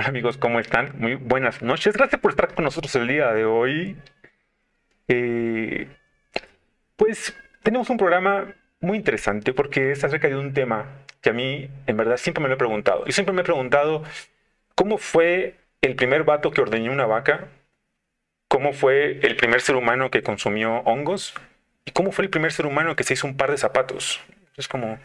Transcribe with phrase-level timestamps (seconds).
[0.00, 0.94] Hola amigos, ¿cómo están?
[0.96, 1.94] Muy buenas noches.
[1.94, 3.98] Gracias por estar con nosotros el día de hoy.
[5.08, 5.88] Eh,
[6.96, 10.86] pues tenemos un programa muy interesante porque es acerca de un tema
[11.20, 13.04] que a mí en verdad siempre me lo he preguntado.
[13.06, 14.02] Y siempre me he preguntado
[14.74, 17.48] cómo fue el primer vato que ordeñó una vaca,
[18.48, 21.34] cómo fue el primer ser humano que consumió hongos
[21.84, 24.18] y cómo fue el primer ser humano que se hizo un par de zapatos.
[24.56, 24.98] Es como...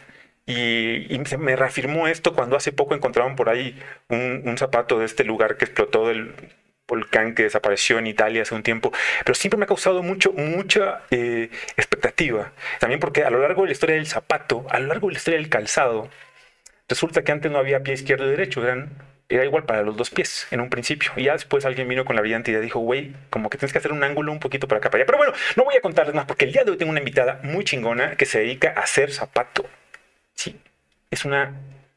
[0.47, 5.57] Y, me reafirmó esto cuando hace poco encontraron por ahí un, zapato de este lugar
[5.57, 6.33] que explotó del
[6.87, 8.91] volcán que desapareció en Italia hace un tiempo,
[9.23, 12.53] pero siempre me ha causado mucho, mucha eh, expectativa.
[12.79, 15.17] También porque a lo largo de la historia del zapato, a lo largo de la
[15.17, 16.09] historia del calzado,
[16.87, 18.61] resulta que antes no había pie izquierdo y derecho,
[19.27, 21.11] era igual para los dos pies en un principio.
[21.15, 23.79] Y ya después alguien vino con la brillante idea dijo, güey, como que tienes que
[23.79, 25.07] hacer un ángulo un poquito para acá, para allá.
[25.07, 27.39] Pero bueno, no voy a contarles más porque el día de hoy tengo una invitada
[27.43, 29.65] muy chingona que se dedica a hacer zapato.
[30.35, 30.59] Sí,
[31.09, 31.53] es una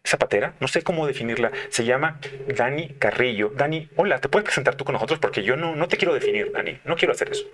[0.06, 3.50] zapatera, no sé cómo definirla, se llama Dani Carrillo.
[3.54, 5.18] Dani, hola, ¿te puedes presentar tú con nosotros?
[5.18, 7.44] Porque yo no, no te quiero definir, Dani, no quiero hacer eso.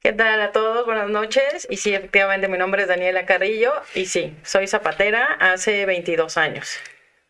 [0.00, 0.84] ¿Qué tal a todos?
[0.84, 1.68] Buenas noches.
[1.70, 6.76] Y sí, efectivamente, mi nombre es Daniela Carrillo y sí, soy zapatera hace 22 años.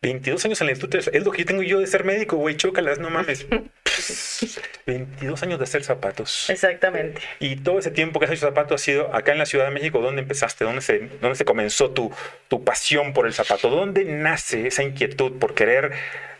[0.03, 2.57] 22 años en la industria, es lo que yo tengo yo de ser médico, güey,
[2.57, 3.47] chócalas, no mames.
[4.85, 6.49] 22 años de hacer zapatos.
[6.49, 7.21] Exactamente.
[7.39, 9.71] Y todo ese tiempo que has hecho zapatos ha sido acá en la Ciudad de
[9.71, 10.65] México, ¿dónde empezaste?
[10.65, 12.11] ¿Dónde se, dónde se comenzó tu,
[12.49, 13.69] tu pasión por el zapato?
[13.69, 15.93] ¿Dónde nace esa inquietud por querer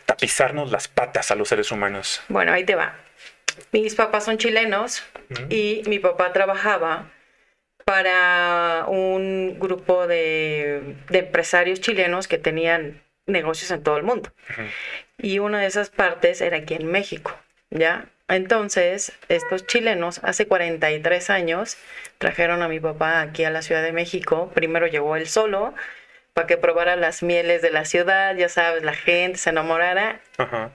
[0.04, 2.22] tapizarnos las patas a los seres humanos?
[2.28, 2.98] Bueno, ahí te va.
[3.72, 5.02] Mis papás son chilenos
[5.48, 7.10] y mi papá trabajaba
[7.86, 14.32] para un grupo de, de empresarios chilenos que tenían negocios en todo el mundo.
[15.18, 17.36] Y una de esas partes era aquí en México,
[17.70, 18.06] ¿ya?
[18.28, 21.76] Entonces, estos chilenos hace 43 años
[22.18, 24.50] trajeron a mi papá aquí a la Ciudad de México.
[24.54, 25.74] Primero llegó él solo
[26.32, 30.20] para que probara las mieles de la ciudad, ya sabes, la gente se enamorara.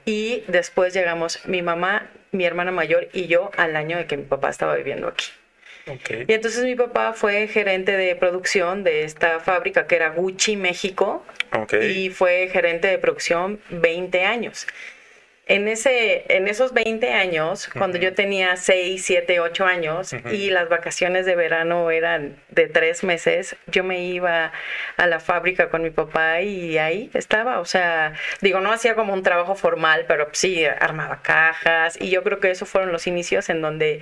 [0.05, 4.23] Y después llegamos mi mamá, mi hermana mayor y yo al año de que mi
[4.23, 5.25] papá estaba viviendo aquí.
[5.89, 6.11] Ok.
[6.27, 11.25] Y entonces mi papá fue gerente de producción de esta fábrica que era Gucci México
[11.53, 11.73] Ok.
[11.73, 14.67] y fue gerente de producción 20 años.
[15.47, 20.69] En, ese, en esos 20 años, cuando yo tenía 6, 7, 8 años y las
[20.69, 24.51] vacaciones de verano eran de tres meses, yo me iba
[24.95, 27.61] a la fábrica con mi papá y ahí estaba.
[27.61, 32.21] O sea, digo, no hacía como un trabajo formal, pero sí armaba cajas y yo
[32.21, 34.01] creo que esos fueron los inicios en donde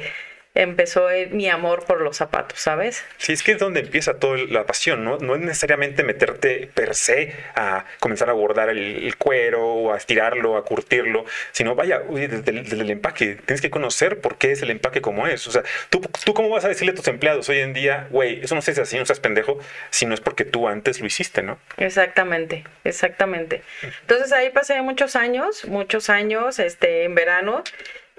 [0.62, 3.04] empezó eh, mi amor por los zapatos, ¿sabes?
[3.18, 5.18] Sí, es que es donde empieza toda la pasión, ¿no?
[5.20, 9.98] No es necesariamente meterte per se a comenzar a bordar el, el cuero o a
[9.98, 14.52] estirarlo, a curtirlo, sino vaya, desde, el- desde el empaque, tienes que conocer por qué
[14.52, 15.48] es el empaque como es.
[15.48, 18.42] O sea, ¿tú, tú cómo vas a decirle a tus empleados hoy en día, güey,
[18.44, 19.60] eso no se hace así, no seas pendejo,
[19.92, 21.60] si no es porque tú antes lo hiciste, ¿no?
[21.78, 23.62] Exactamente, exactamente.
[24.02, 27.64] Entonces ahí pasé muchos años, muchos años, este, en verano.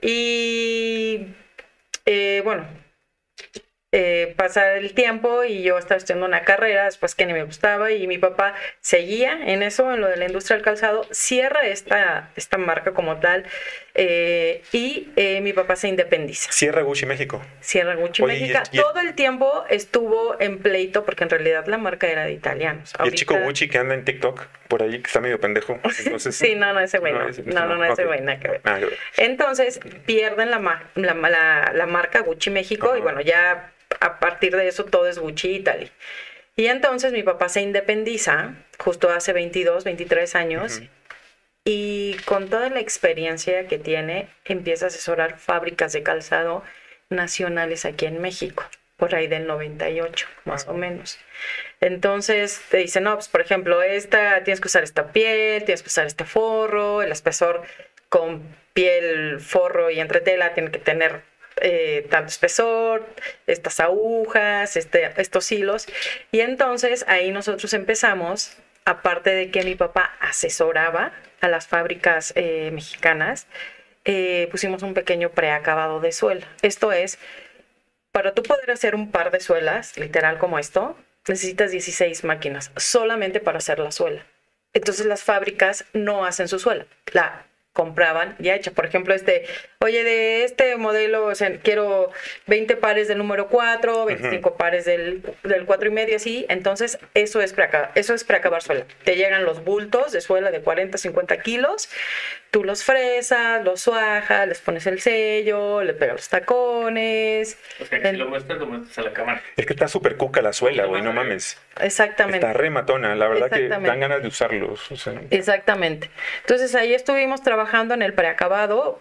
[0.01, 1.27] Y
[2.11, 2.65] eh, bueno,
[3.93, 7.91] eh, pasa el tiempo y yo estaba estudiando una carrera después que ni me gustaba
[7.91, 12.29] y mi papá seguía en eso, en lo de la industria del calzado, cierra esta,
[12.37, 13.45] esta marca como tal
[13.95, 16.53] eh, y eh, mi papá se independiza.
[16.53, 17.43] Cierra Gucci México.
[17.61, 18.59] Cierra Gucci Oye, y México.
[18.71, 22.25] el- y el- Todo el tiempo estuvo en pleito porque en realidad la marca era
[22.27, 22.93] de italianos.
[23.03, 25.81] Y el chico Gucci que anda en TikTok, por ahí, que está medio pendejo.
[26.05, 27.27] Entonces, Sí, no, no, ese güey no.
[27.27, 28.21] ese- No, no, no, ese güey.
[28.21, 28.61] Nada que ver.
[29.17, 30.59] Entonces pierden la,
[30.95, 35.19] la, la- la marca Gucci México y bueno, ya a partir de eso todo es
[35.19, 35.91] Gucci Italy.
[36.57, 40.83] Y entonces mi papá se independiza justo hace 22, 23 años
[41.65, 46.65] y con toda la experiencia que tiene empieza a asesorar fábricas de calzado
[47.11, 48.65] nacionales aquí en México,
[48.97, 51.19] por ahí del 98 más o menos.
[51.81, 55.89] Entonces te dice, no, pues por ejemplo, esta, tienes que usar esta piel, tienes que
[55.89, 57.63] usar este forro, el espesor
[58.09, 61.23] con piel, forro y entretela tiene que tener
[61.63, 63.07] eh, tanto espesor,
[63.47, 65.87] estas agujas, este, estos hilos.
[66.33, 72.71] Y entonces ahí nosotros empezamos, aparte de que mi papá asesoraba a las fábricas eh,
[72.73, 73.47] mexicanas,
[74.05, 76.47] eh, pusimos un pequeño preacabado de suela.
[76.63, 77.19] Esto es,
[78.13, 80.97] para tú poder hacer un par de suelas, literal como esto,
[81.27, 84.25] necesitas 16 máquinas solamente para hacer la suela.
[84.73, 87.48] Entonces las fábricas no hacen su suela, la
[87.79, 88.73] compraban ya hecha.
[88.73, 89.45] Por ejemplo, este,
[89.79, 92.11] oye, de este modelo, o sea, quiero
[92.49, 96.45] 20 pares del número 4, 25 pares del, del 4 y medio, así.
[96.49, 98.85] Entonces, eso es preacabar, eso es preacabar suela.
[99.05, 101.89] Te llegan los bultos de suela de 40, 50 kilos,
[102.51, 107.59] tú los fresas, los suajas, les pones el sello, le pegas los tacones.
[107.81, 109.41] O sea, que si lo muestras, lo muestras a la cámara.
[109.57, 111.57] Es que está súper cuca la suela, güey, no mames.
[111.81, 112.45] Exactamente.
[112.45, 114.91] Está re matona, la verdad que dan ganas de usarlos.
[114.91, 116.11] o sea, Exactamente.
[116.41, 119.01] Entonces ahí estuvimos trabajando trabajando en el preacabado,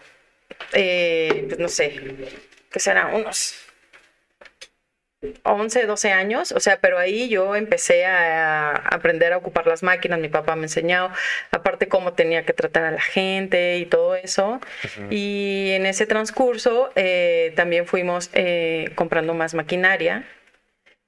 [0.74, 1.94] eh, pues no sé,
[2.72, 3.56] que será unos
[5.44, 10.20] 11, 12 años, o sea, pero ahí yo empecé a, aprender a ocupar las máquinas,
[10.20, 11.12] mi papá me enseñó,
[11.52, 14.60] aparte cómo tenía que tratar a la gente y todo eso.
[15.10, 20.26] Y en ese transcurso eh, también fuimos eh, comprando más maquinaria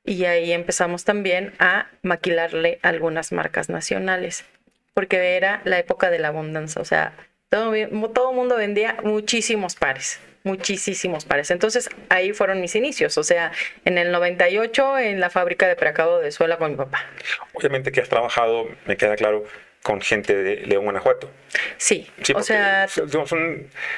[0.06, 4.45] y ahí empezamos también a maquilarle algunas marcas nacionales,
[4.94, 7.13] porque era la época de la abundancia, o sea,
[7.49, 7.91] todo el
[8.35, 11.51] mundo vendía muchísimos pares muchísimos pares.
[11.51, 13.51] Entonces ahí fueron mis inicios, o sea,
[13.85, 17.05] en el 98 en la fábrica de preacabo de suela con mi papá.
[17.53, 19.45] Obviamente que has trabajado, me queda claro,
[19.83, 21.29] con gente de León, Guanajuato.
[21.77, 22.87] Sí, o sea...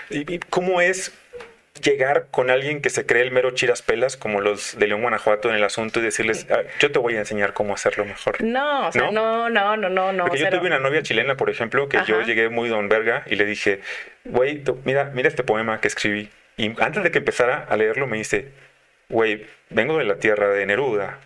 [0.09, 1.13] ¿y ¿Cómo es
[1.81, 5.49] llegar con alguien que se cree el mero chiras pelas como los de León Guanajuato
[5.49, 8.87] en el asunto y decirles ah, yo te voy a enseñar cómo hacerlo mejor no
[8.87, 11.89] o sea, no no no no no porque yo tuve una novia chilena por ejemplo
[11.89, 13.81] que yo llegué muy don verga y le dije
[14.25, 18.17] güey mira mira este poema que escribí y antes de que empezara a leerlo me
[18.17, 18.51] dice,
[19.09, 21.17] güey, vengo de la tierra de Neruda,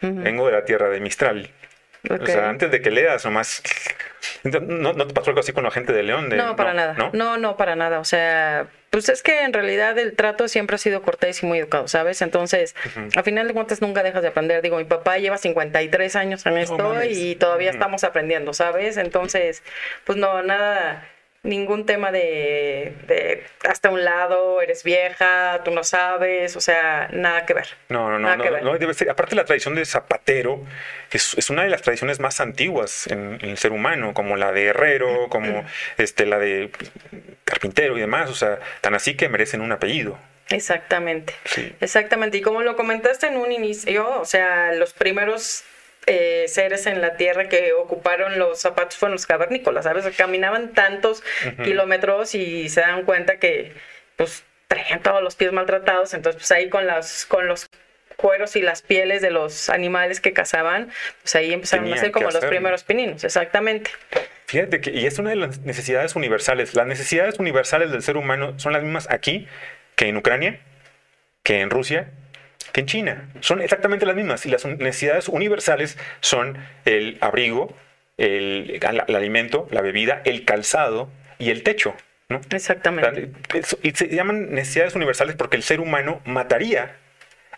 [0.00, 1.50] vengo de la tierra de Mistral.
[2.08, 3.62] O sea, antes de que leas, nomás...
[4.42, 6.28] ¿No, ¿No, te pasó algo así con la gente de León?
[6.30, 6.94] no, para nada.
[7.12, 7.36] ¿no?
[7.36, 7.56] ¿no?
[7.56, 8.00] para nada.
[8.00, 11.58] O sea, pues es que en realidad el trato siempre ha sido cortés y muy
[11.58, 12.22] educado, ¿sabes?
[12.22, 12.74] Entonces,
[13.16, 14.62] a final de cuentas nunca dejas de aprender.
[14.62, 18.96] Digo, mi papá lleva 53 años en esto y todavía estamos aprendiendo, ¿sabes?
[18.96, 19.62] Entonces,
[20.04, 21.08] pues no, nada
[21.42, 27.54] ningún tema de, hasta un lado, eres vieja, tú no sabes, o sea, nada que
[27.54, 27.68] ver.
[27.88, 29.10] No, no, no, no, debe ser.
[29.10, 30.62] Aparte la tradición de zapatero
[31.10, 34.66] es, es una de las tradiciones más antiguas en, el ser humano, como la de
[34.66, 35.64] herrero, como
[35.96, 36.70] este, la de
[37.44, 40.18] carpintero y demás, o sea, tan así que merecen un apellido.
[40.50, 41.32] Exactamente,
[41.80, 42.38] exactamente.
[42.38, 45.64] Y como lo comentaste en un inicio, o sea, los primeros
[46.06, 50.04] eh, seres en la tierra que ocuparon los zapatos fueron los cavernícolas, ¿sabes?
[50.16, 51.22] Caminaban tantos
[51.62, 53.72] kilómetros y se dan cuenta que
[54.16, 57.66] pues traían todos los pies maltratados, entonces pues ahí con, las, con los
[58.16, 60.90] cueros y las pieles de los animales que cazaban,
[61.22, 63.90] pues ahí empezaron a ser como los primeros pininos, exactamente.
[64.46, 66.74] Fíjate que, y es una de las necesidades universales.
[66.74, 69.46] Las necesidades universales del ser humano son las mismas aquí
[69.96, 70.60] que en Ucrania,
[71.42, 72.10] que en Rusia,
[72.72, 73.28] que en China.
[73.40, 74.44] Son exactamente las mismas.
[74.46, 77.74] Y las necesidades universales son el abrigo,
[78.16, 78.80] el,
[79.14, 81.94] alimento, la bebida, el calzado y el techo.
[82.28, 82.40] ¿no?
[82.50, 83.30] Exactamente.
[83.82, 86.96] Y se llaman necesidades universales porque el ser humano mataría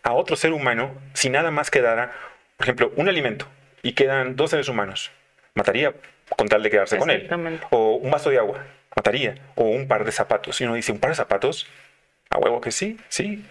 [0.03, 2.13] a otro ser humano si nada más quedara,
[2.57, 3.47] por ejemplo, un alimento
[3.83, 5.11] y quedan dos seres humanos.
[5.55, 5.93] Mataría
[6.37, 7.29] con tal de quedarse con él.
[7.71, 8.65] O un vaso de agua.
[8.97, 9.35] Mataría.
[9.55, 10.61] O un par de zapatos.
[10.61, 11.67] Y uno dice, ¿un par de zapatos?
[12.31, 13.45] A huevo que sí, sí.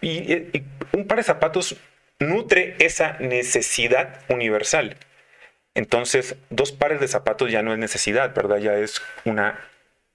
[0.00, 0.62] Y,
[0.92, 1.76] un par de zapatos
[2.18, 4.96] nutre esa necesidad universal.
[5.74, 8.58] Entonces, dos pares de zapatos ya no es necesidad, ¿verdad?
[8.58, 9.58] Ya es una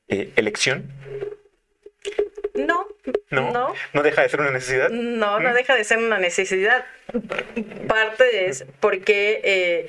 [0.07, 0.91] eh, elección.
[2.53, 2.88] No,
[3.31, 4.03] no, no.
[4.03, 4.89] deja de ser una necesidad?
[4.89, 5.53] No, no mm.
[5.53, 6.85] deja de ser una necesidad.
[7.88, 9.88] Parte es porque eh,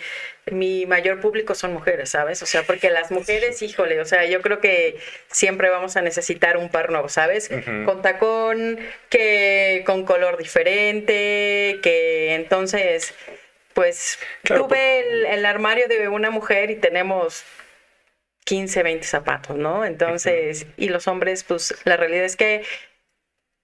[0.51, 2.43] mi mayor público son mujeres, ¿sabes?
[2.43, 4.97] O sea, porque las mujeres, híjole, o sea, yo creo que
[5.29, 7.51] siempre vamos a necesitar un par nuevo, ¿sabes?
[7.85, 8.79] Con tacón,
[9.11, 13.15] que con color diferente, que entonces,
[13.75, 17.45] pues tuve el armario de una mujer y tenemos
[18.45, 19.85] 15, 20 zapatos, ¿no?
[19.85, 22.63] Entonces, y los hombres, pues la realidad es que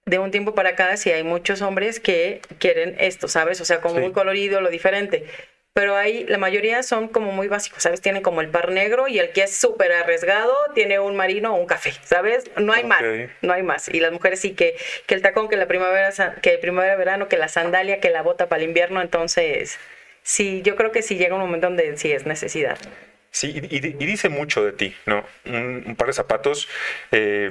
[0.05, 3.61] de un tiempo para acá sí hay muchos hombres que quieren esto, ¿sabes?
[3.61, 5.25] O sea, como muy colorido, lo diferente.
[5.73, 7.99] Pero ahí la mayoría son como muy básicos, ¿sabes?
[7.99, 11.57] Tienen como el par negro y el que es súper arriesgado tiene un marino o
[11.57, 12.43] un café, ¿sabes?
[12.57, 13.01] No hay más,
[13.41, 13.89] no hay más.
[13.89, 14.75] Y las mujeres sí que,
[15.07, 16.11] que el tacón, que la primavera,
[16.43, 19.01] que el primavera-verano, que la sandalia, que la bota para el invierno.
[19.01, 19.79] Entonces,
[20.21, 22.77] sí, yo creo que sí llega un momento donde sí es necesidad.
[23.31, 25.25] Sí, y, dice mucho de ti, ¿no?
[25.45, 26.69] Un, par de zapatos,
[27.11, 27.49] eh,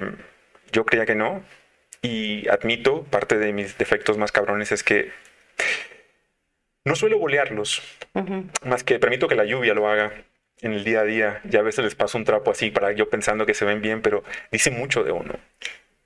[0.71, 1.43] yo creía que no,
[2.02, 5.11] y admito, parte de mis defectos más cabrones es que
[6.85, 7.83] no suelo bolearlos,
[8.65, 10.12] más que permito que la lluvia lo haga
[10.61, 11.41] en el día a día.
[11.45, 14.03] Ya a veces les paso un trapo así para yo pensando que se ven bien,
[14.03, 15.35] pero dice mucho de uno.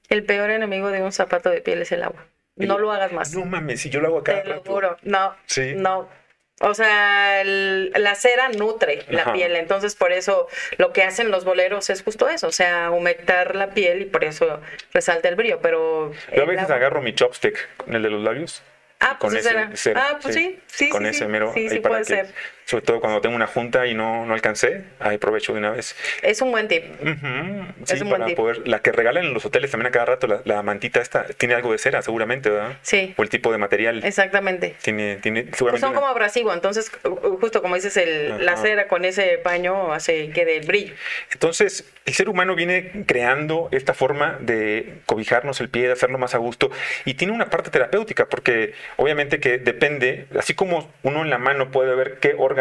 [0.09, 2.27] El peor enemigo de un zapato de piel es el agua.
[2.57, 3.35] no lo hagas más.
[3.35, 4.43] No mames, si yo lo hago acá.
[4.43, 4.97] Te lo juro.
[5.03, 5.35] No.
[5.47, 5.75] Sí.
[5.77, 6.09] No.
[6.61, 11.91] O sea, la cera nutre la piel, entonces por eso lo que hacen los boleros
[11.91, 14.61] es justo eso, o sea, humectar la piel y por eso
[14.95, 16.13] resalta el brillo, pero...
[16.35, 18.63] Yo a veces agarro mi chopstick, el de los labios.
[19.01, 21.53] Ah, pues con ese, Ah, pues sí, sí, Con ese mero.
[21.55, 22.33] Sí, sí, puede ser.
[22.69, 25.95] Sobre todo cuando tengo una junta y no, no alcancé, ahí aprovecho de una vez.
[26.21, 26.83] Es un buen tip.
[27.01, 28.37] Ujú, Sí, Es un buen para tip.
[28.37, 28.67] poder.
[28.67, 31.55] La que regalan en los hoteles también a cada rato, la, la mantita esta, tiene
[31.55, 32.77] algo de cera, seguramente, ¿verdad?
[32.83, 33.15] Sí.
[33.17, 34.05] O el tipo de material.
[34.05, 34.75] Exactamente.
[34.83, 35.81] Tiene, tiene Pues seguramente.
[35.81, 39.93] son una- como abrasivo, entonces uh, justo como dices, el, la cera con ese paño
[39.93, 40.93] hace que dé el brillo.
[41.33, 46.35] Entonces, el ser humano viene creando esta forma de cobijarnos el pie, de hacerlo más
[46.35, 46.69] a gusto,
[47.05, 51.71] y tiene una parte terapéutica, porque obviamente que depende, así como uno en la mano
[51.71, 52.56] puede ver qué órgano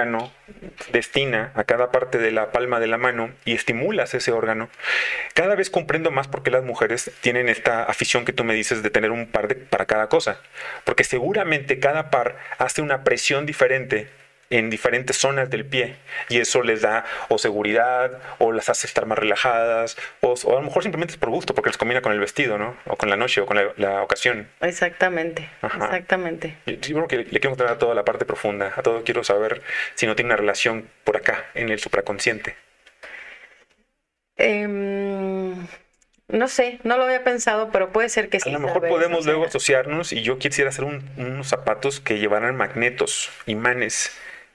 [0.92, 4.70] destina a cada parte de la palma de la mano y estimulas ese órgano,
[5.34, 8.84] cada vez comprendo más por qué las mujeres tienen esta afición que tú me dices
[8.84, 10.40] de tener un par de, para cada cosa,
[10.84, 14.10] porque seguramente cada par hace una presión diferente
[14.50, 15.96] en diferentes zonas del pie
[16.30, 20.56] y eso les da o seguridad o las hace estar más relajadas o, o a
[20.56, 22.78] lo mejor simplemente es por gusto porque les combina con el vestido, ¿no?
[22.86, 24.48] O con la noche o con la, la ocasión.
[24.62, 25.86] Exactamente, Ajá.
[25.86, 26.58] exactamente.
[26.66, 29.24] Yo, yo creo que le, quiero mostrar a toda la parte profunda, a todo quiero
[29.24, 29.62] saber
[29.96, 32.56] si no tiene una relación por acá en el supraconsciente.
[34.38, 35.56] Em,
[36.28, 38.50] no sé, no lo había pensado, pero puede ser que sí.
[38.50, 42.56] A lo mejor podemos luego asociarnos y yo quisiera hacer un- unos zapatos que llevaran
[42.58, 44.12] magnetos, imanes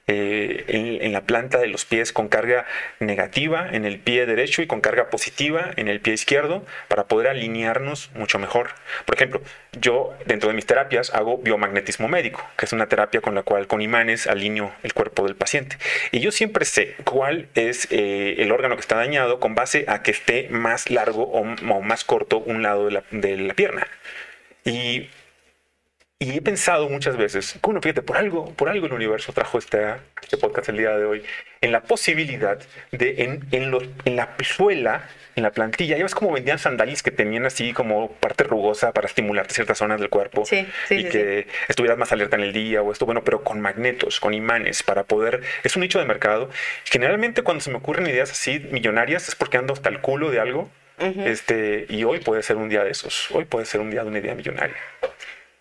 [0.07, 0.65] eh,
[1.01, 2.65] en, la planta de los pies con carga
[2.99, 7.27] negativa en el pie derecho y con carga positiva en el pie izquierdo para poder
[7.27, 8.71] alinearnos mucho mejor.
[9.05, 9.41] Por ejemplo,
[9.79, 13.67] yo dentro de mis terapias hago biomagnetismo médico, que es una terapia con la cual
[13.67, 15.77] con imanes alineo el cuerpo del paciente.
[16.11, 20.01] Y yo siempre sé cuál es eh, el órgano que está dañado con base a
[20.01, 23.87] que esté más largo o, o más corto un lado de la, de la pierna.
[24.65, 25.09] Y,
[26.21, 29.95] y he pensado muchas veces, bueno, fíjate, por algo, por algo el universo trajo este,
[30.21, 31.23] este podcast el día de hoy,
[31.61, 32.59] en la posibilidad
[32.91, 37.01] de en, en, los, en la suela, en la plantilla, ya ves como vendían sandalias
[37.01, 41.03] que tenían así como parte rugosa para estimular ciertas zonas del cuerpo Sí, sí, y
[41.05, 44.35] sí, que estuvieras más alerta en el día o esto, bueno, pero con magnetos, con
[44.35, 46.51] imanes para poder, es un nicho de mercado.
[46.83, 50.39] Generalmente cuando se me ocurren ideas así millonarias es porque ando hasta el culo de
[50.39, 50.69] algo.
[50.99, 51.21] Ujú.
[51.21, 53.31] Este, y hoy puede ser un día de esos.
[53.31, 54.75] Hoy puede ser un día de una idea millonaria.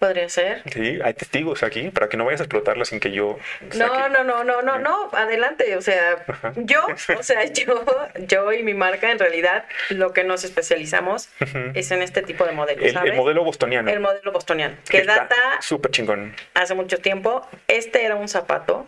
[0.00, 0.62] Podría ser.
[0.72, 3.38] Sí, hay testigos aquí para que no vayas a explotarla sin que yo.
[3.76, 5.76] No, no, no, no, no, no, adelante.
[5.76, 6.24] O sea,
[6.56, 6.86] yo,
[7.18, 7.84] o sea, yo,
[8.16, 11.28] yo y mi marca, en realidad, lo que nos especializamos
[11.74, 13.10] es en este tipo de modelos, El, ¿sabes?
[13.10, 13.90] el modelo bostoniano.
[13.90, 16.34] El modelo bostoniano, que está data Súper chingón.
[16.54, 17.46] hace mucho tiempo.
[17.68, 18.86] Este era un zapato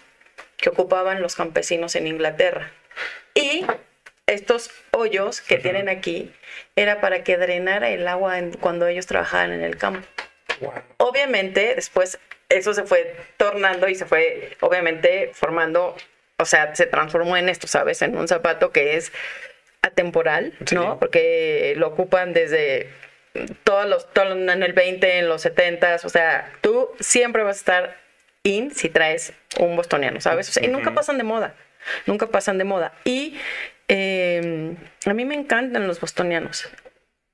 [0.57, 2.71] que ocupaban los campesinos en Inglaterra.
[3.35, 3.67] Y
[4.27, 6.33] estos hoyos que tienen aquí
[6.75, 10.07] era para que drenara el agua en- cuando ellos trabajaban en el campo.
[10.63, 10.73] Wow.
[10.99, 15.97] Obviamente, después eso se fue tornando y se fue, obviamente, formando,
[16.39, 18.03] o sea, se transformó en esto, ¿sabes?
[18.03, 19.13] En un zapato que es
[19.83, 20.75] atemporal, Sí.
[20.75, 20.99] ¿no?
[20.99, 22.89] Porque lo ocupan desde
[23.65, 27.61] todos los, todo en el 20, en los 70, o sea, tú siempre vas a
[27.61, 27.97] estar
[28.43, 30.49] in si traes un bostoniano, ¿sabes?
[30.49, 31.55] O sea, y nunca pasan de moda,
[32.07, 32.93] nunca pasan de moda.
[33.05, 33.39] Y
[33.89, 34.75] eh,
[35.07, 36.69] a mí me encantan los bostonianos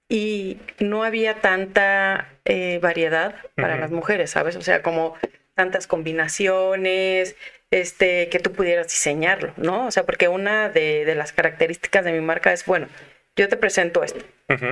[0.08, 4.56] y no había tanta eh, variedad para las mujeres, ¿sabes?
[4.56, 5.14] O sea, como
[5.54, 7.36] tantas combinaciones,
[7.70, 9.86] este, que tú pudieras diseñarlo, ¿no?
[9.86, 12.88] O sea, porque una de, de las características de mi marca es, bueno,
[13.36, 14.24] yo te presento esto.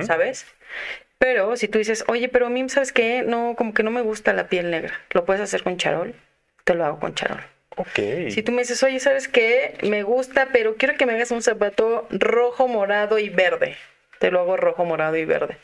[0.03, 0.45] ¿sabes?
[1.19, 3.23] Pero si tú dices, oye, pero a mí, ¿sabes qué?
[3.25, 4.93] No, como que no me gusta la piel negra.
[5.11, 6.15] ¿Lo puedes hacer con charol?
[6.63, 7.41] Te lo hago con charol.
[7.75, 8.29] Ok.
[8.29, 9.77] Si tú me dices, oye, ¿sabes qué?
[9.83, 13.77] Me gusta, pero quiero que me hagas un zapato rojo, morado y verde.
[14.19, 15.57] Te lo hago rojo, morado y verde.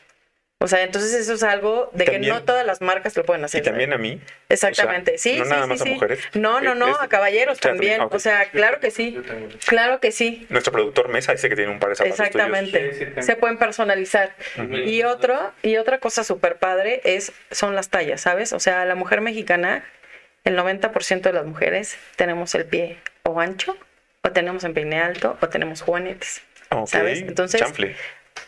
[0.60, 3.44] O sea, entonces eso es algo de que no todas las marcas lo pueden Y
[3.44, 3.62] hacer.
[3.62, 4.18] también a mí.
[4.48, 6.20] Exactamente, O sea, sí, no sí, nada sí, más a mujeres.
[6.32, 8.00] No, no, Es- no, es- a caballeros también.
[8.00, 9.20] O sea, claro que sí.
[9.66, 10.46] Claro que sí.
[10.48, 12.28] Nuestro productor Mesa dice que tiene un par de zapatos tuyos.
[12.34, 13.22] Exactamente.
[13.22, 14.34] Se pueden personalizar.
[14.86, 18.54] Y otro, y otra cosa súper padre es, son las tallas, ¿sabes?
[18.54, 19.84] O sea, la mujer mexicana,
[20.44, 23.76] el 90% de las mujeres tenemos el pie o ancho,
[24.22, 26.40] o tenemos empeine alto, o tenemos juanetes.
[26.86, 27.20] ¿Sabes?
[27.20, 27.96] Entonces- Chanfle.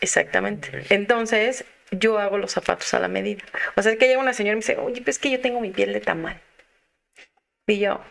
[0.01, 0.85] Exactamente.
[0.89, 3.43] Entonces, yo hago los zapatos a la medida.
[3.75, 5.41] O sea, es que llega una señora y me dice, oye, pues es que yo
[5.41, 6.41] tengo mi piel de tamal.
[7.65, 8.01] Y yo,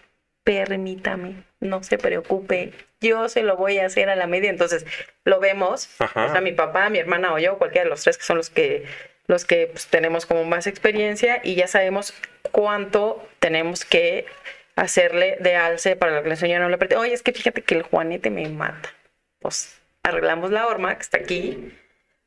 [0.45, 4.51] permítame, no se preocupe, yo se lo voy a hacer a la medida.
[4.51, 4.87] Entonces,
[5.25, 6.27] lo vemos, Ajá.
[6.27, 8.51] o sea, mi papá, mi hermana o yo, cualquiera de los tres que son los
[8.51, 8.87] que
[9.27, 12.15] los que pues, tenemos como más experiencia y ya sabemos
[12.53, 14.27] cuánto tenemos que
[14.77, 16.97] hacerle de alce para que la señora no le apriete.
[16.97, 18.93] Oye, es que fíjate que el juanete me mata.
[19.41, 21.73] Pues arreglamos la horma que está aquí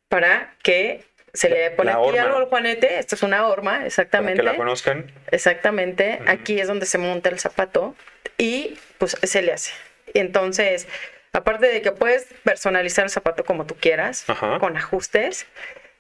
[0.08, 3.00] para que se le pone la aquí algo al juanete.
[3.00, 4.42] Esto es una horma, Para exactamente.
[4.42, 5.12] que la conozcan.
[5.32, 7.96] Exactamente, aquí es donde se monta el zapato
[8.38, 9.72] y pues se le hace.
[10.14, 10.88] Entonces,
[11.34, 14.58] aparte de que puedes personalizar el zapato como tú quieras, Ajá.
[14.60, 15.46] con ajustes,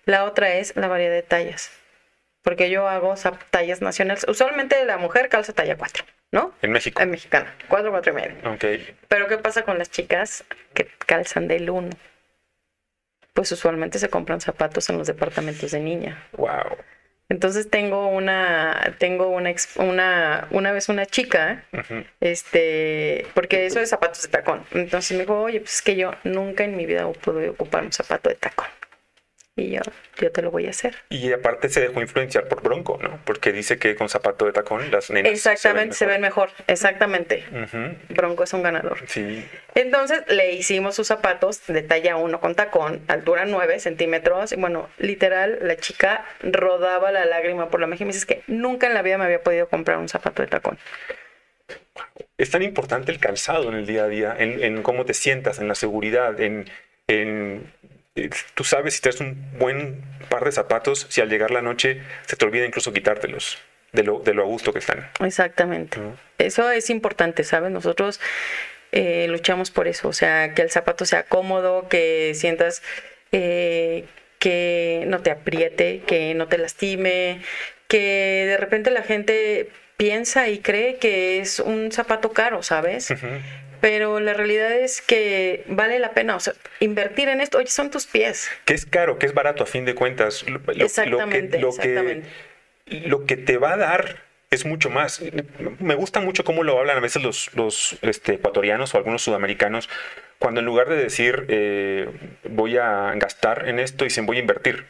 [0.05, 1.71] la otra es la variedad de tallas.
[2.41, 3.13] Porque yo hago
[3.51, 4.25] tallas nacionales.
[4.27, 6.03] Usualmente la mujer calza talla 4.
[6.31, 6.53] ¿No?
[6.61, 7.01] En México.
[7.01, 8.51] En mexicana, 4, 4 y medio.
[8.53, 8.65] Ok.
[9.07, 10.43] Pero ¿qué pasa con las chicas
[10.73, 11.89] que calzan del 1?
[13.33, 16.23] Pues usualmente se compran zapatos en los departamentos de niña.
[16.33, 16.77] Wow.
[17.29, 21.63] Entonces tengo una, tengo una, ex- una, una vez una chica,
[22.19, 24.65] este, porque eso de zapatos de tacón.
[24.71, 27.91] Entonces me dijo, oye, pues es que yo nunca en mi vida pude ocupar un
[27.93, 28.65] zapato de tacón.
[29.59, 29.81] Y yo,
[30.17, 30.95] yo te lo voy a hacer.
[31.09, 33.19] Y aparte se dejó influenciar por Bronco, ¿no?
[33.25, 36.49] Porque dice que con zapato de tacón las nenas Exactamente, se ven mejor.
[36.49, 36.63] mejor.
[36.67, 37.43] Exactamente.
[38.09, 38.99] Bronco es un ganador.
[39.07, 39.45] Sí.
[39.75, 44.51] Entonces le hicimos sus zapatos de talla 1 con tacón, altura 9 centímetros.
[44.51, 48.25] Y bueno, literal, la chica rodaba la lágrima por la mejilla y me dice "Es
[48.25, 50.77] que nunca en la vida me había podido comprar un zapato de tacón.
[52.37, 55.59] Es tan importante el calzado en el día a día, en, en cómo te sientas,
[55.59, 56.69] en la seguridad, en,
[57.07, 57.71] en-
[58.53, 62.35] tú sabes si traes un buen par de zapatos, si al llegar la noche se
[62.35, 63.57] te olvida incluso quitártelos
[63.91, 65.09] de lo, de lo a gusto que están.
[65.19, 65.99] Exactamente.
[65.99, 66.17] ¿no?
[66.37, 67.71] Eso es importante, ¿sabes?
[67.71, 68.19] Nosotros
[68.91, 72.81] eh, luchamos por eso, o sea, que el zapato sea cómodo, que sientas
[73.31, 74.05] eh,
[74.39, 77.41] que no te apriete, que no te lastime,
[77.87, 83.11] que de repente la gente piensa y cree que es un zapato caro, ¿sabes?
[83.11, 83.27] Ujú.
[83.81, 87.89] Pero la realidad es que vale la pena, o sea, invertir en esto, oye, son
[87.91, 88.49] tus pies.
[88.65, 90.43] Que es caro, que es barato a fin de cuentas.
[90.47, 92.27] Lo, lo- lo Exactamente, que, lo, exactamente.
[92.85, 95.21] que, lo que te va a dar es mucho más.
[95.79, 99.89] Me gusta mucho cómo lo hablan a veces los, los este, ecuatorianos o algunos sudamericanos,
[100.39, 102.09] cuando en lugar de decir eh,
[102.45, 104.85] voy a gastar en esto, dicen voy a invertir.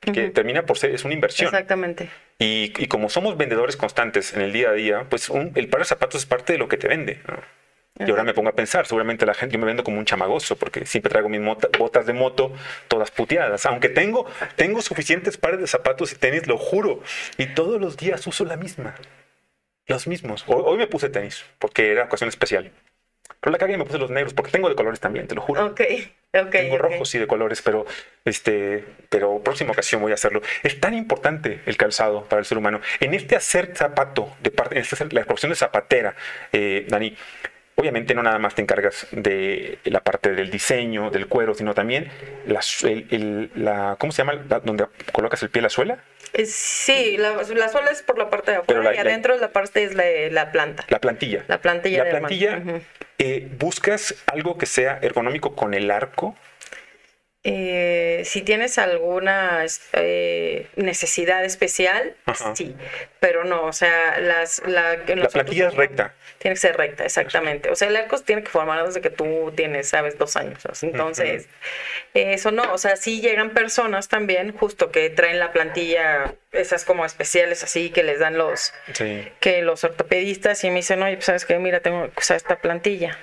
[0.00, 0.32] Que Ujú.
[0.32, 1.48] termina por ser, es una inversión.
[1.48, 2.08] Exactamente.
[2.38, 5.80] Y, y como somos vendedores constantes en el día a día, pues un- el par
[5.80, 7.18] de zapatos es parte de lo que te vende.
[7.26, 7.57] ¿no?
[7.98, 10.56] Y ahora me pongo a pensar, seguramente la gente, yo me vendo como un chamagoso,
[10.56, 12.52] porque siempre traigo mis mota- botas de moto
[12.86, 13.66] todas puteadas.
[13.66, 14.26] Aunque tengo,
[14.56, 17.02] tengo suficientes pares de zapatos y tenis, lo juro.
[17.36, 18.94] Y todos los días uso la misma.
[19.86, 20.44] Los mismos.
[20.46, 22.70] Hoy, hoy me puse tenis, porque era ocasión especial.
[23.40, 25.40] Pero la cagué y me puse los negros, porque tengo de colores también, te lo
[25.40, 25.64] juro.
[25.66, 25.80] Ok,
[26.34, 26.50] ok.
[26.50, 26.80] Tengo ok.
[26.80, 27.86] rojos y de colores, pero
[28.24, 30.42] este, pero próxima ocasión voy a hacerlo.
[30.62, 32.80] Es tan importante el calzado para el ser humano.
[33.00, 36.16] En este hacer zapato, de parte, en este hacer- la profesión de zapatera,
[36.52, 37.16] eh, Dani,
[37.78, 42.10] obviamente no nada más te encargas de la parte del diseño, del cuero, sino también
[42.46, 44.34] la, el- el- la ¿cómo se llama?
[44.48, 45.98] La- donde colocas el pie, la suela,
[46.34, 49.50] Eh, Sí, la, la suela es por la parte de afuera la- y adentro la
[49.52, 50.84] parte es la, la planta.
[50.88, 51.44] la plantilla.
[51.48, 52.62] La plantilla La de plantilla,
[53.18, 56.36] eh, buscas algo que sea ergonómico con el arco.
[57.44, 62.54] Eh, si tienes alguna eh, necesidad especial, Ajá.
[62.56, 62.74] sí,
[63.20, 66.14] pero no, o sea, las, la, La plantilla es recta.
[66.38, 67.70] Tiene que ser recta, exactamente.
[67.70, 70.58] O sea, el arco tiene que formar desde que tú tienes, sabes, dos años.
[70.82, 71.48] Entonces,
[72.12, 77.04] eso no, o sea, sí llegan personas también justo que traen la plantilla, esas como
[77.04, 79.26] especiales así que les dan los, Sí.
[79.40, 82.56] que los ortopedistas y me dicen, oye, pues sabes que mira, tengo que usar esta
[82.56, 83.16] plantilla.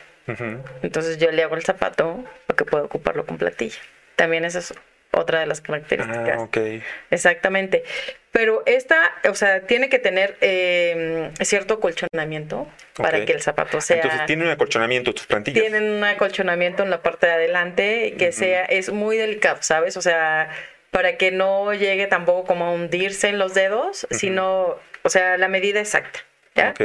[0.82, 3.78] Entonces yo le hago el zapato para que pueda ocuparlo con plantilla.
[4.16, 4.74] También esa es
[5.12, 6.40] otra de las características.
[6.40, 6.80] Ah.
[7.10, 7.84] Exactamente.
[8.32, 13.98] Pero esta, o sea, tiene que tener eh, cierto acolchonamiento para que el zapato sea.
[13.98, 15.62] Entonces tiene un acolchonamiento tus plantillas.
[15.62, 19.96] Tienen un acolchonamiento en la parte de adelante que sea, es muy delicado, ¿sabes?
[19.96, 20.50] O sea,
[20.92, 25.48] para que no llegue tampoco como a hundirse en los dedos, sino, o sea, la
[25.48, 26.20] medida exacta.
[26.56, 26.72] ¿ya?
[26.72, 26.82] Ok.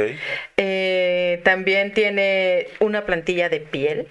[0.57, 4.07] Eh, también tiene una plantilla de piel,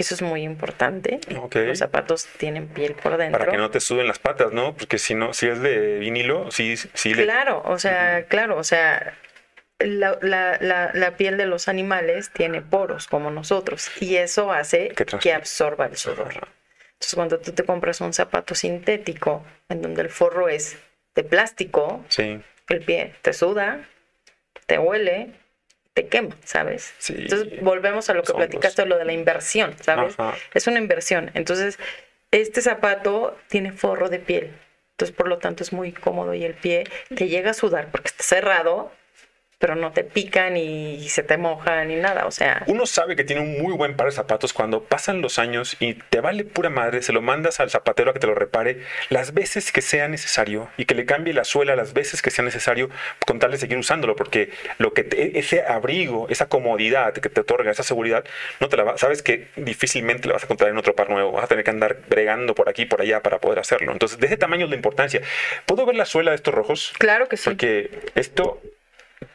[0.00, 1.20] que eso es muy importante.
[1.52, 3.38] Los zapatos tienen piel por dentro.
[3.38, 4.74] Para que no te suben las patas, ¿no?
[4.74, 7.24] Porque si no, si es de vinilo, sí, sí le.
[7.24, 9.12] Claro, o sea, claro, o sea,
[9.78, 14.88] la, la- la- la piel de los animales tiene poros como nosotros y eso hace
[15.20, 16.28] Que absorba el sudor.
[16.94, 20.78] Entonces, cuando tú te compras un zapato sintético en donde el forro es
[21.14, 22.40] de plástico, Sí.
[22.70, 23.86] el pie te suda,
[24.66, 25.32] te huele,
[25.94, 26.94] te quema, ¿sabes?
[26.98, 27.14] Sí.
[27.18, 28.46] Entonces, volvemos a lo que hongos.
[28.46, 30.14] platicaste, lo de la inversión, ¿sabes?
[30.18, 30.36] Ajá.
[30.54, 31.30] Es una inversión.
[31.34, 31.78] Entonces,
[32.30, 34.50] este zapato tiene forro de piel.
[34.92, 38.08] Entonces, por lo tanto, es muy cómodo y el pie te llega a sudar porque
[38.08, 38.92] está cerrado,
[39.60, 42.24] pero no te pica ni se te moja ni nada.
[42.26, 45.38] O sea, Uno sabe que tiene un muy buen par de zapatos cuando pasan los
[45.38, 48.34] años y te vale pura madre, se lo mandas al zapatero a que te lo
[48.34, 52.30] repare las veces que sea necesario y que le cambie la suela las veces que
[52.30, 52.88] sea necesario
[53.26, 57.42] con tal de seguir usándolo, porque lo que te- ese abrigo, esa comodidad que te
[57.42, 58.24] otorga, esa seguridad,
[58.60, 61.32] no te la va, sabes que difícilmente la vas a encontrar en otro par nuevo,
[61.32, 63.92] vas a tener que andar bregando por aquí y por allá para poder hacerlo.
[63.92, 65.20] Entonces, de ese tamaño es la importancia.
[65.66, 66.94] ¿Puedo ver la suela de estos rojos?
[66.98, 67.44] claro que sí.
[67.50, 68.60] Porque esto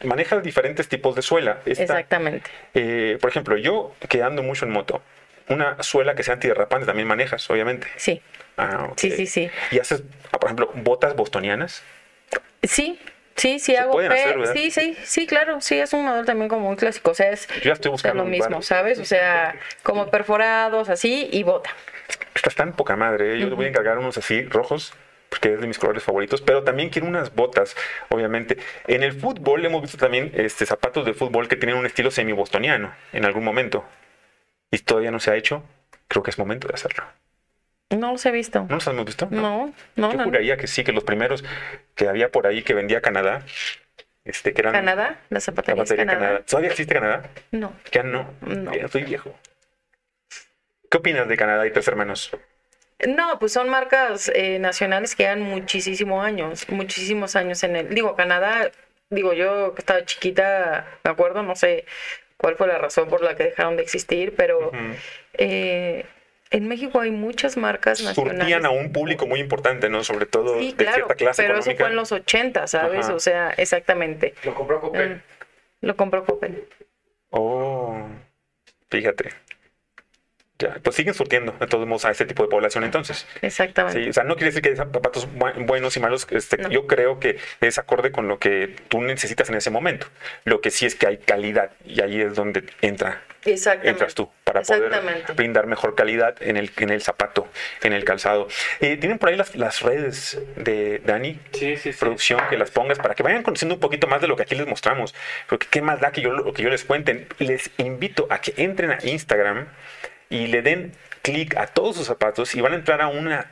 [0.04, 1.60] maneja diferentes tipos de suela.
[1.66, 2.50] Esta- Exactamente.
[2.74, 5.02] eh, por ejemplo, yo que ando mucho en moto,
[5.50, 7.88] una suela que sea antiderrapante también manejas, obviamente.
[7.98, 8.22] Sí,
[8.58, 8.92] Ah.
[8.96, 9.50] Sí, sí, sí.
[9.72, 11.84] Y haces, ah, por ejemplo, botas bostonianas.
[12.64, 13.00] sí.
[13.38, 14.00] Sí, sí Se hago.
[14.54, 17.50] Sí, sí, sí, claro, sí, es un modelo también como muy clásico, o sea, es,
[17.56, 18.62] Yo ya estoy buscando lo un mismo.
[18.62, 18.98] ¿sabes?
[18.98, 21.70] O sea, como perforados, así, y bota.
[22.34, 23.34] Estas tan poca madre.
[23.36, 23.40] ¿eh?
[23.40, 24.94] Yo le voy a encargar unos así rojos,
[25.30, 26.42] porque es de mis colores favoritos.
[26.42, 27.76] Pero también quiero unas botas,
[28.10, 28.58] obviamente.
[28.88, 32.94] En el fútbol hemos visto también este, zapatos de fútbol que tienen un estilo semi-bostoniano
[33.14, 33.86] en algún momento.
[34.72, 35.64] Y todavía no se ha hecho.
[36.08, 37.04] Creo que es momento de hacerlo.
[37.92, 38.66] No los he visto.
[38.70, 39.28] ¿No los hemos visto?
[39.30, 40.24] No, no, Yo no.
[40.24, 41.44] juraría que sí, que los primeros
[41.96, 43.44] que había por ahí que vendía Canadá,
[44.24, 45.20] este, que eran ¿Canadá?
[45.30, 46.26] ¿La la zapatería batería Canadá?
[46.28, 46.46] Canadá.
[46.46, 47.30] ¿Todavía existe Canadá?
[47.52, 47.74] No.
[47.92, 48.34] Ya no.
[48.42, 48.74] No.
[48.74, 49.34] Ya soy viejo.
[50.90, 52.32] ¿Qué opinas de Canadá y Tres Hermanos?
[53.08, 57.90] No, pues son marcas eh, nacionales que llevan muchísimos años, muchísimos años en el...
[57.94, 58.72] Digo, Canadá,
[59.10, 61.86] digo, yo que estaba chiquita, me acuerdo, no sé
[62.38, 64.72] cuál fue la razón por la que dejaron de existir, pero
[65.34, 66.06] eh,
[66.52, 68.40] en México hay muchas marcas nacionales.
[68.40, 70.04] Surtían a un público muy importante, ¿no?
[70.04, 73.06] Sobre todo Sí, de claro, cierta clase pero eso fue en los 80, ¿sabes?
[73.08, 73.16] Ajá.
[73.16, 74.36] O sea, exactamente.
[74.44, 75.16] Lo compró Coppel.
[75.16, 75.22] Mm,
[75.82, 76.68] Lo compró Coppel.
[77.32, 78.08] Oh,
[78.90, 79.30] fíjate.
[80.84, 83.28] Pues siguen surtiendo, de todos modos, a este tipo de población entonces.
[83.42, 84.04] Exactamente.
[84.04, 86.28] Sí, o sea, no quiere decir que hay zapatos bu- buenos y malos.
[86.32, 86.70] Este, No.
[86.70, 90.08] Yo creo que es acorde con lo que tú necesitas en ese momento.
[90.46, 93.90] Lo que sí es que hay calidad y ahí es donde entra, Exactamente.
[93.90, 97.48] entras tú para poder brindar mejor calidad en el, en el zapato,
[97.84, 98.48] en el calzado.
[98.80, 101.38] Eh, ¿Tienen por ahí las, las redes de Dani?
[101.52, 102.00] Sí, sí, sí.
[102.00, 104.56] producción que las pongas para que vayan conociendo un poquito más de lo que aquí
[104.56, 105.14] les mostramos.
[105.50, 107.28] Porque qué más da que yo lo que yo les cuenten.
[107.40, 109.68] Les invito a que entren a Instagram
[110.30, 113.52] y le den clic a todos sus zapatos y van a entrar a una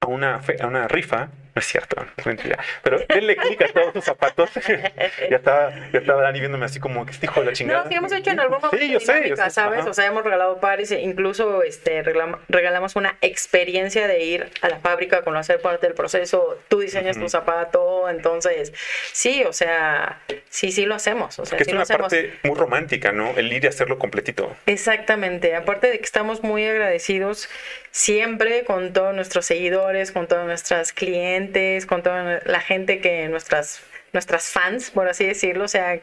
[0.00, 1.30] a una a una rifa.
[1.56, 2.62] No es cierto, es mentira.
[2.82, 4.50] Pero denle clic a todos sus zapatos.
[5.30, 7.82] ya estaba ya estaba Dani viéndome así como que este hijo de la chingada.
[7.84, 9.50] No, sí hemos hecho en algún momento Sí, yo sé, yo sé.
[9.50, 9.80] ¿sabes?
[9.80, 9.90] Ajá.
[9.90, 14.80] O sea, hemos regalado pares, e incluso este, regalamos, una experiencia de ir a la
[14.80, 18.74] fábrica, conocer parte del proceso, tú diseñas tu zapato, entonces,
[19.12, 22.02] sí, o sea, sí, sí lo hacemos, o sea, que es sí lo una hacemos.
[22.02, 23.30] parte muy romántica, ¿no?
[23.34, 24.54] El ir y hacerlo completito.
[24.66, 27.48] Exactamente, aparte de que estamos muy agradecidos
[27.96, 31.45] siempre con todos nuestros seguidores, con todas nuestras clientes,
[31.86, 33.82] con toda la gente que nuestras
[34.12, 36.00] nuestras fans, por así decirlo, o sea,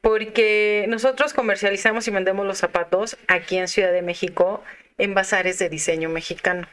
[0.00, 4.62] porque nosotros comercializamos y vendemos los zapatos aquí en Ciudad de México
[4.98, 6.66] en bazares de diseño mexicano.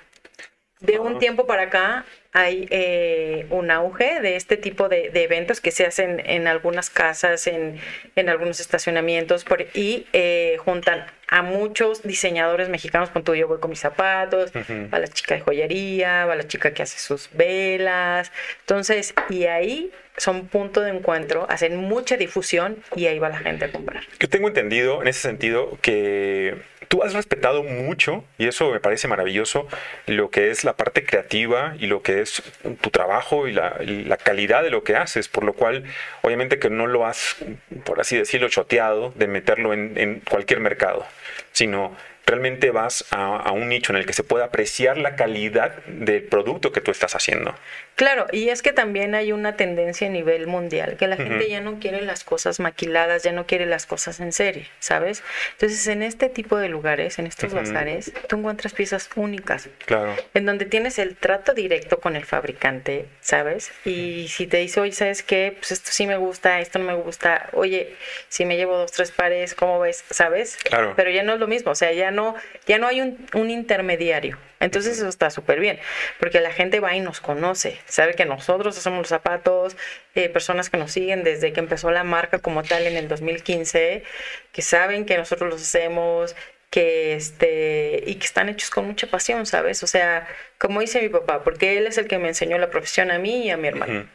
[0.80, 5.60] De un tiempo para acá hay eh, un auge de este tipo de, de eventos
[5.60, 7.80] que se hacen en algunas casas, en,
[8.16, 13.10] en algunos estacionamientos por- y eh, juntan a muchos diseñadores mexicanos.
[13.10, 16.84] Con yo voy con mis zapatos, va la chica de joyería, va la chica que
[16.84, 18.32] hace sus velas.
[18.62, 23.66] Entonces, y ahí son punto de encuentro, hacen mucha difusión y ahí va la gente
[23.66, 24.04] a comprar.
[24.20, 26.58] Yo tengo entendido en ese sentido que
[26.90, 29.68] tú has respetado mucho, y eso me parece maravilloso,
[30.08, 32.42] lo que es la parte creativa y lo que es
[32.82, 35.84] tu trabajo y la, y la calidad de lo que haces, por lo cual
[36.24, 37.38] obviamente que no lo has,
[37.86, 41.06] por así decirlo, choteado de meterlo en, en cualquier mercado,
[41.52, 41.96] sino
[42.30, 46.24] realmente vas a, a un nicho en el que se pueda apreciar la calidad del
[46.24, 47.56] producto que tú estás haciendo.
[47.96, 51.60] Claro, y es que también hay una tendencia a nivel mundial, que la gente ya
[51.60, 55.22] no quiere las cosas maquiladas, ya no quiere las cosas en serie, ¿sabes?
[55.54, 60.16] Entonces, en este tipo de lugares, en estos bazares, tú encuentras piezas únicas, Claro.
[60.34, 63.72] en donde tienes el trato directo con el fabricante, ¿sabes?
[63.84, 65.54] Y si te dice, oye, ¿sabes qué?
[65.58, 67.96] Pues esto sí me gusta, esto no me gusta, oye,
[68.30, 70.06] si me llevo dos, tres pares, ¿cómo ves?
[70.10, 70.58] ¿Sabes?
[70.64, 70.94] Claro.
[70.96, 72.19] Pero ya no es lo mismo, o sea, ya no,
[72.68, 74.38] ya no hay un, un intermediario.
[74.60, 75.80] Entonces eso está súper bien,
[76.20, 79.78] porque la gente va y nos conoce, sabe que nosotros hacemos los zapatos,
[80.16, 84.04] eh, personas que nos siguen desde que empezó la marca como tal en el 2015,
[84.52, 86.36] que saben que nosotros los hacemos,
[86.70, 89.82] que este y que están hechos con mucha pasión, ¿sabes?
[89.84, 90.28] O sea,
[90.58, 93.46] como dice mi papá, porque él es el que me enseñó la profesión a mí
[93.46, 94.08] y a mi hermano.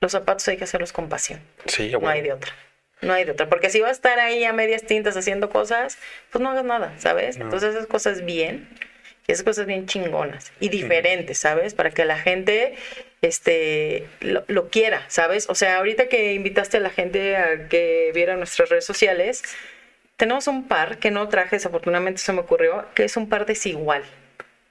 [0.00, 1.40] Los zapatos hay que hacerlos con pasión.
[1.66, 2.52] Sí, No hay de otra.
[3.02, 3.48] No hay de otra.
[3.48, 5.98] Porque si vas a estar ahí a medias tintas haciendo cosas,
[6.30, 7.38] pues no hagas nada, ¿sabes?
[7.38, 7.44] No.
[7.44, 8.68] Entonces esas cosas bien,
[9.26, 11.74] esas cosas bien chingonas y diferentes, ¿sabes?
[11.74, 12.74] Para que la gente
[13.22, 15.48] este, lo, lo quiera, ¿sabes?
[15.48, 19.42] O sea, ahorita que invitaste a la gente a que viera nuestras redes sociales,
[20.16, 24.04] tenemos un par que no traje, desafortunadamente se me ocurrió, que es un par desigual.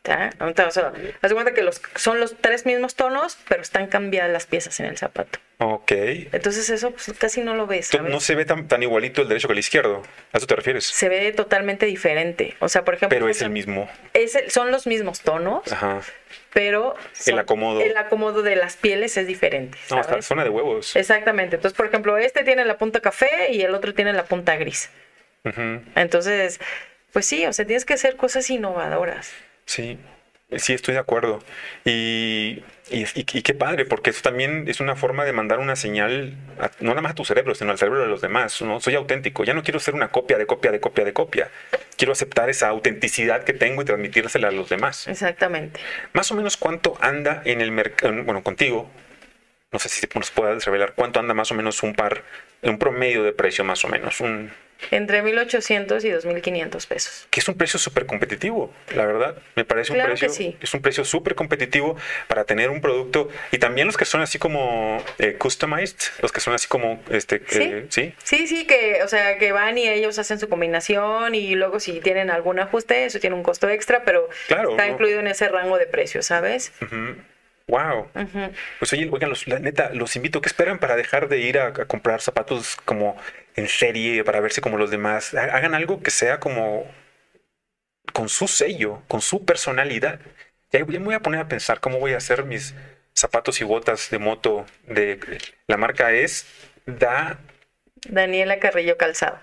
[0.02, 0.32] ¿Tá?
[0.40, 4.32] O sea, haz de cuenta que los, son los tres mismos tonos, pero están cambiadas
[4.32, 5.40] las piezas en el zapato.
[5.62, 5.92] Ok.
[6.32, 7.90] Entonces eso pues, casi no lo ves.
[8.02, 10.04] No se ve tan, tan igualito el derecho que el izquierdo.
[10.32, 10.86] ¿A eso te refieres?
[10.86, 12.56] Se ve totalmente diferente.
[12.60, 13.14] O sea, por ejemplo...
[13.16, 13.90] Pero es el mismo.
[14.14, 16.02] es el- son los mismos tonos, Ajá.
[16.54, 16.96] pero...
[17.12, 17.82] son- acomodo.
[17.82, 20.26] El acomodo de las pieles es diferente, No, ¿sabes?
[20.26, 20.96] zona de huevos.
[20.96, 21.58] Exactamente.
[21.58, 24.90] Entonces, por ejemplo, este tiene la punta café y el otro tiene la punta gris.
[25.44, 26.60] Ujú, Entonces,
[27.12, 29.32] pues sí, o sea, tienes que hacer cosas innovadoras.
[29.69, 29.99] Sí.
[30.58, 31.43] Sí, estoy de acuerdo.
[31.86, 36.34] Y, y, y- qué padre, porque eso también es una forma de mandar una señal,
[36.60, 38.60] a- no nada más a tu cerebro, sino al cerebro de los demás.
[38.63, 38.79] ¿no?
[38.79, 41.51] Soy auténtico, ya no quiero ser una copia de copia de copia de copia.
[41.97, 45.08] Quiero aceptar esa autenticidad que tengo y transmitírsela a los demás.
[45.08, 45.79] Exactamente.
[46.13, 48.89] Más o menos cuánto anda en el mercado, bueno, contigo,
[49.71, 52.23] no sé si nos puedas revelar cuánto anda más o menos un par,
[52.63, 54.51] un promedio de precio más o menos, un,
[54.92, 57.28] Entre 1800 y 2500 pesos.
[57.30, 59.38] que es un precio súper competitivo, la verdad.
[59.56, 60.58] Me parece un que precio, sí.
[60.62, 64.39] es un precio súper competitivo para tener un producto y también los que son así
[64.39, 67.62] como eh, customized, los que son así como, este, Sí.
[67.62, 71.56] eh, sí, Sí, sí, que, o sea, que van y ellos hacen su combinación y
[71.56, 74.94] luego si tienen algún ajuste, eso tiene un costo extra, pero Claro, está ¿no?
[74.94, 76.72] incluido en ese rango de precios, ¿sabes?
[76.82, 77.15] Ujú.
[77.69, 78.08] Wow.
[78.79, 80.41] Pues oye, oigan, los, la neta, los invito.
[80.41, 83.15] ¿Qué esperan para dejar de ir a, a comprar zapatos como
[83.55, 85.34] en serie para verse como los demás?
[85.36, 86.86] Ha- Hagan algo que sea como
[88.13, 90.19] con su sello, con su personalidad.
[90.71, 92.73] Ya, ya me voy a poner a pensar cómo voy a hacer mis
[93.13, 94.65] zapatos y botas de moto.
[94.88, 95.19] De
[95.67, 96.45] la marca es
[96.86, 97.39] Da.
[98.08, 99.39] Daniela Carrillo Calzado.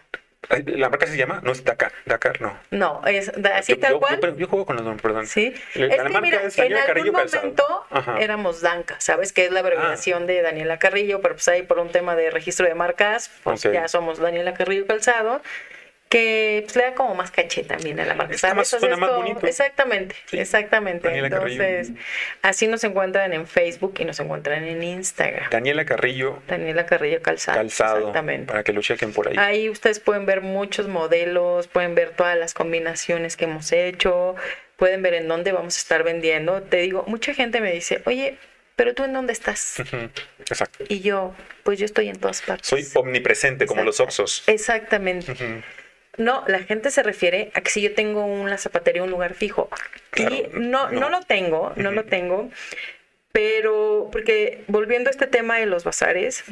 [0.66, 2.56] La marca se llama, no es Dakar, Dakar, no.
[2.70, 4.20] No, es así Yo- tal yo- cual.
[4.20, 5.26] Yo, yo juego con los nombres, perdón.
[5.26, 7.86] Sí, La- es la que marca mira, es en algún Carrillo momento
[8.20, 9.32] éramos Danca, ¿sabes?
[9.32, 12.64] Que es la abreviación de Daniela Carrillo, pero pues ahí por un tema de registro
[12.66, 15.42] de marcas, pues ya somos Daniela Carrillo Calzado,
[16.16, 18.34] que pues, le da como más caché también a la marca.
[18.34, 19.46] Está más- suena más bonito.
[19.46, 20.38] Exactamente, Sí.
[20.38, 21.06] exactamente.
[21.08, 21.62] Daniela Carrillo.
[21.62, 21.96] Entonces,
[22.42, 25.50] así nos encuentran en Facebook y nos encuentran en Instagram.
[25.50, 27.58] Daniela Carrillo Daniela Carrillo Calzado.
[27.58, 28.46] Calzado, Exactamente.
[28.46, 29.34] para que lo chequen por ahí.
[29.38, 34.34] Ahí ustedes pueden ver muchos modelos, pueden ver todas las combinaciones que hemos hecho,
[34.76, 36.62] pueden ver en dónde vamos a estar vendiendo.
[36.62, 38.38] Te digo, mucha gente me dice, oye,
[38.74, 39.76] pero tú en dónde estás?
[40.48, 40.84] Exacto.
[40.88, 42.66] Y yo, pues yo estoy en todas partes.
[42.68, 44.44] Soy omnipresente como los Oxos.
[44.46, 45.34] Exactamente.
[46.18, 49.68] No, la gente se refiere a que si yo tengo una zapatería, un lugar fijo.
[50.10, 51.00] Claro, y no, no.
[51.00, 52.50] no lo tengo, no lo tengo.
[53.32, 56.44] Pero, porque volviendo a este tema de los bazares,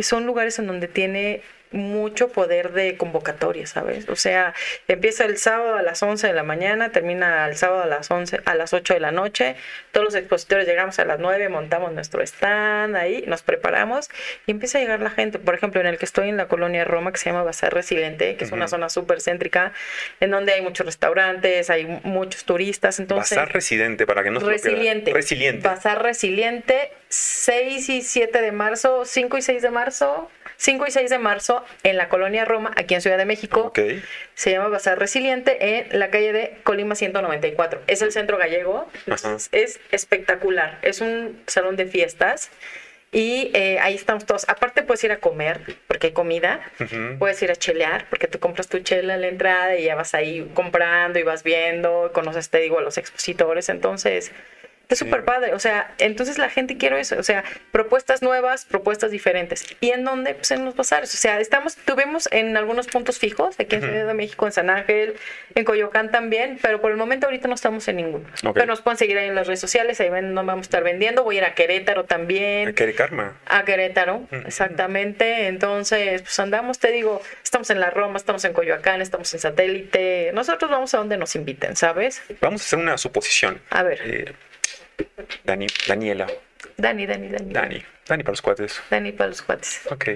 [0.00, 4.08] son lugares en donde tiene mucho poder de convocatoria, ¿sabes?
[4.08, 4.54] O sea,
[4.88, 8.40] empieza el sábado a las 11 de la mañana, termina el sábado a las 11,
[8.44, 9.56] a las 8 de la noche.
[9.92, 14.08] Todos los expositores llegamos a las 9, montamos nuestro stand ahí, nos preparamos
[14.46, 15.38] y empieza a llegar la gente.
[15.38, 18.36] Por ejemplo, en el que estoy en la colonia Roma, que se llama Bazar Resiliente,
[18.36, 18.70] que es una Ujú.
[18.70, 19.72] zona súper céntrica,
[20.20, 22.98] en donde hay muchos restaurantes, hay muchos turistas.
[23.00, 24.52] Entonces, Bazar residente, para que no se lo.
[24.52, 25.12] Resiliente.
[25.12, 25.66] Resiliente.
[25.66, 30.30] Bazar Resiliente, 6 y 7 de marzo, 5 y 6 de marzo,
[30.62, 33.62] 5 y 6 de marzo en la colonia Roma, aquí en Ciudad de México.
[33.62, 33.80] Ok.
[34.34, 37.80] Se llama Bazar Resiliente en la calle de Colima 194.
[37.88, 38.86] Es el centro gallego.
[39.50, 40.78] Es espectacular.
[40.82, 42.52] Es un salón de fiestas.
[43.10, 44.48] Y eh, ahí estamos todos.
[44.48, 46.60] Aparte puedes ir a comer, porque hay comida.
[47.18, 50.14] Puedes ir a chelear, porque tú compras tu chela en la entrada y ya vas
[50.14, 53.68] ahí comprando y vas viendo, conoces, te digo, a los expositores.
[53.68, 54.30] Entonces,
[54.94, 55.04] es Sí.
[55.04, 55.54] súper padre.
[55.54, 57.16] O sea, entonces la gente quiere eso.
[57.18, 59.64] O sea, propuestas nuevas, propuestas diferentes.
[59.80, 60.34] ¿Y en dónde?
[60.34, 61.12] Pues en los bazares.
[61.14, 63.82] O sea, estamos, tuvimos en algunos puntos fijos, aquí en.
[63.82, 65.14] Ciudad de México, en San Ángel,
[65.54, 68.24] en Coyoacán también, pero por el momento ahorita no estamos en ninguno.
[68.54, 70.82] Pero nos pueden seguir ahí en las redes sociales, ahí ven, no vamos a estar
[70.84, 71.24] vendiendo.
[71.24, 72.72] Voy a ir a Querétaro también.
[72.74, 73.36] Quiere karma.
[73.46, 75.46] A Querétaro, exactamente.
[75.48, 80.30] Entonces, pues andamos, te digo, estamos en la Roma, estamos en Coyoacán, estamos en satélite.
[80.32, 82.22] Nosotros vamos a donde nos inviten, ¿sabes?
[82.40, 83.60] Vamos a hacer una suposición.
[83.70, 84.32] A ver, Eh,
[85.44, 86.26] Dani, Daniela,
[86.76, 87.52] Dani, Dani, Dani.
[87.52, 88.82] Dani, Dani para los cuates.
[88.90, 89.80] Dani para los cuates.
[89.90, 90.08] Ok.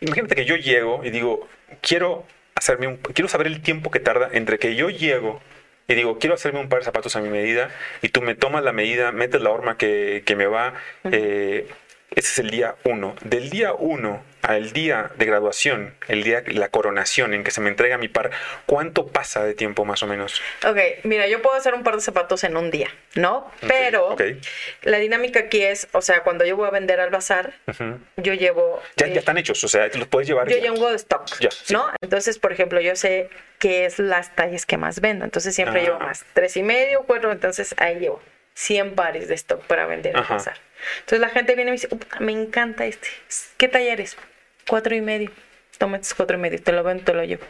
[0.00, 1.48] Imagínate que yo llego y digo,
[1.80, 5.40] quiero hacerme un, quiero saber el tiempo que tarda entre que yo llego
[5.86, 7.70] y digo, quiero hacerme un par de zapatos a mi medida
[8.02, 10.74] y tú me tomas la medida, metes la horma que, que me va.
[11.04, 11.66] eh,
[12.10, 13.14] ese es el día uno.
[13.22, 17.60] Del día uno al día de graduación, el día de la coronación en que se
[17.60, 18.30] me entrega mi par,
[18.66, 20.40] ¿cuánto pasa de tiempo más o menos?
[20.66, 23.50] Ok, mira, yo puedo hacer un par de zapatos en un día, ¿no?
[23.66, 24.22] Pero ok.
[24.82, 27.98] la dinámica aquí es, o sea, cuando yo voy a vender al bazar, Ujú.
[28.16, 28.82] yo llevo...
[28.96, 30.48] Ya, eh, ya están hechos, o sea, te los puedes llevar.
[30.48, 30.62] yo ya.
[30.70, 31.72] llevo de stock, Ya, sí.
[31.74, 31.88] ¿no?
[32.00, 35.24] Entonces, por ejemplo, yo sé qué es las tallas que más vendo.
[35.24, 35.84] Entonces siempre Ah.
[35.84, 36.24] llevo más.
[36.32, 38.22] Tres y medio, cuatro, entonces ahí llevo
[38.54, 40.56] 100 pares de stock para vender al bazar.
[41.00, 43.08] Entonces la gente viene y me dice, "Upa, me encanta este.
[43.56, 44.16] ¿Qué talla eres?
[44.68, 45.30] Cuatro y medio.
[45.78, 47.44] Toma estos cuatro y medio, te lo vendo, te lo llevo.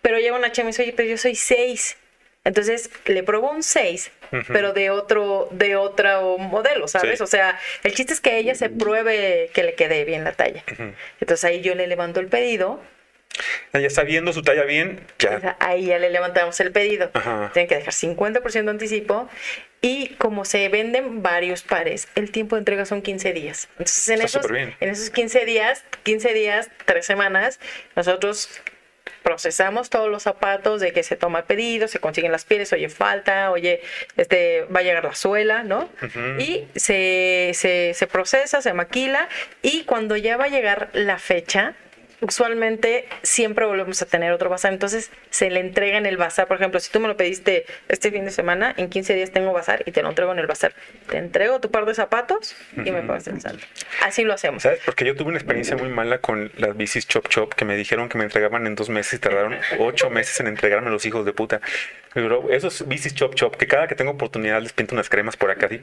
[0.00, 1.96] Pero llega una chica y me dice, oye, pero yo soy seis.
[2.44, 4.52] Entonces le probó un 6, Ujú.
[4.52, 7.18] pero de otro, de otro modelo, ¿sabes?
[7.18, 7.24] Sí.
[7.24, 10.62] O sea, el chiste es que ella se pruebe que le quede bien la talla.
[11.20, 12.80] Entonces ahí yo le levanto el pedido,
[13.72, 15.56] Ya sabiendo su talla bien, ya.
[15.60, 17.10] ahí ya le levantamos el pedido.
[17.14, 17.50] Ajá.
[17.52, 19.28] Tienen que dejar 50% de anticipo
[19.82, 23.68] y como se venden varios pares, el tiempo de entrega son 15 días.
[23.72, 27.60] Entonces en Está esos, en esos 15 días, 15 días, 3 semanas,
[27.94, 28.48] nosotros
[29.22, 32.88] procesamos todos los zapatos, de que se toma el pedido, se consiguen las pieles, oye,
[32.88, 33.80] falta, oye,
[34.16, 35.88] este, va a llegar la suela, ¿no?
[36.38, 39.28] Y se, se, se procesa, se maquila,
[39.62, 41.74] y cuando ya va a llegar la fecha,
[42.20, 44.72] usualmente siempre volvemos a tener otro bazar.
[44.72, 46.46] Entonces se le entrega en el bazar.
[46.46, 49.52] Por ejemplo, si tú me lo pediste este fin de semana, en 15 días tengo
[49.52, 50.74] bazar y te lo entrego en el bazar.
[51.08, 53.62] Te entrego tu par de zapatos y me pagas el saldo.
[54.02, 54.62] Así lo hacemos.
[54.62, 54.80] ¿Sabes?
[54.84, 58.08] Porque yo tuve una experiencia muy mala con las bicis Chop Chop que me dijeron
[58.08, 61.32] que me entregaban en dos meses y tardaron ocho meses en entregarme los hijos de
[61.32, 61.60] puta.
[62.14, 65.50] Pero esos bicis Chop Chop que cada que tengo oportunidad les pinto unas cremas por
[65.50, 65.66] acá.
[65.66, 65.80] Así.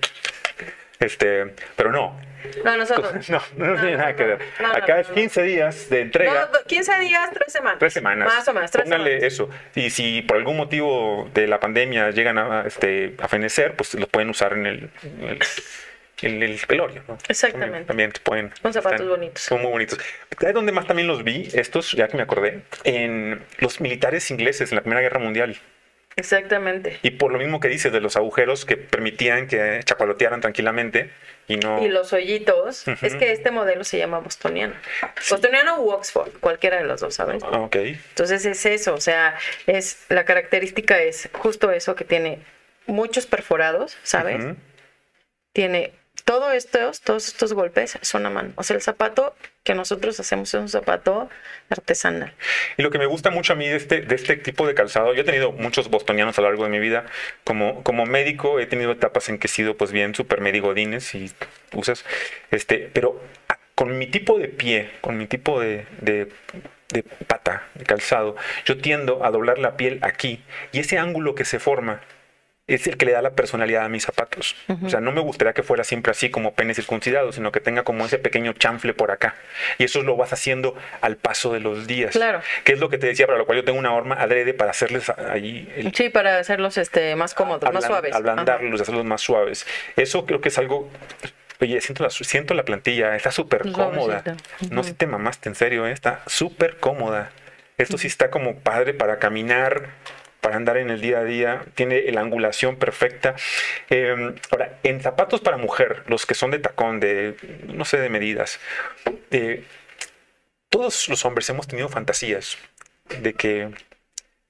[1.03, 2.19] Este, pero no.
[2.65, 3.29] No, nosotros.
[3.29, 4.39] No, no, tiene nada que ver.
[4.59, 5.15] no, no, Acá no, es no.
[5.15, 6.49] 15 días de entrega.
[6.51, 7.79] No, 15 días, 3 semanas.
[7.79, 8.27] Tres semanas.
[8.27, 9.33] Más o menos, 3 Póngale semanas.
[9.33, 9.49] eso.
[9.75, 14.09] Y si por algún motivo de la pandemia llegan a, este, a fenecer, pues los
[14.09, 15.39] pueden usar en el, en el,
[16.21, 17.01] en el velorio.
[17.07, 17.17] ¿no?
[17.29, 17.85] Exactamente.
[17.85, 18.51] También, también pueden.
[18.61, 19.41] Son zapatos están- bonitos.
[19.41, 19.99] Son muy bonitos.
[20.37, 21.49] ¿Sabes dónde más también los vi?
[21.53, 25.55] Estos, ya que me acordé, en los militares ingleses en la Primera Guerra Mundial.
[26.15, 26.99] Exactamente.
[27.01, 31.09] Y por lo mismo que dices de los agujeros que permitían que chapalotearan tranquilamente
[31.47, 31.83] y no.
[31.83, 34.75] Y los hoyitos, es que este modelo se llama bostoniano.
[35.29, 37.43] Bostoniano u Oxford, cualquiera de los dos, ¿sabes?
[37.43, 37.75] Ah, Ok.
[37.75, 42.39] Entonces es eso, o sea, es la característica es justo eso que tiene
[42.85, 44.45] muchos perforados, ¿sabes?
[45.53, 45.93] Tiene
[46.25, 48.53] todo estos, todos estos golpes son a mano.
[48.55, 51.29] O sea, el zapato que nosotros hacemos es un zapato
[51.69, 52.33] artesanal.
[52.77, 55.13] Y lo que me gusta mucho a mí de este, de este tipo de calzado,
[55.13, 57.05] yo he tenido muchos bostonianos a lo largo de mi vida.
[57.43, 61.31] Como, como médico he tenido etapas en que he sido pues bien super medigodines y
[61.73, 62.05] usas,
[62.51, 63.21] este, pero
[63.75, 66.29] con mi tipo de pie, con mi tipo de, de,
[66.89, 71.45] de pata, de calzado, yo tiendo a doblar la piel aquí y ese ángulo que
[71.45, 72.01] se forma
[72.65, 74.55] es el que le da la personalidad a mis zapatos.
[74.83, 77.83] O sea, no me gustaría que fuera siempre así como pene circuncidado, sino que tenga
[77.83, 79.35] como ese pequeño chanfle por acá.
[79.77, 82.13] Y eso lo vas haciendo al paso de los días.
[82.13, 82.41] Claro.
[82.63, 84.71] Que es lo que te decía, para lo cual yo tengo una horma adrede para
[84.71, 88.15] hacerles ahí el, Sí, para hacerlos este, más cómodos, más suaves.
[88.15, 89.67] ablandarlos, hacerlos más suaves.
[89.97, 90.89] Eso creo que es algo.
[91.59, 94.23] Oye, siento la, siento la plantilla, está súper cómoda.
[94.23, 94.73] Suavecita.
[94.73, 95.91] No sé si te mamaste, en serio, ¿eh?
[95.91, 97.31] está súper cómoda.
[97.77, 99.89] Esto sí está como padre para caminar,
[100.43, 101.65] para andar en el día a día.
[101.73, 103.35] Tiene la angulación perfecta.
[103.89, 107.35] Eh, ahora, en zapatos para mujer, los que son de tacón, de
[107.73, 108.59] no sé, de medidas,
[109.31, 109.63] eh,
[110.69, 112.57] todos los hombres hemos tenido fantasías
[113.21, 113.69] de que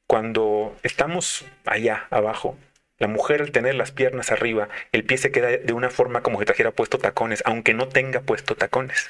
[0.08, 2.58] cuando estamos allá abajo,
[2.98, 6.40] la mujer al tener las piernas arriba, el pie se queda de una forma como
[6.40, 9.10] si trajera puesto tacones, aunque no tenga puesto tacones.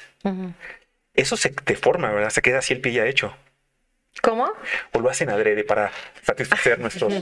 [1.14, 2.30] Eso se deforma, ¿verdad?
[2.30, 3.34] Se queda así el pie ya hecho.
[4.22, 4.52] ¿Cómo?
[4.92, 5.90] O lo hacen adrede para
[6.22, 7.12] satisfacer nuestros,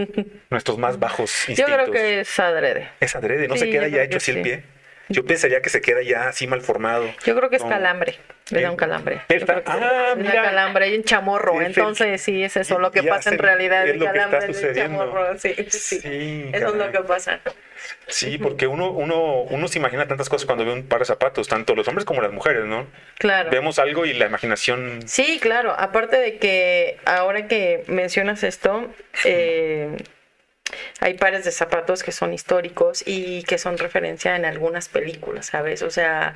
[0.50, 1.74] nuestros más bajos Yo instintos.
[1.74, 2.90] creo que es adrede.
[3.00, 4.62] Es adrede, no se queda yo ya hecho que así el pie.
[5.08, 7.04] Yo pensaría que se queda ya así mal formado.
[7.24, 7.68] Yo creo que es No.
[7.68, 8.16] calambre.
[8.50, 9.22] Le da un calambre.
[9.28, 10.42] está- Yo ah, es una mira.
[10.42, 11.60] calambre y un chamorro.
[11.62, 13.86] Entonces, sí, es eso lo que pasa en realidad.
[13.88, 14.98] es el calambre y sucediendo.
[15.00, 15.38] chamorro.
[15.38, 16.00] Sí, sí.
[16.00, 17.40] Sí, Eso es lo que pasa.
[18.06, 21.48] Sí, porque uno, uno, uno se imagina tantas cosas cuando ve un par de zapatos,
[21.48, 22.86] tanto los hombres como las mujeres, ¿no?
[23.18, 23.50] Claro.
[23.50, 25.74] Vemos algo y la imaginación Sí, claro.
[25.78, 28.88] Aparte de que ahora que mencionas esto,
[29.24, 29.96] eh,
[31.00, 35.82] hay pares de zapatos que son históricos y que son referencia en algunas películas, ¿sabes?
[35.82, 36.34] O sea,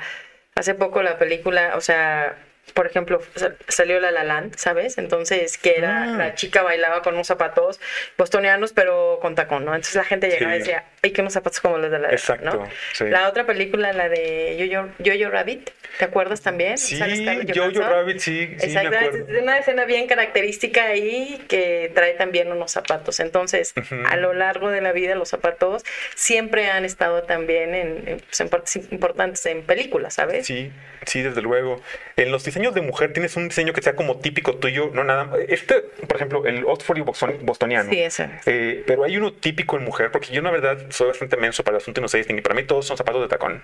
[0.54, 2.36] hace poco la película, o sea,
[2.72, 4.98] por ejemplo, sa- salió La La Land, ¿sabes?
[4.98, 6.06] Entonces, que era, Ah.
[6.16, 7.78] la chica bailaba con unos zapatos
[8.18, 9.74] bostonianos, pero con tacón, ¿no?
[9.74, 12.14] Entonces la gente llegaba y decía, ay, que unos zapatos como los de la La
[12.16, 12.50] Land", ¿no?
[12.50, 13.04] Exacto, sí.
[13.04, 16.78] La otra película, la de Jojo, Jojo Rabbit, ¿te acuerdas también?
[16.78, 17.90] Sí, ¿Sale Scarlett Jojo Johansson?
[17.90, 19.28] Rabbit, sí, acuerdo.
[19.36, 23.20] es una escena bien característica ahí que trae también unos zapatos.
[23.20, 23.72] Entonces,
[24.08, 28.40] a lo largo de la vida, los zapatos siempre han estado también en, en, pues,
[28.40, 30.46] en partes importantes en películas, ¿sabes?
[30.46, 30.72] Sí,
[31.06, 31.80] sí, desde luego.
[32.16, 35.30] En los diseños de mujer tienes un diseño que sea como típico tuyo, no nada.
[35.48, 37.90] Este, por ejemplo, el Oxford y Boston- bostoniano.
[37.90, 38.30] Sí, ese.
[38.46, 41.76] Eh, pero hay uno típico en mujer, porque yo, la verdad, soy bastante menso para
[41.76, 42.42] el asunto y no sé distinguir.
[42.42, 43.62] Para mí, todos son zapatos de tacón.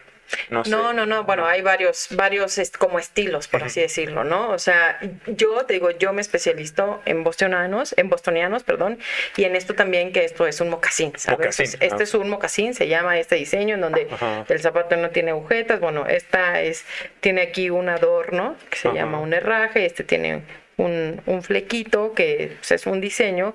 [0.48, 0.70] No, sé.
[0.70, 4.50] No, no, no, bueno, hay varios, varios est- como estilos, por así decirlo, ¿no?
[4.50, 8.98] O sea, yo te digo, yo me especializo en bostonianos, en bostonianos, perdón,
[9.37, 11.38] y en esto también que esto es un mocasín, ¿sabes?
[11.38, 14.44] Mocasín, Pues, Este es un mocasín, se llama este diseño, en donde Ajá.
[14.48, 16.85] el zapato no tiene agujetas, bueno, esta es,
[17.18, 18.97] tiene aquí un adorno que se Ajá.
[18.97, 20.43] llama un herraje, este tiene
[20.77, 23.55] un, un flequito que pues, es un diseño,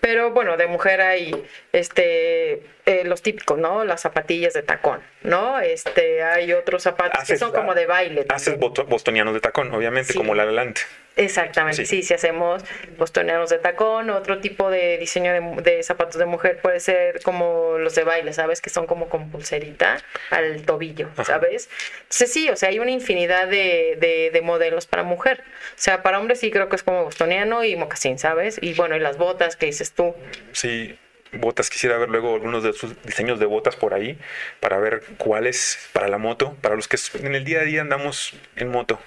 [0.00, 1.34] pero bueno, de mujer hay
[1.72, 3.84] este eh, los típicos, ¿no?
[3.84, 5.58] Las zapatillas de tacón, ¿no?
[5.60, 8.24] Este hay otros zapatos que Haces- son como de baile.
[8.28, 8.72] Haces también.
[8.72, 10.18] boto- bostonianos de tacón, obviamente, Sí.
[10.18, 10.76] como la La Land.
[11.16, 12.64] Exactamente, sí, si hacemos
[12.98, 17.78] bostoneanos de tacón, otro tipo de diseño de, de zapatos de mujer puede ser como
[17.78, 18.60] los de baile, ¿sabes?
[18.60, 19.98] Que son como con pulserita
[20.30, 21.70] al tobillo, ¿sabes?
[22.02, 25.44] Entonces sí, o sea, hay una infinidad de, de, de modelos para mujer.
[25.70, 28.58] O sea, para hombres sí creo que es como bostoniano y mocasín, ¿sabes?
[28.60, 30.16] Y bueno, y las botas que dices tú.
[30.50, 30.98] Sí,
[31.32, 34.18] botas, quisiera ver luego algunos de sus diseños de botas por ahí
[34.58, 38.34] para ver cuáles para la moto, para los que en el día a día andamos
[38.56, 38.98] en moto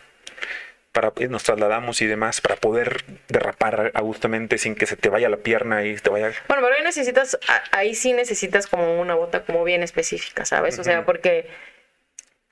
[0.98, 5.30] para nos trasladamos y demás para poder derrapar a gustamente sin que se te vaya
[5.30, 7.38] la pierna y te vaya Bueno, pero ahí necesitas,
[7.72, 10.80] ahí sí necesitas como una bota como bien específica, ¿sabes?
[10.80, 11.48] O sea, porque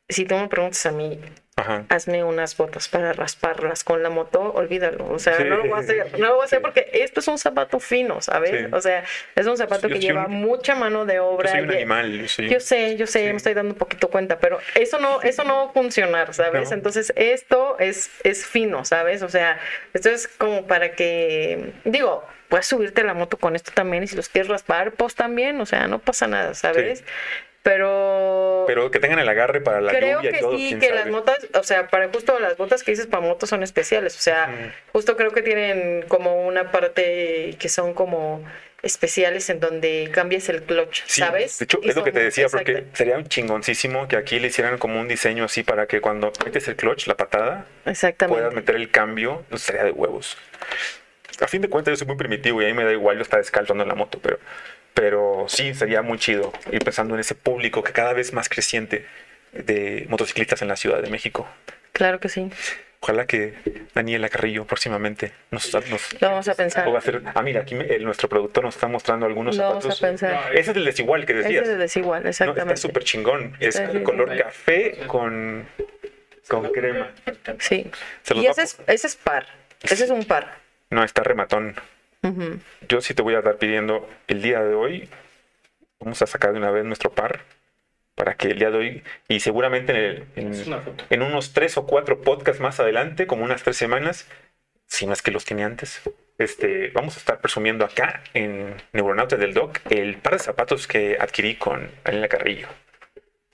[0.10, 1.20] si tú me preguntas a mí,
[1.58, 1.86] Ajá.
[1.88, 5.08] hazme unas botas para rasparlas con la moto, olvídalo.
[5.10, 5.46] O sea, Sí.
[5.46, 6.62] no lo voy a hacer, no lo voy a hacer Sí.
[6.64, 8.52] porque esto es un zapato fino, ¿sabes?
[8.52, 8.68] Sí.
[8.74, 11.50] O sea, es un zapato Yo que lleva un- mucha mano de Yo obra.
[11.52, 14.38] soy un y- animal, yo Yo sé, yo sé, me estoy dando un poquito cuenta,
[14.38, 16.70] pero eso no, eso no va a funcionar, ¿sabes?
[16.70, 16.76] No.
[16.76, 19.22] Entonces, esto es, es fino, ¿sabes?
[19.24, 19.58] O sea,
[19.94, 24.08] esto es como para que, digo, puedes subirte a la moto con esto también y
[24.08, 27.04] si los quieres raspar, pues también, o sea, no pasa nada, ¿sabes?
[27.66, 30.90] Pero, Pero que tengan el agarre para la creo lluvia que y todo, sí, que
[30.90, 31.00] sabe.
[31.00, 34.20] las motas, o sea, para justo las botas que dices para motos son especiales, o
[34.22, 38.44] sea, justo creo que tienen como una parte que son como
[38.84, 41.58] especiales en donde cambias el clutch, Sí, ¿sabes?
[41.58, 44.50] De hecho, Y es lo que te decía, porque sería un chingoncísimo que aquí le
[44.50, 48.40] hicieran como un diseño así para que cuando metes el clutch, la patada, Exactamente.
[48.40, 50.38] puedas meter el cambio, pues sería de huevos.
[51.42, 53.24] A fin de cuentas, yo soy muy primitivo y a mí me da igual yo
[53.24, 54.38] estar descalzo en la moto, pero,
[54.96, 59.06] pero sí sería muy chido ir pensando en ese público que cada vez más creciente
[59.54, 61.48] de motociclistas en la Ciudad de México.
[61.92, 62.50] Claro que sí.
[63.02, 63.54] Ojalá que
[63.94, 66.90] Daniela Carrillo próximamente nos, nos Lo vamos a pensar.
[66.90, 67.22] va a hacer.
[67.36, 70.04] Ah, mira, aquí me- el- nuestro productor nos está mostrando algunos Lo vamos zapatos.
[70.04, 70.32] a pensar.
[70.34, 71.64] No, Ese es el desigual que Ese decías.
[71.64, 72.74] es de desigual, No, exactamente.
[72.74, 73.56] está súper chingón.
[73.60, 75.68] Es sí, color café con,
[76.48, 77.12] con crema.
[77.60, 77.92] Sí.
[78.34, 79.46] Y ese es, ese es par.
[79.84, 80.56] Ese es un par.
[80.90, 81.76] No, está rematón.
[82.88, 85.10] Yo sí te voy a dar pidiendo el día de hoy.
[86.00, 87.42] Vamos a sacar de una vez nuestro par
[88.16, 90.54] para que el día de hoy y seguramente en, el- en-
[91.10, 94.28] en unos tres o cuatro podcasts más adelante, como unas tres semanas,
[94.88, 96.02] si no es que los tiene antes,
[96.38, 101.18] este, vamos a estar presumiendo acá en Neuronautas del Doc el par de zapatos que
[101.20, 102.68] adquirí con Daniela Carrillo.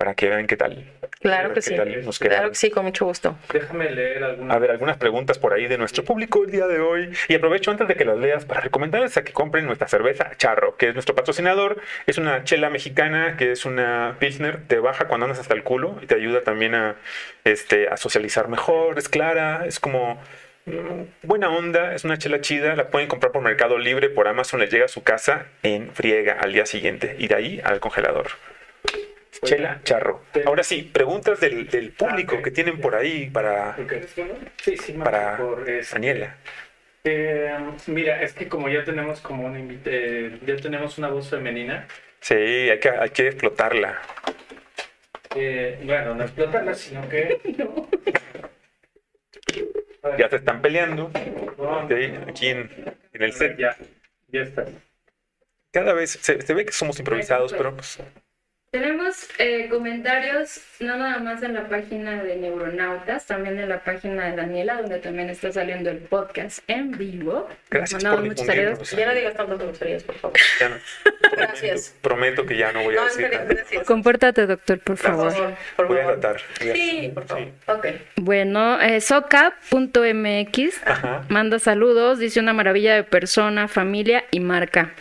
[0.02, 0.84] Para que vean qué tal.
[1.20, 1.76] Claro que sí.
[2.04, 3.38] nos Claro que sí, con mucho gusto.
[3.54, 4.52] Déjame leer alguna.
[4.52, 7.12] A ver, algunas preguntas por ahí de nuestro público el día de hoy.
[7.28, 10.76] Y aprovecho antes de que las leas para recomendarles a que compren nuestra cerveza Charro,
[10.76, 11.80] que es nuestro patrocinador.
[12.08, 15.96] Es una chela mexicana que es una Pilsner, te baja cuando andas hasta el culo
[16.02, 16.96] y te ayuda también a,
[17.44, 18.98] este, a socializar mejor.
[18.98, 20.20] Es clara, es como
[20.66, 22.76] mm, buena onda, es una chela chida.
[22.76, 26.40] La pueden comprar por Mercado Libre, por Amazon, les llega a su casa en friega
[26.42, 28.32] al día siguiente y de ahí al congelador.
[29.44, 30.24] Chela Charro.
[30.46, 32.44] Ahora sí, preguntas del, del público Ah, ok.
[32.44, 34.34] que tienen por ahí para ¿Quieres uno?
[34.62, 35.66] Sí, sí, más para por.
[35.92, 36.38] Daniela.
[37.04, 37.52] Eh,
[37.88, 41.88] mira, es que como ya tenemos como una eh, ya tenemos una voz femenina,
[42.20, 44.00] Sí, hay que, hay que explotarla.
[45.36, 47.40] eh, bueno, no explotarla, sino que
[50.18, 51.12] Ya se están peleando.
[51.58, 52.70] no, Sí, aquí en,
[53.14, 53.58] en el set.
[53.58, 53.76] Ya,
[54.28, 54.66] ya está.
[55.72, 57.98] Cada vez se, se ve que somos improvisados, pero pues,
[58.82, 64.28] Tenemos eh, comentarios no nada más en la página de Neuronautas, también en la página
[64.28, 67.50] de Daniela, donde también está saliendo el podcast en vivo.
[67.70, 68.92] gracias Mandamos por muchos saludos.
[68.92, 70.40] Ya no digas tantas groserías, por favor.
[70.58, 70.76] Ya no.
[71.36, 71.96] Gracias.
[72.02, 73.54] Prometo que ya no voy a No, decir serio, nada.
[73.54, 73.84] gracias.
[73.86, 75.32] Compórtate, doctor, por Por favor.
[75.34, 76.20] favor, por Voy a favor.
[76.22, 76.42] tratar.
[76.62, 77.44] Sí, por favor.
[77.44, 77.52] Sí.
[77.68, 77.88] Ok.
[78.22, 80.82] Bueno, eh, soca.mx
[81.28, 84.94] manda saludos, dice una maravilla de persona, familia y marca.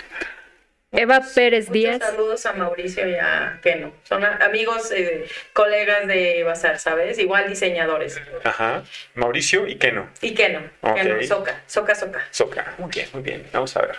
[0.92, 1.98] Eva Pérez Muchos Díaz.
[2.00, 3.92] saludos a Mauricio y a Keno.
[4.02, 7.16] Son amigos, eh, colegas de Bazar, ¿sabes?
[7.20, 8.20] Igual diseñadores.
[8.42, 8.82] Ajá.
[9.14, 10.08] Mauricio y Keno.
[10.20, 10.60] Y Keno.
[10.80, 10.96] Ok.
[10.96, 12.26] Keno, Soca, Soca, Soca.
[12.32, 12.74] Soca.
[12.78, 13.46] Muy bien, muy bien.
[13.52, 13.96] Vamos a ver.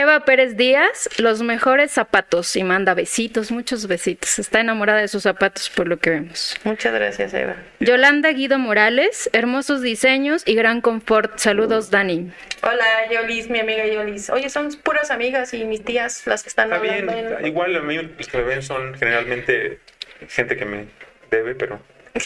[0.00, 4.38] Eva Pérez Díaz, los mejores zapatos y manda besitos, muchos besitos.
[4.38, 6.54] Está enamorada de sus zapatos por lo que vemos.
[6.62, 7.56] Muchas gracias, Eva.
[7.80, 11.36] Yolanda Guido Morales, hermosos diseños y gran confort.
[11.38, 12.30] Saludos, Dani.
[12.62, 14.30] Hola, Yolis, mi amiga Yolis.
[14.30, 17.10] Oye, son puras amigas y mis tías las que están Está bien.
[17.10, 19.80] en- Igual a mí los que me ven son generalmente
[20.28, 20.84] gente que me
[21.32, 21.80] debe, pero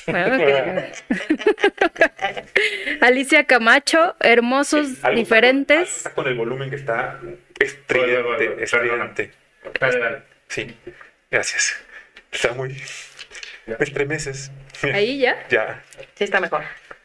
[3.01, 5.97] Alicia Camacho, hermosos, Algo- diferentes.
[5.99, 7.19] está con el volumen que está
[7.59, 9.31] estridente, Bueno, bueno, estridente.
[9.81, 10.23] Dale, dale.
[10.49, 10.75] Sí,
[11.31, 11.77] gracias.
[12.31, 12.77] Está muy...
[13.67, 14.51] Me estremeces.
[14.93, 15.37] Ahí ya.
[15.49, 15.83] Ya.
[16.17, 16.63] Sí, está mejor.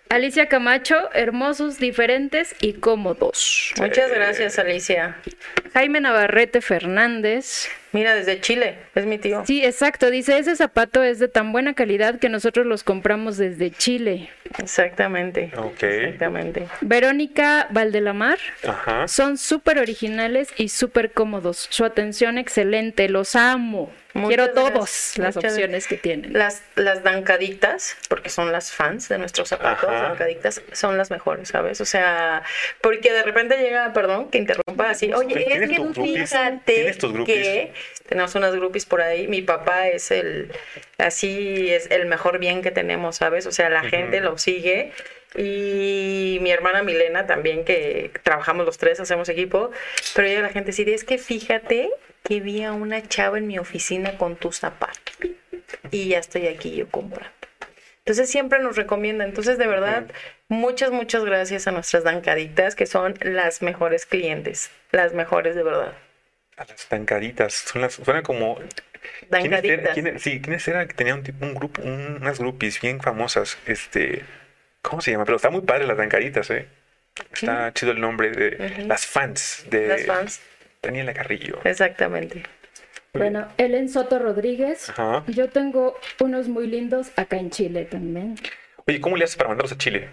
[0.10, 3.74] Alicia Camacho, hermosos, diferentes y cómodos.
[3.78, 5.18] Muchas gracias, Alicia.
[5.74, 7.68] Jaime Navarrete Fernández.
[7.91, 9.43] Mira, desde Chile, es mi tío.
[9.45, 10.10] Sí, exacto.
[10.10, 14.30] Dice, ese zapato es de tan buena calidad que nosotros los compramos desde Chile.
[14.60, 15.51] Exactamente.
[15.58, 15.84] Ok.
[15.84, 16.68] Exactamente.
[16.82, 18.39] Verónica Valdelamar.
[18.68, 19.08] Ajá.
[19.08, 21.68] Son súper originales y súper cómodos.
[21.70, 23.10] Su atención excelente.
[23.10, 23.91] Los amo.
[24.18, 24.74] Muchas Quiero gracias.
[24.74, 26.34] todos las Muchas opciones que tienen.
[26.34, 30.09] Las, las dancaditas, porque son las fans de nuestros zapatos, Ajá.
[30.09, 31.80] dancaditas, son las mejores, ¿sabes?
[31.82, 32.41] O sea,
[32.82, 37.74] porque de repente llega, perdón, que interrumpa así, oye, es ¿Tienes que fíjate que
[38.07, 40.51] tenemos unas groupies por ahí, mi papá es el,
[40.97, 43.45] así es el mejor bien que tenemos, ¿sabes?
[43.45, 44.93] O sea, la gente lo sigue.
[45.38, 49.71] Y mi hermana Milena también, que trabajamos los tres, hacemos equipo,
[50.15, 51.89] pero llega la gente de, es que fíjate
[52.23, 55.15] que vi a una chava en mi oficina con tus zapatos
[55.91, 57.31] y ya estoy aquí yo comprando.
[57.99, 59.25] Entonces siempre nos recomienda.
[59.25, 60.05] Entonces, de verdad,
[60.47, 65.93] muchas, muchas gracias a nuestras dancaditas, que son las mejores clientes, las mejores de verdad.
[66.55, 67.53] A las tancaditas.
[67.53, 68.55] Son las, suena como.
[69.29, 70.21] ¿quiénes eran- Dancaditas.
[70.21, 73.57] sí, ¿quiénes eran que tenían un, tipo- un grupo, un- unas groupies bien famosas?
[73.67, 74.23] Este.
[74.88, 75.25] ¿Cómo se llama?
[75.25, 76.65] Pero está muy padre las tancaditas, ¿eh?
[77.33, 80.41] Está chido el nombre de las fans de Las fans,
[80.81, 81.59] Daniela Carrillo.
[81.63, 82.43] exactamente.
[83.13, 84.89] Bueno, Ellen Soto Rodríguez.
[84.91, 85.23] Ajá.
[85.27, 88.35] Yo tengo unos muy lindos acá en Chile también.
[88.85, 90.07] Oye, ¿cómo le haces para mandarlos a Chile?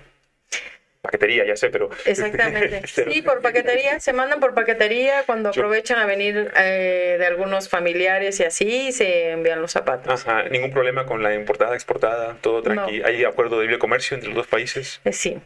[1.05, 1.90] Paquetería, ya sé, pero.
[2.07, 2.80] Exactamente.
[2.96, 4.00] Pero- Sí, por paquetería.
[4.00, 8.90] Se mandan por paquetería cuando Yo- aprovechan a venir eh, de algunos familiares y así,
[8.90, 10.26] se envían los zapatos.
[10.26, 13.00] Ajá, ningún problema con la importada, exportada, todo tranqui.
[13.00, 13.07] No.
[13.07, 15.02] ¿Hay acuerdo de libre comercio entre los dos países?
[15.05, 15.36] Eh, sí,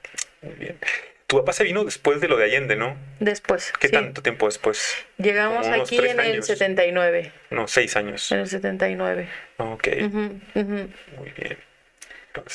[0.42, 0.78] Muy bien.
[1.26, 2.96] Tu papá se vino después de lo de Allende, ¿no?
[3.18, 3.72] después.
[3.80, 3.92] ¿Qué sí.
[3.92, 4.96] tanto tiempo después?
[5.18, 6.46] Llegamos aquí en el años.
[6.46, 7.32] 79.
[7.50, 8.30] No, seis años.
[8.32, 9.28] En el 79.
[9.58, 10.88] Ok, Ujú, ujú.
[11.18, 11.58] muy bien.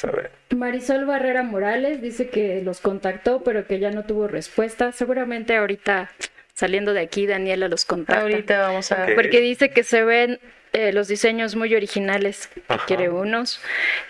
[0.04, 0.32] A ver.
[0.56, 4.92] Marisol Barrera Morales dice que los contactó, pero que ya no tuvo respuesta.
[4.92, 6.12] Seguramente ahorita
[6.54, 8.22] saliendo de aquí, Daniela los contacta.
[8.22, 9.04] Ahorita vamos a...
[9.04, 9.12] Ok.
[9.16, 10.40] Porque dice que se ven
[10.74, 12.86] eh, los diseños muy originales, que Ajá.
[12.88, 13.62] quiere unos.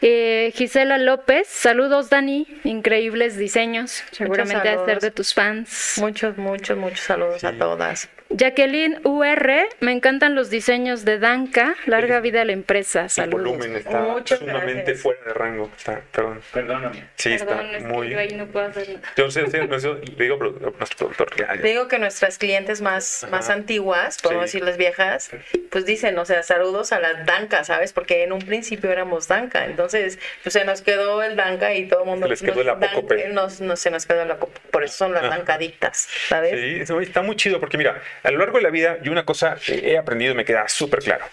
[0.01, 5.95] Eh, Gisela López, saludos Dani, increíbles diseños, seguramente a ser de tus fans.
[5.99, 8.09] Muchos, muchos, muchos saludos a todas.
[8.29, 13.43] Jacqueline UR, me encantan los diseños de Danca, larga vida a la empresa, El saludos.
[13.51, 15.01] volumen está Muchas sumamente gracias.
[15.01, 15.69] fuera de rango.
[15.77, 16.41] Está, perdón.
[16.51, 17.03] Perdóname.
[17.15, 18.09] Sí, Perdón, está es muy.
[18.09, 19.01] yo ahí no puedo hacer nada.
[19.15, 21.35] Yo sé, sé, no sé, le digo nuestro productor.
[21.37, 21.61] ya, ya.
[21.61, 24.57] Te digo que nuestras clientes más, más antiguas, podemos Sí.
[24.57, 25.29] decirles viejas,
[25.69, 27.93] pues dicen, o sea, saludos a las Danca, ¿sabes?
[27.93, 32.01] Porque en un principio éramos Danca, entonces pues se nos quedó el Danca y todo
[32.01, 32.25] el mundo...
[32.25, 33.27] Se les quedó el nos- Dan- apócope.
[33.29, 35.37] nos- nos- se nos quedó el apócope, por eso son las Ajá.
[35.37, 36.87] Dancadictas, ¿sabes?
[36.87, 39.55] Sí, está muy chido porque mira, a lo largo de la vida yo una cosa
[39.55, 41.25] que he aprendido y me queda súper claro.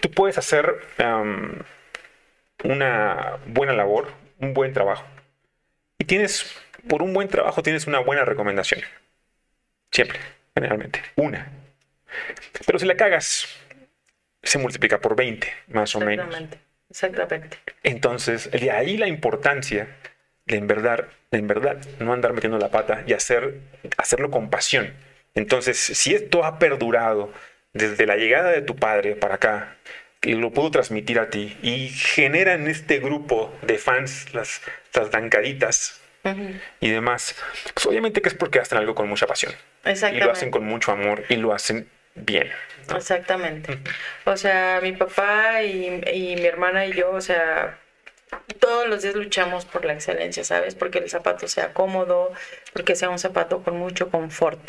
[0.00, 0.80] Tú puedes hacer
[2.64, 5.04] una buena labor, un buen trabajo.
[5.98, 6.56] Y tienes,
[6.88, 8.80] por un buen trabajo tienes una buena recomendación.
[9.90, 10.18] Siempre,
[10.54, 11.02] generalmente.
[11.16, 11.50] Una.
[12.66, 13.46] Pero si la cagas,
[14.42, 16.26] se multiplica por 20, más o menos.
[16.26, 17.58] Exactamente, exactamente.
[17.82, 19.88] Entonces, de ahí la importancia
[20.46, 23.60] de en verdad, de en verdad no andar metiendo la pata y hacer,
[23.96, 24.94] hacerlo con pasión.
[25.34, 27.32] Entonces, si esto ha perdurado
[27.72, 29.76] desde la llegada de tu padre para acá,
[30.22, 34.60] y lo pudo transmitir a ti, y genera en este grupo de fans las,
[34.92, 36.00] las dancaditas
[36.80, 37.34] y demás,
[37.72, 39.52] pues obviamente que es porque hacen algo con mucha pasión.
[39.52, 40.50] Y lo hacen Exactamente.
[40.50, 42.50] con mucho amor y lo hacen bien.
[42.88, 42.96] ¿no?
[42.96, 43.78] Exactamente.
[44.24, 47.78] O sea, mi papá y, y mi hermana y yo, o sea,
[48.58, 50.74] todos los días luchamos por la excelencia, ¿sabes?
[50.74, 52.32] Porque el zapato sea cómodo,
[52.72, 54.60] porque sea un zapato con mucho confort.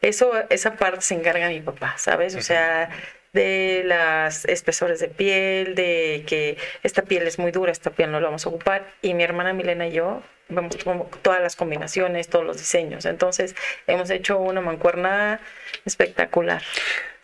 [0.00, 2.34] Eso, esa parte se encarga mi papá, ¿sabes?
[2.34, 2.90] O sea,
[3.32, 8.20] de las espesores de piel, de que esta piel es muy dura, esta piel no
[8.20, 8.86] la vamos a ocupar.
[9.02, 10.76] Y mi hermana Milena y yo vemos
[11.22, 13.04] todas las combinaciones, todos los diseños.
[13.04, 13.54] Entonces,
[13.86, 15.40] hemos hecho una mancuerna
[15.84, 16.62] espectacular.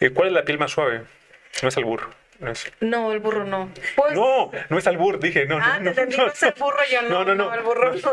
[0.00, 1.02] Eh, ¿Cuál es la piel más suave?
[1.62, 2.19] No es albur.
[2.40, 2.72] No, es...
[2.80, 3.70] No, el burro no.
[3.96, 5.44] Pues, no, no es albur, dije.
[5.44, 7.08] No, ah, no, te no, no, que es el burro, yo no.
[7.10, 7.54] No, no, no.
[7.54, 8.12] el burro no.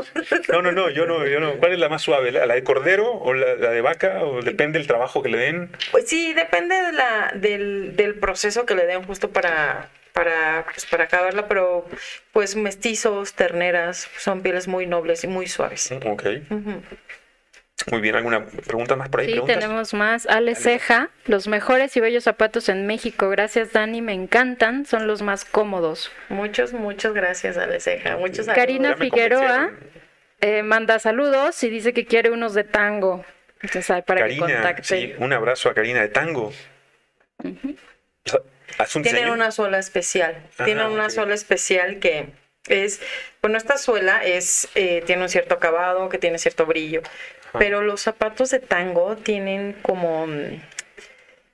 [0.49, 1.53] No, no, no, yo no, yo no.
[1.53, 2.31] ¿Cuál es la más suave?
[2.31, 4.23] ¿La, la de cordero o la, la de vaca?
[4.23, 5.71] ¿O depende del trabajo que le den?
[5.91, 10.85] Pues sí, depende de la, del, del proceso que le den justo para, para, pues,
[10.85, 11.85] para acabarla, pero
[12.33, 15.91] pues mestizos, terneras, son pieles muy nobles y muy suaves.
[16.05, 16.23] Ok.
[17.91, 18.15] Muy bien.
[18.15, 19.27] ¿Alguna pregunta más por ahí?
[19.27, 19.59] Sí, ¿Preguntas?
[19.59, 20.25] tenemos más.
[20.25, 23.29] Ale Ceja, los mejores y bellos zapatos en México.
[23.29, 24.85] Gracias, Dani, me encantan.
[24.85, 26.11] Son los más cómodos.
[26.29, 28.17] Muchos, muchas gracias, Aleceja.
[28.17, 28.55] Muchos saludos.
[28.55, 29.71] Karina Figueroa
[30.41, 33.23] eh, manda saludos y dice que quiere unos de tango.
[33.61, 34.83] Entonces, que Karina, contacte.
[34.83, 36.53] sí, un abrazo a Karina de Tango.
[37.43, 38.39] O sea,
[38.77, 40.43] ¿Haz un Tienen una suela especial.
[40.57, 41.09] Ah, Tienen una ok.
[41.09, 42.27] suela especial que
[42.67, 43.01] es,
[43.41, 47.01] bueno, esta suela es, eh, tiene un cierto acabado, que tiene cierto brillo.
[47.53, 50.27] Pero los zapatos de tango tienen como,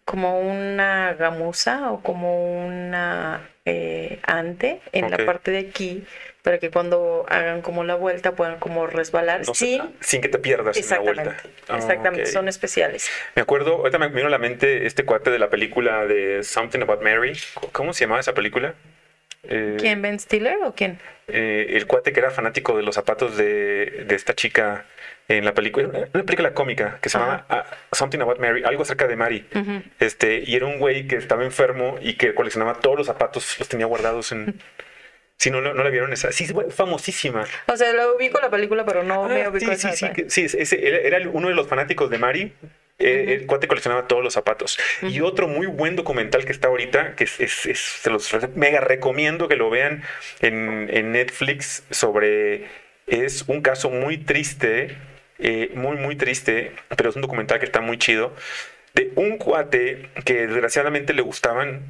[0.05, 6.03] como una gamuza o como una eh, ante en la parte de aquí
[6.41, 10.27] para que cuando hagan como la vuelta puedan como resbalar No sé, sin sin que
[10.27, 11.49] te pierdas en la exactamente vuelta.
[11.69, 15.39] Ah, exactamente son especiales Me acuerdo, ahorita me vino a la mente este cuate de
[15.39, 17.37] la película de Something About Mary.
[17.71, 18.73] ¿Cómo se llamaba esa película?
[19.43, 23.37] Eh, quién Ben Stiller o quién eh, el cuate que era fanático de los zapatos
[23.37, 24.85] de, de esta chica
[25.27, 29.07] en la película, una película cómica que se llamaba ah, Something About Mary, algo acerca
[29.07, 29.47] de Mary.
[29.99, 33.67] Este, y era un güey que estaba enfermo y que coleccionaba todos los zapatos, los
[33.69, 34.59] tenía guardados en.
[35.37, 36.31] Si no, no, no la vieron esa.
[36.31, 37.45] Sí, famosísima.
[37.67, 40.09] o sea lo ubico la película pero no me Ah, ubico sí, sí, esa- sí,
[40.13, 42.53] que- sí, ese- era- uno de los fanáticos de Mari.
[42.99, 44.77] Eh, El cuate coleccionaba todos los zapatos.
[45.01, 48.79] Y otro muy buen documental que está ahorita, que es, es- es- se los mega
[48.81, 50.03] recomiendo que lo vean
[50.41, 52.67] en, en Netflix sobre...
[53.07, 54.95] Es un caso muy triste,
[55.39, 58.33] eh, muy, muy triste, pero es un documental que está muy chido.
[58.93, 61.81] De un cuate que desgraciadamente le gustaban,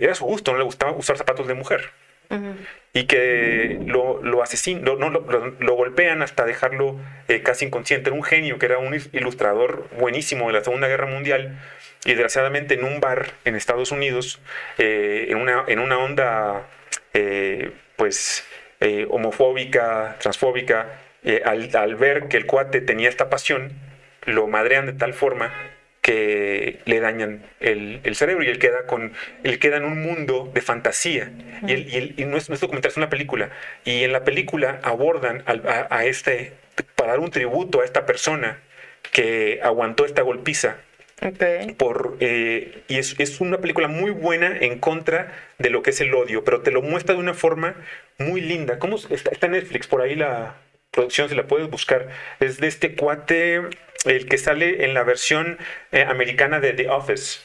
[0.00, 1.90] era su gusto, no le gustaba usar zapatos de mujer
[2.30, 2.54] Ujú.
[2.92, 5.20] y que lo, lo asesinan, lo, no, lo,
[5.58, 6.96] lo- golpean hasta dejarlo
[7.26, 8.10] eh, casi inconsciente.
[8.10, 11.58] Era un genio que era un ilustrador buenísimo de la Segunda Guerra Mundial
[12.04, 14.40] y desgraciadamente en un bar en Estados Unidos,
[14.78, 16.68] eh, en, una, en una onda
[17.12, 18.44] eh, pues
[18.78, 20.86] eh, homofóbica, transfóbica,
[21.24, 23.72] eh, al, al ver que el cuate tenía esta pasión,
[24.26, 25.52] lo madrean de tal forma
[26.02, 29.12] que le dañan el, el cerebro y él queda con
[29.44, 31.30] él queda en un mundo de fantasía.
[31.66, 33.50] Y, él- y él- y no, es, no es documental es una película.
[33.84, 36.52] Y en la película abordan al- a, a este
[36.96, 38.58] para dar un tributo a esta persona
[39.12, 40.76] que aguantó esta golpiza
[41.76, 46.00] por eh, y es, es una película muy buena en contra de lo que es
[46.00, 47.74] el odio pero te lo muestra de una forma
[48.18, 48.78] muy linda.
[48.78, 50.54] ¿Cómo está, Netflix por ahí la
[50.90, 52.08] producción si la puedes buscar
[52.40, 53.60] es de este cuate
[54.04, 55.58] el que sale en la versión
[55.92, 57.40] eh, americana de The Office.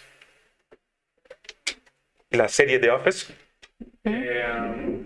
[2.31, 3.33] La serie The Office.
[4.03, 5.01] Eh,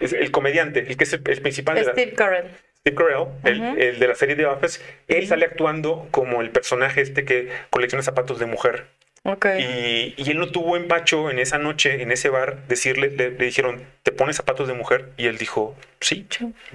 [0.00, 2.50] es el comediante el que es el, el principal de la, Steve Carell.
[2.78, 7.00] Steve Carell, el, el de la serie The Office, él sale actuando como el personaje
[7.00, 8.86] este que colecciona zapatos de mujer.
[9.26, 9.46] Ok.
[9.58, 13.44] Y, y él no tuvo empacho en esa noche, en ese bar, decirle, le, le
[13.44, 15.10] dijeron, ¿te pones zapatos de mujer?
[15.16, 16.26] Y él dijo, sí,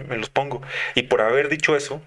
[0.08, 0.62] me los pongo.
[0.93, 2.02] Y por haber dicho eso,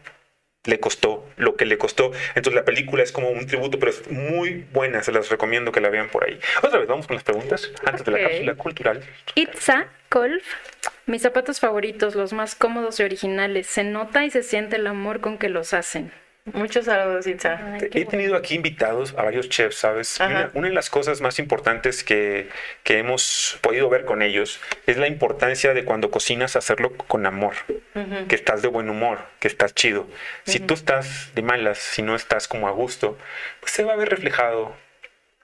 [0.64, 2.12] le costó lo que le costó.
[2.34, 5.80] Entonces la película es como un tributo, pero es muy buena, se las recomiendo que
[5.80, 6.38] la vean por ahí.
[6.62, 9.02] Otra vez, vamos con las preguntas, antes de la cápsula cultural.
[9.34, 10.44] Itza Golf.
[11.06, 13.66] Mis zapatos favoritos, los más cómodos y originales.
[13.66, 16.12] Se nota y se siente el amor con que los hacen.
[16.52, 17.58] Muchos saludos, Itza.
[17.58, 20.20] Ay, He tenido aquí invitados a varios chefs, ¿sabes?
[20.20, 22.50] Una, una de las cosas más importantes que,
[22.82, 27.54] que hemos podido ver con ellos es la importancia de cuando cocinas hacerlo con amor,
[28.28, 30.06] que estás de buen humor, que estás chido.
[30.44, 33.16] Si tú estás de malas, si no estás como a gusto,
[33.60, 34.76] pues se va a ver reflejado.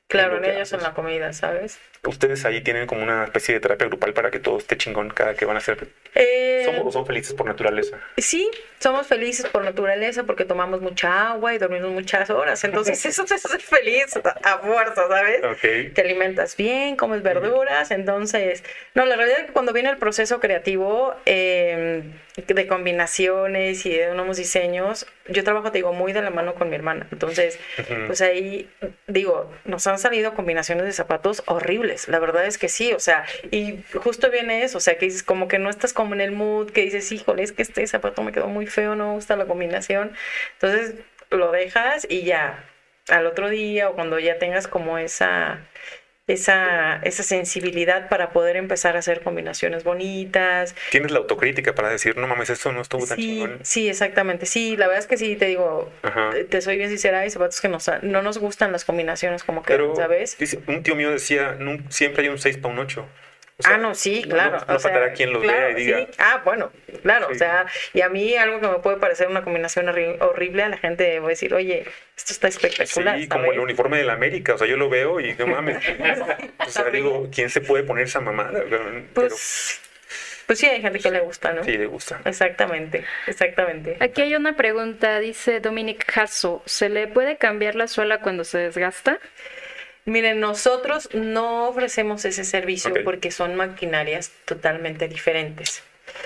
[0.06, 1.78] Claro, en ellos en la comida, ¿sabes?
[2.06, 5.34] Ustedes ahí tienen como una especie de terapia grupal para que todo esté chingón cada
[5.34, 5.88] que van a hacer.
[6.14, 7.98] Eh, Somos, son felices por naturaleza.
[8.16, 12.64] Sí, somos felices por naturaleza porque tomamos mucha agua y dormimos muchas horas.
[12.64, 15.44] Entonces, eso te hace feliz a fuerza, ¿sabes?
[15.44, 15.94] Ok.
[15.94, 17.90] Te alimentas bien, comes verduras.
[17.90, 22.02] Entonces, no, la realidad es que cuando viene el proceso creativo eh,
[22.46, 26.70] de combinaciones y de nuevos diseños, yo trabajo, te digo, muy de la mano con
[26.70, 27.06] mi hermana.
[27.12, 27.58] Entonces,
[28.06, 28.70] pues ahí,
[29.06, 31.89] digo, nos han salido combinaciones de zapatos horribles.
[32.08, 35.22] La verdad es que sí, o sea, y justo viene eso, o sea, que dices
[35.22, 38.22] como que no estás como en el mood, que dices, híjole, es que este zapato
[38.22, 40.12] me quedó muy feo, no me gusta la combinación.
[40.54, 40.94] Entonces,
[41.30, 42.64] lo dejas y ya,
[43.08, 45.60] al otro día o cuando ya tengas como esa...
[46.32, 52.16] Esa, esa sensibilidad para poder empezar a hacer combinaciones bonitas, Tienes la autocrítica para decir,
[52.16, 53.58] no mames, esto no estuvo tan Sí, chingón.
[53.62, 54.46] sí, exactamente.
[54.46, 56.30] Sí, la verdad es que sí, te digo, Ajá.
[56.48, 59.72] te- soy bien sincera, hay zapatos que nos, no nos gustan las combinaciones como que,
[59.72, 60.36] Pero ¿sabes?
[60.38, 63.06] dice- un tío mío decía, "Nun- siempre hay un 6 para un 8.
[63.64, 64.58] Ah, no, sí, claro.
[64.66, 65.98] No, o sea, faltará quien los claro, vea y diga.
[65.98, 66.06] sí.
[66.18, 66.70] Ah, bueno,
[67.02, 67.32] claro, Sí.
[67.34, 70.68] o sea, y a mí algo que me puede parecer una combinación horri- horrible, a
[70.68, 71.84] la gente va a decir, oye,
[72.16, 73.52] esto está Sí, espectacular, como ¿sabes?
[73.54, 74.54] el uniforme de la América.
[74.54, 75.78] O sea, yo lo veo y no mames.
[76.66, 78.62] o sea, digo, ¿quién se puede poner esa mamada?
[78.68, 78.82] Pero
[79.14, 79.80] Pues,
[80.46, 81.62] pues sí, hay gente que le gusta, ¿no?
[81.62, 82.20] sí, le gusta.
[82.24, 83.96] Exactamente, exactamente.
[84.00, 86.62] Aquí hay una pregunta, dice Dominic Hasso.
[86.66, 89.18] ¿Se le puede cambiar la suela cuando se desgasta?
[90.06, 95.82] Miren, nosotros no ofrecemos ese servicio porque son maquinarias totalmente diferentes.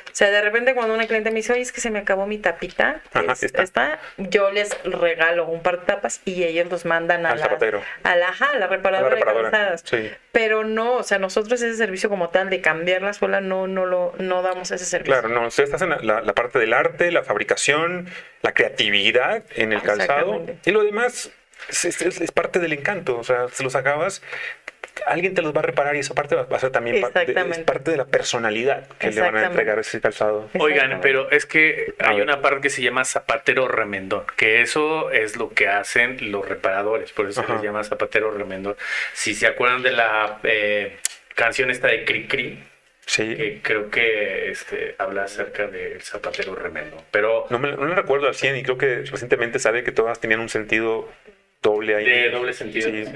[0.07, 2.27] O sea, de repente cuando una cliente me dice, oye, es que se me acabó
[2.27, 3.63] mi tapita, Ajá, es- está.
[3.63, 7.45] esta", yo les regalo un par de tapas y ellos los mandan a Al la,
[7.45, 7.83] zapatero.
[8.03, 9.49] a la, a la A reparadora, la reparadora.
[9.49, 9.83] de calzadas.
[9.85, 10.11] Sí.
[10.33, 13.85] Pero no, o sea, nosotros ese servicio como tal de cambiar la suela no, no
[13.85, 15.13] lo, no damos ese servicio.
[15.21, 18.09] Claro, no, ustedes hacen la, la- la parte del arte, la fabricación,
[18.41, 21.31] la creatividad en el calzado y lo demás.
[21.69, 23.19] Es, es- es parte del encanto.
[23.19, 24.23] O sea, se los acabas,
[25.07, 27.41] alguien te los va a reparar y esa parte va a ser también parte de,
[27.51, 30.49] es parte de la personalidad que le van a entregar a ese calzado.
[30.59, 35.37] Oigan, pero es que hay una parte que se llama zapatero remendón, que eso es
[35.37, 37.59] lo que hacen los reparadores, por eso Ajá.
[37.59, 38.77] se llama zapatero remendón.
[39.15, 40.97] Si se acuerdan de la eh,
[41.35, 42.65] canción esta de Cri Cri,
[43.07, 43.37] Sí.
[43.37, 47.01] que creo que este, habla acerca del zapatero remendón.
[47.11, 50.21] Pero No me, no me recuerdo al 100 y creo que recientemente sabe que todas
[50.21, 51.07] tenían un sentido
[51.65, 52.05] doble ahí.
[52.05, 53.11] De doble sentido, Sí, sí.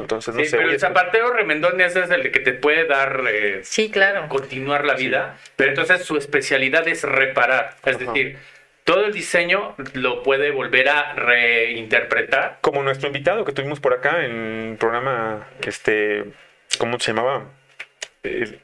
[0.00, 0.56] entonces no sí, sé.
[0.58, 4.28] pero el zapatero remendón ese es el que te puede dar eh, Sí, claro.
[4.28, 8.04] continuar la vida, pero entonces su especialidad es reparar, es Ajá.
[8.12, 8.36] decir,
[8.84, 12.58] todo el diseño lo puede volver a reinterpretar.
[12.60, 16.24] Como nuestro invitado que tuvimos por acá en un programa, este,
[16.78, 17.50] ¿cómo se llamaba?
[18.22, 18.60] El-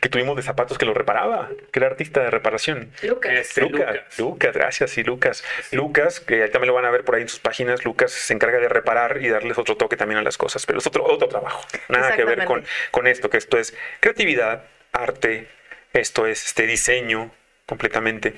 [0.00, 2.90] que tuvimos de zapatos que lo reparaba, que era artista de reparación.
[3.02, 3.32] Lucas.
[3.32, 4.18] Este, Lucas, Lucas.
[4.18, 5.44] Lucas, gracias, sí, Lucas.
[5.70, 8.34] Lucas, que ahí también lo van a ver por ahí en sus páginas, Lucas se
[8.34, 11.28] encarga de reparar y darles otro toque también a las cosas, pero es otro, otro
[11.28, 11.64] trabajo.
[11.88, 15.48] Nada que ver con, con esto, que esto es creatividad, arte,
[15.92, 17.30] esto es este diseño
[17.66, 18.34] completamente.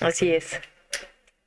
[0.00, 0.60] Así es.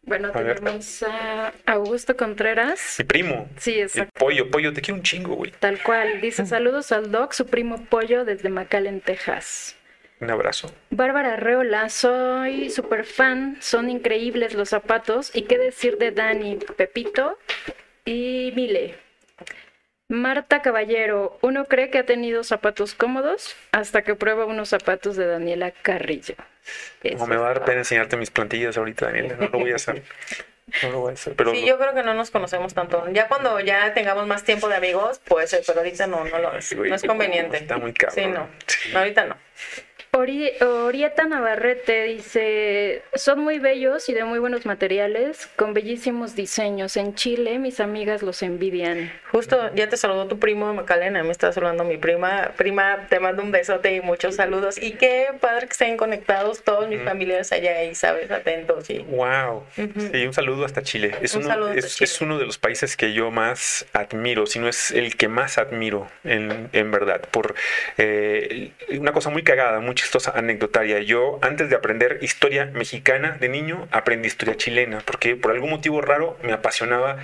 [0.01, 0.59] Bueno, A ver.
[0.59, 2.95] tenemos a Augusto Contreras.
[2.99, 4.11] Mi primo, Sí, el exacto.
[4.17, 5.51] pollo, pollo, te quiero un chingo, güey.
[5.59, 6.21] Tal cual.
[6.21, 9.75] Dice saludos al Doc, su primo Pollo desde McAllen, Texas.
[10.21, 10.71] Un abrazo.
[10.89, 15.33] Bárbara Reola, soy super fan, son increíbles los zapatos.
[15.35, 17.37] ¿Y qué decir de Dani, Pepito
[18.05, 18.95] y Mile?
[20.19, 25.27] Marta Caballero, uno cree que ha tenido zapatos cómodos hasta que prueba unos zapatos de
[25.27, 26.33] Daniela Carrillo.
[27.15, 29.35] No me va a dar pena enseñarte mis plantillas ahorita, Daniela.
[29.39, 30.01] No lo voy a hacer.
[30.81, 31.35] No lo voy a hacer.
[31.35, 33.07] Pero Sí, yo creo que no nos conocemos tanto.
[33.11, 36.59] Ya cuando ya tengamos más tiempo de amigos, puede ser, pero ahorita no, no, lo,
[36.59, 37.57] Sí, güey, no es conveniente.
[37.57, 37.93] está muy.
[38.09, 38.47] Sí, no.
[38.65, 38.89] Sí.
[38.91, 39.37] No, ahorita no.
[40.11, 46.97] Ori- Orieta Navarrete dice, son muy bellos y de muy buenos materiales, con bellísimos diseños.
[46.97, 49.11] En Chile mis amigas los envidian.
[49.31, 52.53] Justo ya te saludó tu primo Macalena, me está saludando mi prima.
[52.57, 54.81] Prima, te mando un besote y muchos saludos.
[54.81, 58.89] Y qué padre que estén conectados todos mis familiares allá y, sabes, atentos.
[58.89, 58.99] Y...
[58.99, 59.63] Wow.
[59.77, 60.09] Ujú.
[60.11, 61.11] Sí, un saludo hasta Chile.
[61.21, 62.05] Es, Un uno, es, Chile.
[62.05, 65.59] es uno de los países que yo más admiro, si no es el que más
[65.59, 67.21] admiro, en, en verdad.
[67.29, 67.53] Por
[67.99, 70.99] eh, una cosa muy cagada, muy chistosa, anecdotaria.
[70.99, 76.01] Yo, antes de aprender historia mexicana de niño, aprendí historia chilena, porque por algún motivo
[76.01, 77.17] raro me apasionaba.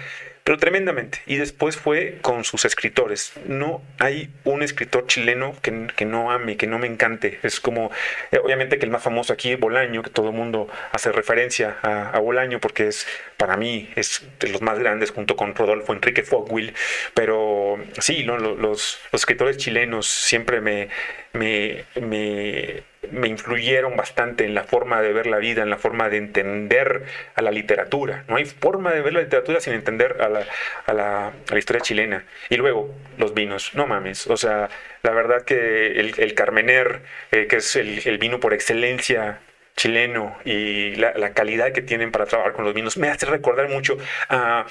[0.45, 1.21] Pero tremendamente.
[1.25, 3.33] Y después fue con sus escritores.
[3.47, 5.71] No hay un escritor chileno que,
[6.05, 7.39] no ame, que no me encante.
[7.41, 7.89] Es como,
[8.31, 12.19] eh, obviamente que el más famoso aquí Bolaño, que todo el mundo hace referencia a,
[12.19, 16.75] Bolaño porque es, para mí, es de los más grandes junto con Rodolfo Enrique Fogwill.
[17.15, 18.37] Pero sí, ¿no?
[18.37, 20.89] Lo- los, escritores chilenos siempre me,
[21.33, 21.85] me,
[23.11, 27.03] me influyeron bastante en la forma de ver la vida, en la forma de entender
[27.35, 28.23] a la literatura.
[28.27, 30.43] No hay forma de ver la literatura sin entender a la,
[30.85, 32.25] a la, a la historia chilena.
[32.49, 34.27] Y luego, los vinos, no mames.
[34.27, 34.69] O sea,
[35.03, 37.01] la verdad que el, el Carmener,
[37.31, 39.39] eh, que es el, el vino por excelencia
[39.76, 43.97] chileno y la, calidad que tienen para trabajar con los vinos me hace recordar mucho
[44.30, 44.65] a,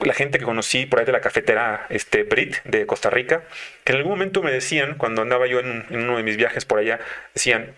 [0.00, 3.44] la gente que conocí por ahí de la cafetera este Brit de Costa Rica
[3.84, 6.78] que en algún momento me decían cuando andaba yo en uno de mis viajes por
[6.78, 7.00] allá
[7.34, 7.74] decían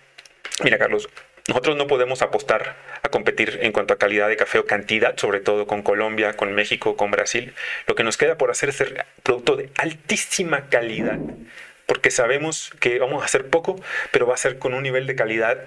[0.64, 1.08] mira Carlos
[1.48, 5.40] nosotros no podemos apostar a competir en cuanto a calidad de café o cantidad, sobre
[5.40, 7.54] todo con Colombia, con México, con Brasil.
[7.86, 11.18] Lo que nos queda por hacer es ser producto de altísima calidad,
[11.86, 13.80] porque sabemos que vamos a hacer poco,
[14.12, 15.64] pero va a ser con un nivel de calidad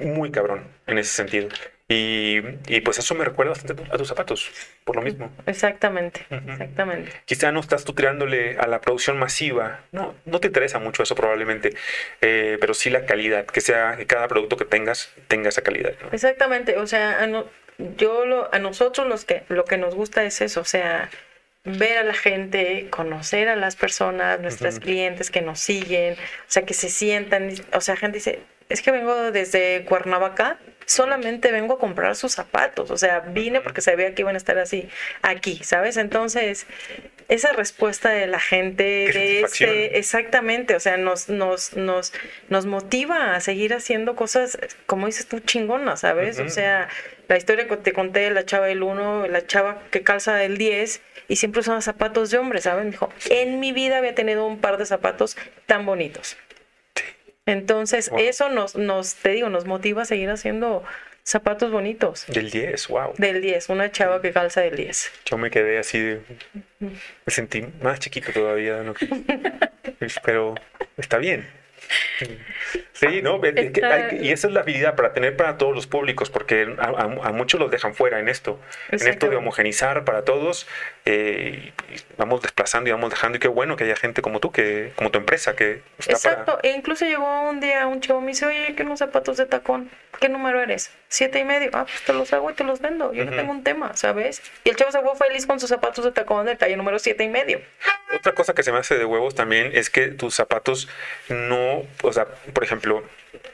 [0.00, 1.48] muy cabrón en ese sentido.
[1.88, 2.38] Y,
[2.68, 4.50] y pues eso me recuerda bastante a tus zapatos,
[4.84, 5.30] por lo mismo.
[5.44, 7.12] Exactamente, exactamente.
[7.26, 11.14] Quizá no estás tú tirándole a la producción masiva, no, no te interesa mucho eso
[11.14, 11.74] probablemente,
[12.22, 15.92] eh, pero sí la calidad, que sea que cada producto que tengas tenga esa calidad.
[16.02, 16.08] ¿no?
[16.12, 17.46] Exactamente, o sea, a, no-
[17.98, 21.10] yo lo, a nosotros los que, lo que nos gusta es eso, o sea,
[21.64, 26.64] ver a la gente, conocer a las personas, nuestras clientes que nos siguen, o sea,
[26.64, 31.78] que se sientan, o sea, gente dice, es que vengo desde Cuernavaca, solamente vengo a
[31.78, 34.88] comprar sus zapatos, o sea, vine porque sabía que iban a estar así
[35.22, 35.96] aquí, ¿sabes?
[35.96, 36.66] Entonces,
[37.28, 42.12] esa respuesta de la gente, este, exactamente, o sea, nos, nos, nos,
[42.48, 46.40] nos motiva a seguir haciendo cosas, como dices tú, chingonas, ¿sabes?
[46.40, 46.88] O sea,
[47.28, 50.58] la historia que te conté de la chava del 1, la chava que calza el
[50.58, 51.00] 10
[51.32, 52.90] y siempre usaba zapatos de hombre, ¿saben?
[52.90, 56.36] Dijo, en mi vida había tenido un par de zapatos tan bonitos.
[57.46, 58.18] Entonces, Wow.
[58.20, 60.84] eso nos, nos, te digo, nos motiva a seguir haciendo
[61.22, 62.26] zapatos bonitos.
[62.26, 63.14] Del 10, wow.
[63.16, 65.10] Del 10, una chava que calza del 10.
[65.24, 66.20] Yo me quedé así de...
[66.80, 66.92] Me
[67.28, 68.92] sentí más chiquito todavía, ¿no?
[70.24, 70.54] pero
[70.98, 71.48] está bien.
[72.92, 73.42] Sí, ¿no?
[73.42, 75.88] Es que Está- hay que- y esa es la habilidad para tener para todos los
[75.88, 78.60] públicos, porque a, a- a muchos los dejan fuera en esto,
[78.92, 80.68] en esto de homogenizar para todos.
[81.04, 81.72] eh,
[82.16, 85.10] vamos desplazando y vamos dejando, y qué bueno que haya gente como tú, que como
[85.10, 86.68] tu empresa, que está Exacto, para...
[86.68, 89.46] e incluso llegó un día un chavo y me dice, oye, ¿qué unos zapatos de
[89.46, 89.90] tacón?
[90.20, 90.92] ¿Qué número eres?
[91.08, 91.70] Siete y medio.
[91.72, 93.12] Ah, pues te los hago y te los vendo.
[93.12, 94.40] Yo no tengo un tema, ¿sabes?
[94.62, 97.24] Y el chavo se fue feliz con sus zapatos de tacón del talle número siete
[97.24, 97.60] y medio.
[98.14, 100.88] Otra cosa que se me hace de huevos también es que tus zapatos
[101.28, 103.02] no, o sea, por ejemplo,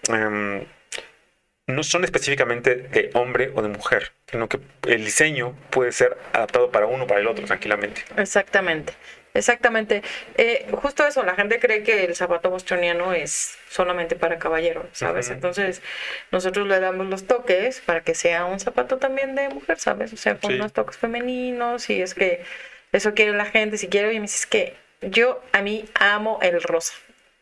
[0.09, 0.64] em,
[1.66, 6.70] no son específicamente de hombre o de mujer, sino que el diseño puede ser adaptado
[6.70, 8.02] para uno o para el otro tranquilamente.
[8.16, 8.94] Exactamente,
[9.34, 10.02] exactamente.
[10.38, 15.28] Eh, justo eso, la gente cree que el zapato bostoniano es solamente para caballero, ¿sabes?
[15.30, 15.82] Entonces,
[16.32, 20.12] nosotros le damos los toques para que sea un zapato también de mujer, ¿sabes?
[20.14, 20.56] O sea, con Sí.
[20.56, 22.42] unos toques femeninos y es que
[22.93, 23.78] eso quiere la gente.
[23.78, 26.95] Si quiere, oye, me dices que yo a mí amo el rosa.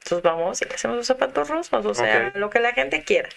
[0.03, 3.29] Entonces vamos y le hacemos los zapatos rosas, o sea, lo que la gente quiera.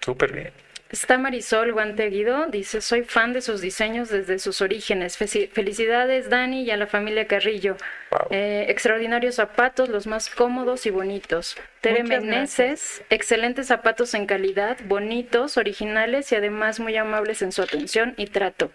[0.00, 0.52] Súper bien.
[0.90, 5.16] Está Marisol Guanteguido, dice, soy fan de sus diseños desde sus orígenes.
[5.16, 7.76] Felicidades, Dani, y a la familia Carrillo.
[8.10, 8.28] Wow.
[8.30, 11.56] Eh, extraordinarios zapatos, los más cómodos y bonitos.
[11.80, 17.62] Tere Muchas Meneses, excelentes zapatos en calidad, bonitos, originales y además muy amables en su
[17.62, 18.70] atención y trato.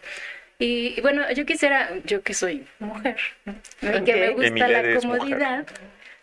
[0.59, 3.53] Y, y bueno, yo quisiera, yo que soy mujer, ¿no?
[3.81, 5.67] Y que me gusta Emilia la comodidad.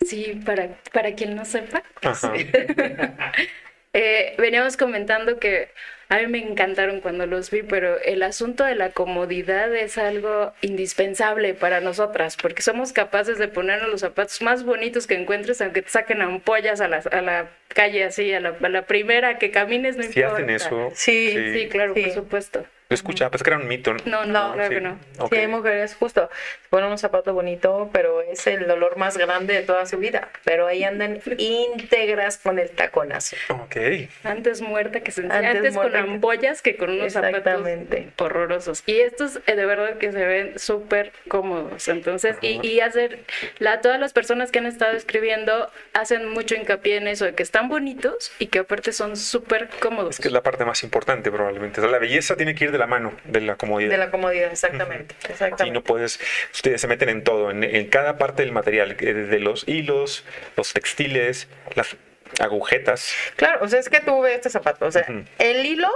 [0.05, 1.82] Sí, para, para quien no sepa.
[2.03, 2.32] Ajá.
[3.99, 5.70] Eh, veníamos comentando que
[6.11, 10.53] a mí me encantaron cuando los vi, pero el asunto de la comodidad es algo
[10.61, 15.80] indispensable para nosotras, porque somos capaces de ponernos los zapatos más bonitos que encuentres, aunque
[15.80, 19.51] te saquen ampollas a la, a la calle así, a la, a la primera que
[19.51, 20.34] camines, no Si importa.
[20.34, 22.03] hacen eso, Sí, Sí, claro, Sí.
[22.03, 22.66] por supuesto.
[22.89, 23.95] Yo escuchaba, pues que era un mito.
[24.05, 24.68] No, no, No, sí.
[24.68, 24.99] que no.
[25.18, 25.32] Ok.
[25.32, 26.30] Sí, hay mujeres, justo,
[26.62, 30.28] se ponen un zapato bonito, pero es el dolor más grande de toda su vida.
[30.45, 33.37] Pero ahí andan íntegras con el taconazo.
[33.51, 33.76] Ok.
[34.24, 35.37] Antes muerta que sencilla.
[35.51, 38.09] Antes Antes, con ampollas que con unos zapatos Exactamente.
[38.18, 38.82] horrorosos.
[38.87, 41.89] Y estos eh, de verdad que se ven súper cómodos.
[41.89, 43.20] Entonces, y, y hacer,
[43.59, 47.43] la, todas las personas que han estado escribiendo hacen mucho hincapié en eso, de que
[47.43, 50.16] están bonitos y que aparte son súper cómodos.
[50.16, 51.80] Es que es la parte más importante probablemente.
[51.80, 53.90] O sea, la belleza tiene que ir de la mano de la comodidad.
[53.90, 55.14] De la comodidad, exactamente.
[55.28, 55.70] Exactamente.
[55.72, 56.20] no puedes,
[56.52, 60.24] ustedes se meten en todo, en, en cada parte del material, eh, desde los hilos,
[60.56, 61.96] los textiles, las
[62.40, 63.14] agujetas.
[63.36, 65.06] Claro, o sea, es que tú ves este zapato, o sea,
[65.38, 65.90] el hilo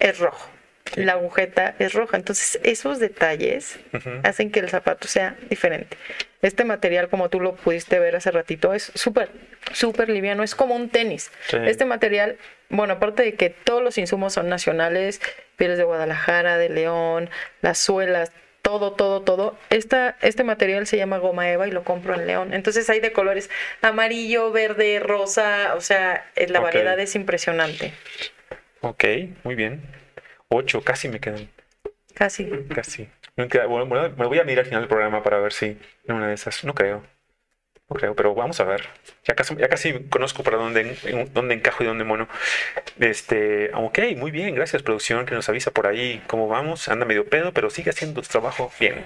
[0.00, 0.50] es rojo.
[0.96, 3.78] La agujeta es roja, entonces esos detalles
[4.22, 5.96] hacen que el zapato sea diferente.
[6.42, 9.30] Este material, como tú lo pudiste ver hace ratito, es súper,
[9.72, 11.32] súper liviano, es como un tenis.
[11.48, 11.56] Sí.
[11.64, 12.36] Este material,
[12.68, 15.20] bueno, aparte de que todos los insumos son nacionales,
[15.56, 17.30] pieles de Guadalajara, de León,
[17.62, 18.30] las suelas,
[18.62, 19.56] todo, todo, todo.
[19.70, 22.54] Esta, este material se llama goma eva y lo compro en León.
[22.54, 23.50] Entonces hay de colores
[23.82, 27.92] amarillo, verde, rosa, o sea, la variedad es impresionante.
[28.80, 29.04] Ok,
[29.44, 30.03] muy bien.
[30.56, 31.48] Ocho, casi me quedan.
[32.14, 32.48] Casi.
[32.72, 33.08] Casi.
[33.36, 35.76] Bueno, bueno, me voy a mirar al final del programa para ver si
[36.06, 36.64] en una de esas.
[36.64, 37.02] No creo.
[37.90, 38.88] No creo, pero vamos a ver.
[39.24, 42.28] Ya casi, ya casi conozco para dónde, en- dónde encajo y dónde mono.
[42.98, 44.54] Este, ok, muy bien.
[44.54, 46.88] Gracias, producción, que nos avisa por ahí cómo vamos.
[46.88, 49.04] Anda medio pedo, pero sigue haciendo tu trabajo bien.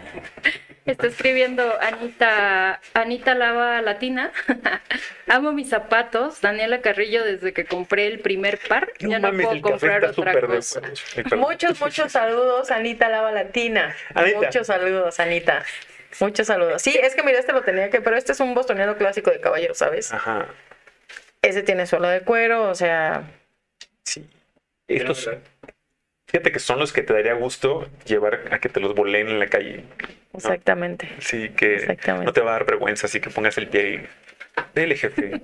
[0.86, 4.30] Está escribiendo Anita, Anita Lava Latina.
[5.26, 6.40] Amo mis zapatos.
[6.40, 10.40] Daniela Carrillo, desde que compré el primer par, No ya no puedo comprar otra de
[10.40, 10.80] cosa.
[11.16, 11.24] Ay.
[11.36, 13.94] Muchos, muchos saludos, Anita Lava Latina.
[14.14, 14.38] Anita.
[14.38, 15.64] Muchos saludos, Anita.
[16.20, 16.82] Muchos saludos.
[16.82, 19.40] Sí, es que mira, este lo tenía que, pero este es un bostoniano clásico de
[19.40, 20.12] caballero, ¿sabes?
[20.12, 20.46] Ajá.
[21.42, 23.22] Ese tiene suelo de cuero, o sea,
[24.04, 24.26] Sí.
[24.88, 25.28] Estos,
[26.26, 29.38] fíjate que son los que te daría gusto llevar a que te los voleen en
[29.38, 29.84] la calle.
[30.32, 31.08] exactamente.
[31.20, 32.24] Sí, que Exactamente.
[32.26, 34.06] no te va a dar vergüenza, así que pongas el pie y.
[34.78, 35.40] Dele, jefe.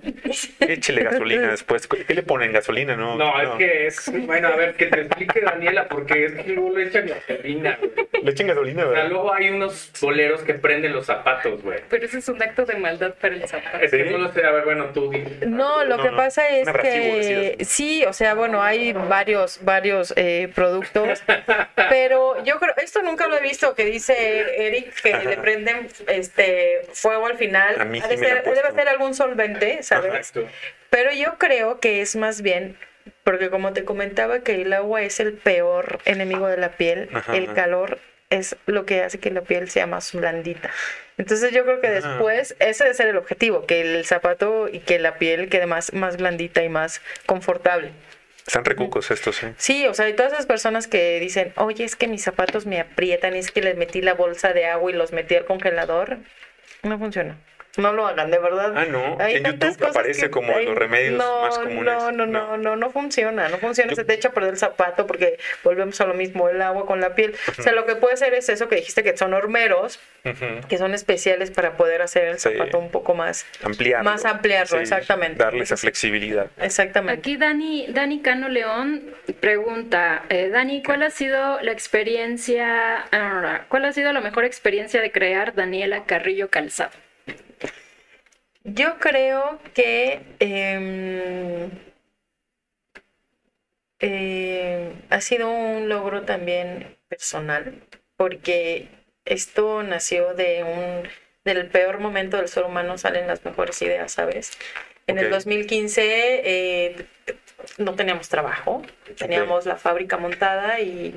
[0.60, 1.88] Échele gasolina después.
[1.88, 2.52] ¿Qué le ponen?
[2.52, 2.94] ¿Gasolina?
[2.96, 3.16] No.
[3.16, 4.12] No, es que es.
[4.26, 7.92] Bueno, a ver, que te explique Daniela, porque es que luego le echan gasolina, güey.
[8.22, 9.10] Le echen gasolina, O sea, ¿verdad?
[9.10, 11.80] luego hay unos boleros que prenden los zapatos, güey.
[11.90, 13.78] Pero ese es un acto de maldad para el zapato.
[13.80, 14.10] Es que ¿Sí?
[14.10, 15.10] no lo sé, a ver, bueno, tú.
[15.46, 20.14] No, lo No, que no, pasa es que sí, o sea, bueno, hay varios, varios
[20.16, 21.24] eh, productos,
[21.90, 25.28] pero yo creo, esto nunca lo he visto, que dice Eric que Ajá.
[25.28, 27.80] le prenden este fuego al final.
[27.80, 30.32] A mí Ha sí de ser- debe ser algún solvente, ¿sabes?
[30.90, 32.76] Pero yo creo que es más bien,
[33.24, 37.36] porque como te comentaba que el agua es el peor enemigo de la piel, Ajá,
[37.36, 37.54] el ajá.
[37.54, 37.98] calor
[38.30, 40.70] es lo que hace que la piel sea más blandita.
[41.18, 41.92] Entonces yo creo que Ah.
[41.92, 45.92] después ese debe ser el objetivo, que el zapato y que la piel quede más,
[45.92, 47.90] más blandita y más confortable.
[48.46, 49.54] Están recucos estos, ¿eh?
[49.56, 52.78] Sí, o sea, hay todas esas personas que dicen, oye, es que mis zapatos me
[52.80, 56.18] aprietan, y es que les metí la bolsa de agua y los metí al congelador.
[56.82, 57.38] No funciona.
[57.76, 58.72] No lo hagan, de verdad.
[58.76, 59.16] Ah, no.
[59.20, 61.84] Hay en YouTube aparece que- como hay- los remedios no, más comunes.
[61.94, 63.90] No, no, no, no, no, no funciona, no funciona.
[63.90, 66.86] Yo- Se te echa a perder el zapato porque volvemos a lo mismo, el agua
[66.86, 67.34] con la piel.
[67.58, 69.98] O sea, lo que puede ser es eso que dijiste que son hormeros,
[70.68, 72.50] que son especiales para poder hacer el Sí.
[72.52, 73.44] zapato un poco más.
[73.62, 74.08] Ampliarlo.
[74.10, 75.42] Más ampliarlo, exactamente.
[75.42, 76.46] Darle esa flexibilidad.
[76.60, 77.18] Exactamente.
[77.18, 79.02] Aquí Dani, Dani Cano León
[79.40, 85.00] pregunta, eh, Dani, ¿cuál ha sido la experiencia, ah, cuál ha sido la mejor experiencia
[85.00, 86.90] de crear Daniela Carrillo Calzado?
[88.64, 91.70] Yo creo que em,
[94.00, 97.82] eh, ha sido un logro también personal,
[98.16, 98.88] porque
[99.24, 101.08] esto nació de un
[101.44, 104.52] del peor momento del ser humano salen las mejores ideas, ¿sabes?
[105.06, 105.32] En el Ok.
[105.32, 107.06] 2015 eh,
[107.76, 108.80] no teníamos trabajo,
[109.18, 111.14] teníamos la fábrica montada y,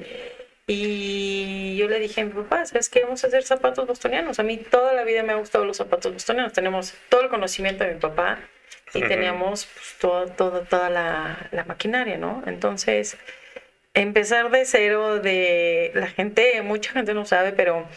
[0.70, 3.02] y yo le dije a mi papá, ¿sabes qué?
[3.04, 4.38] Vamos a hacer zapatos bostonianos.
[4.40, 6.52] A mí toda la vida me han gustado los zapatos bostonianos.
[6.54, 8.40] Tenemos todo el conocimiento de mi papá
[8.94, 12.44] y teníamos pues, todo, todo- toda la, la maquinaria, ¿no?
[12.48, 13.18] Entonces,
[13.94, 17.88] empezar de cero, de la gente, mucha gente no sabe, pero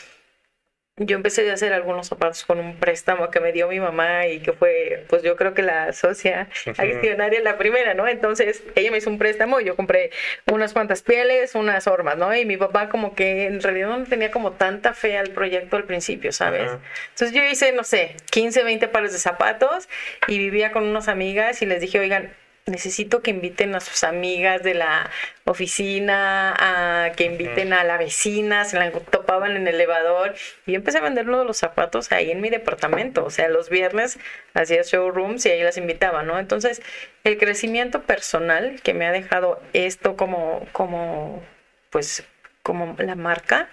[1.03, 4.41] yo empecé a hacer algunos zapatos con un préstamo que me dio mi mamá y
[4.41, 8.07] que fue, pues yo creo que la socia accionaria la primera, ¿no?
[8.07, 10.11] Entonces ella me hizo un préstamo y yo compré
[10.53, 12.35] unas cuantas pieles, unas hormas, ¿no?
[12.37, 15.85] Y mi papá como que en realidad no tenía como tanta fe al proyecto al
[15.85, 16.69] principio, ¿sabes?
[16.69, 16.81] Ajá.
[17.15, 19.89] Entonces yo hice, no sé, 15, 20 pares de zapatos
[20.29, 22.31] y vivía con unas amigas y les dije, oigan,
[22.67, 25.11] necesito que inviten a sus amigas de la
[25.45, 30.35] oficina, a que inviten a la vecina, se la topaban en el elevador.
[30.67, 34.19] Y yo empecé a vender los zapatos ahí en mi departamento, o sea, los viernes
[34.55, 36.39] hacía showrooms y ahí las invitaba, ¿no?
[36.39, 36.83] Entonces,
[37.25, 41.43] el crecimiento personal que me ha dejado esto como, como,
[41.91, 42.25] pues,
[42.63, 43.69] como la marca,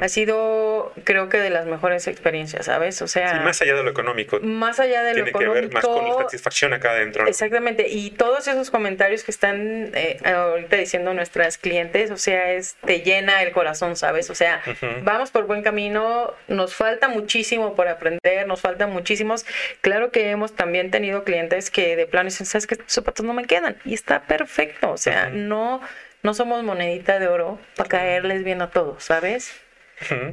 [0.00, 3.00] Ha sido, creo que de las mejores experiencias, ¿sabes?
[3.02, 4.38] O sea, Sí, más allá de lo económico.
[4.40, 7.22] más allá de lo Tiene que ver más con la económico, satisfacción acá adentro.
[7.22, 7.28] ¿no?
[7.28, 12.76] Exactamente, y todos esos comentarios que están eh, ahorita diciendo nuestras clientes, o sea, es
[12.84, 14.30] te llena el corazón, ¿sabes?
[14.30, 14.62] O sea,
[15.02, 19.44] vamos por buen camino, nos falta muchísimo por aprender, nos faltan muchísimos.
[19.80, 22.74] Claro que hemos también tenido clientes que de plano dicen, ¿sabes qué?
[22.74, 25.80] Estos zapatos no me quedan, y está perfecto, o sea, no,
[26.22, 29.52] no somos monedita de oro para caerles bien a todos, ¿sabes?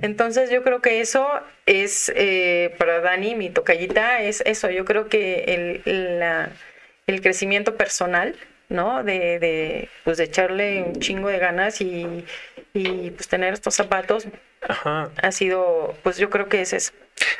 [0.01, 1.28] Entonces yo creo que eso
[1.65, 4.70] es, eh, para Dani, mi tocallita, es eso.
[4.70, 6.24] Yo creo que el,
[7.07, 8.36] el crecimiento personal,
[8.70, 9.03] ¿no?
[9.03, 12.26] De, de, pues de echarle un chingo de ganas y,
[12.74, 14.28] y pues tener estos zapatos
[14.68, 15.10] Ajá.
[15.22, 16.91] ha sido, pues yo creo que es eso.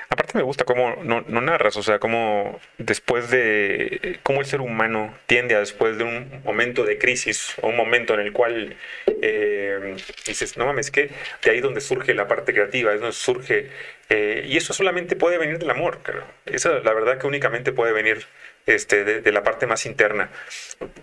[0.10, 4.62] Aparte me gusta cómo no, no narras, o sea, cómo después de cómo el ser
[4.62, 8.76] humano tiende a después de un momento de crisis o un momento en el cual
[9.22, 9.96] eh,
[10.26, 11.12] dices, no mames, que
[11.44, 13.70] de ahí donde surge la parte creativa, es donde surge,
[14.10, 16.26] eh, y eso solamente puede venir del amor, claro.
[16.46, 18.26] Esa la verdad que únicamente puede venir
[18.66, 20.30] este, de, de la parte más interna.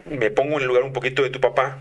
[0.05, 1.79] Me pongo en el lugar un poquito de tu papá,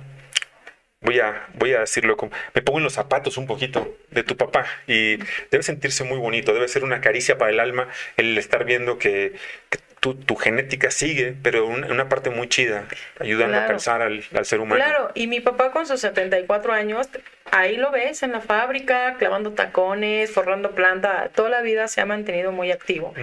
[1.06, 4.36] voy a, voy a decirlo como, me pongo en los zapatos un poquito de tu
[4.36, 5.18] papá y
[5.52, 7.88] debe sentirse muy bonito, debe ser una caricia para el alma
[8.18, 9.34] el estar viendo que,
[9.70, 12.86] que tu, tu genética sigue, pero una, una parte muy chida,
[13.20, 13.74] ayudando a Claro.
[13.74, 14.84] calzar al, al ser humano.
[14.84, 17.10] Claro, y mi papá con sus 74 años,
[17.50, 22.06] ahí lo ves en la fábrica, clavando tacones, forrando planta, toda la vida se ha
[22.06, 23.16] mantenido muy activo.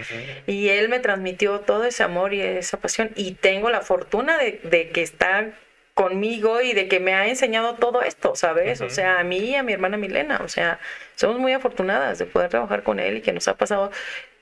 [0.48, 3.10] Y él me transmitió todo ese amor y esa pasión.
[3.14, 5.50] Y tengo la fortuna de, de que está
[5.94, 8.80] conmigo y de que me ha enseñado todo esto, ¿sabes?
[8.80, 10.40] O sea, a mí y a mi hermana Milena.
[10.42, 10.80] O sea,
[11.16, 13.90] somos muy afortunadas de poder trabajar con él y que nos ha pasado,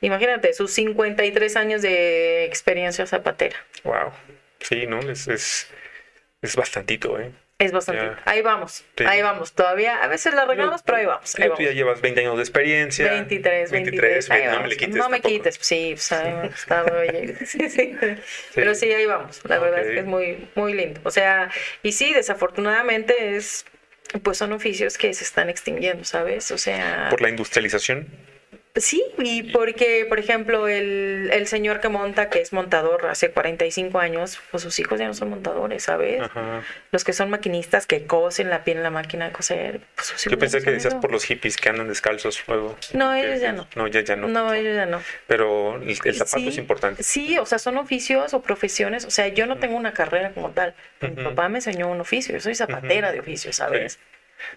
[0.01, 3.57] imagínate, sus 53 años de experiencia zapatera.
[3.84, 4.12] Wow.
[4.61, 5.01] Sí, ¿no?
[5.01, 5.68] Es, es,
[6.42, 7.32] es bastantito, ¿eh?
[7.61, 8.02] Es bastante.
[8.02, 8.18] Ya.
[8.24, 9.04] Ahí vamos, Sí.
[9.06, 9.52] ahí vamos.
[9.52, 11.38] Todavía, a veces la regamos, pero ahí vamos.
[11.38, 13.11] Ahí Tú ya llevas 20 años de experiencia.
[13.12, 15.28] 23, 23, ahí no me le quites No me tampoco.
[15.44, 17.96] quites, sí, pues, ahí sí, sí.
[18.54, 19.40] Pero sí, ahí vamos.
[19.44, 21.00] La verdad es que es muy, muy lindo.
[21.04, 21.50] O sea,
[21.82, 23.66] y sí, desafortunadamente es,
[24.22, 26.50] pues son oficios que se están extinguiendo, ¿sabes?
[26.50, 28.08] O sea, Por la industrialización.
[28.77, 33.99] Sí, y porque, por ejemplo, el, el señor que monta, que es montador hace 45
[33.99, 36.21] años, pues sus hijos ya no son montadores, ¿sabes?
[36.23, 36.62] Ajá.
[36.93, 40.21] Los que son maquinistas que cosen la piel en la máquina de coser, pues sus
[40.27, 41.01] hijos Yo pensé no que decías eso.
[41.01, 42.77] por los hippies que andan descalzos luego.
[42.93, 43.66] No, Que- ellos ya no.
[43.75, 44.29] No, ya, ya no.
[44.29, 45.03] No, ellos ya no.
[45.27, 47.03] Pero el, el zapato Sí, es importante.
[47.03, 49.05] Sí, o sea, son oficios o profesiones.
[49.05, 50.75] O sea, yo no tengo una carrera como tal.
[51.01, 52.35] Mi papá me enseñó un oficio.
[52.35, 53.99] Yo soy zapatera de oficio, ¿sabes?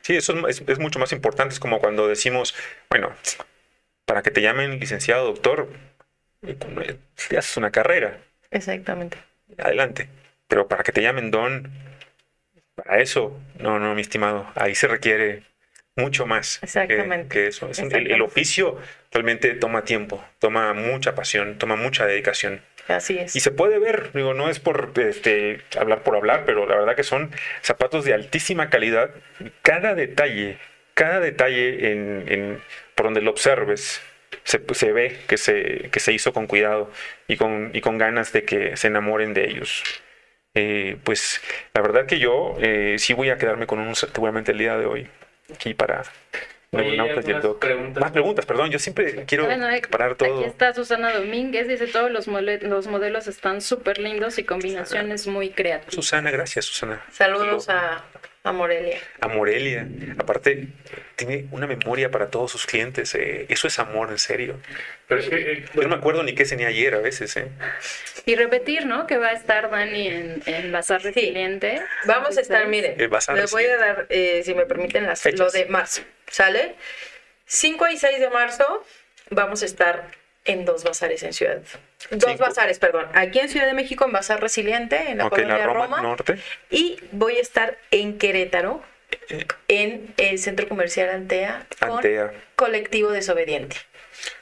[0.02, 1.54] Sí, eso es, es- es mucho más importante.
[1.54, 2.56] Es como cuando decimos,
[2.90, 3.12] bueno,
[4.06, 5.70] para que te llamen licenciado, doctor,
[7.30, 8.20] te haces una carrera,
[8.52, 9.18] Exactamente.
[9.58, 10.10] adelante.
[10.48, 11.72] Pero para que te llamen don,
[12.76, 15.44] para eso, no, no, mi estimado, ahí se requiere
[15.96, 17.28] mucho más Exactamente.
[17.30, 17.70] que, eso.
[17.70, 18.24] Es un- el, el Exactamente.
[18.24, 18.78] oficio
[19.12, 22.62] realmente toma tiempo, toma mucha pasión, toma mucha dedicación.
[22.88, 23.36] Así es.
[23.36, 26.96] Y se puede ver, digo, no es por este, hablar por hablar, pero la verdad
[26.96, 27.32] que son
[27.62, 29.12] zapatos de altísima calidad.
[29.62, 30.58] Cada detalle,
[30.94, 32.62] cada detalle en, en-
[32.96, 34.02] por donde lo observes,
[34.44, 36.90] se, se ve que se, que se hizo con cuidado
[37.28, 39.84] y con, y con ganas de que se enamoren de ellos.
[40.56, 41.42] Eh, pues
[41.74, 44.86] la verdad que yo eh, sí voy a quedarme con unos seguramente el día de
[44.86, 45.08] hoy
[45.52, 46.04] aquí para
[46.72, 47.60] Oye, ¿y Nautas y el algunas Doc.
[47.60, 48.02] preguntas?
[48.02, 50.40] Más preguntas, perdón, yo siempre quiero Bueno, eh, parar todo.
[50.40, 55.50] Aquí está Susana Domínguez, dice todos los, los modelos están súper lindos y combinaciones muy
[55.52, 55.94] creativas.
[55.94, 57.04] Susana, gracias Susana.
[57.12, 58.04] Saludos a,
[58.46, 58.98] a Morelia.
[59.22, 59.88] a Morelia.
[60.18, 60.68] Aparte,
[61.16, 63.16] tiene una memoria para todos sus clientes.
[63.16, 64.60] eh, Eso es amor, en serio.
[65.08, 67.38] Pero es que, eh, Yo no me acuerdo ni qué cené ayer a veces.
[67.38, 67.48] eh.
[68.26, 69.08] Y repetir, ¿no?
[69.08, 71.08] Que va a estar Dani en, en Bazar Sí.
[71.08, 71.82] Resiliente.
[72.06, 75.40] Vamos a estar, miren, les voy a dar, eh, si me permiten, las, Fechas.
[75.40, 76.02] lo de marzo.
[76.28, 76.76] ¿Sale?
[77.46, 78.86] 5 y 6 de marzo
[79.30, 80.08] vamos a estar
[80.46, 81.62] en dos bazares en Ciudad.
[82.12, 82.44] Dos Cinco.
[82.44, 83.08] bazares, perdón.
[83.14, 86.02] Aquí en Ciudad de México, en Bazar Resiliente, en la Ok, en colonia Roma, Roma.
[86.02, 86.38] Norte.
[86.70, 88.82] Y voy a estar en Querétaro,
[89.68, 92.34] en el Centro Comercial Antea, con Antea.
[92.56, 93.78] Colectivo Desobediente.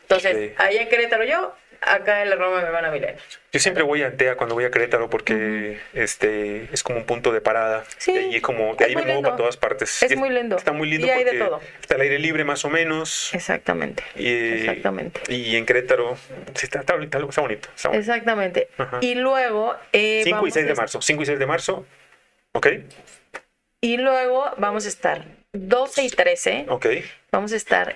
[0.04, 3.16] Entonces, allá en Querétaro yo, acá en la Roma me van a mirar.
[3.52, 7.32] Yo siempre voy a Antea cuando voy a Querétaro porque este es como un punto
[7.32, 7.84] de parada.
[7.98, 9.30] Sí, de ahí, como, de es ahí me muevo lindo.
[9.30, 10.02] para todas partes.
[10.04, 10.56] Es Y muy lindo.
[10.56, 11.62] Está muy lindo Y hay de porque todo.
[11.82, 13.34] está al aire libre más o menos.
[13.34, 14.04] Exactamente.
[14.16, 15.22] Y, Exactamente.
[15.34, 16.16] Y en Querétaro
[16.56, 17.70] sí, está, está, está- está bonito.
[17.76, 18.00] Está bonito.
[18.00, 18.70] Exactamente.
[18.78, 19.00] Ajá.
[19.02, 19.76] Y luego...
[19.92, 21.02] eh, 5 y vamos 6 de marzo.
[21.02, 21.86] 5 y 6 de marzo.
[22.54, 22.68] ¿Ok?
[23.82, 26.66] Y luego vamos a estar 12 y 13.
[26.70, 26.86] Ok.
[27.32, 27.96] Vamos a estar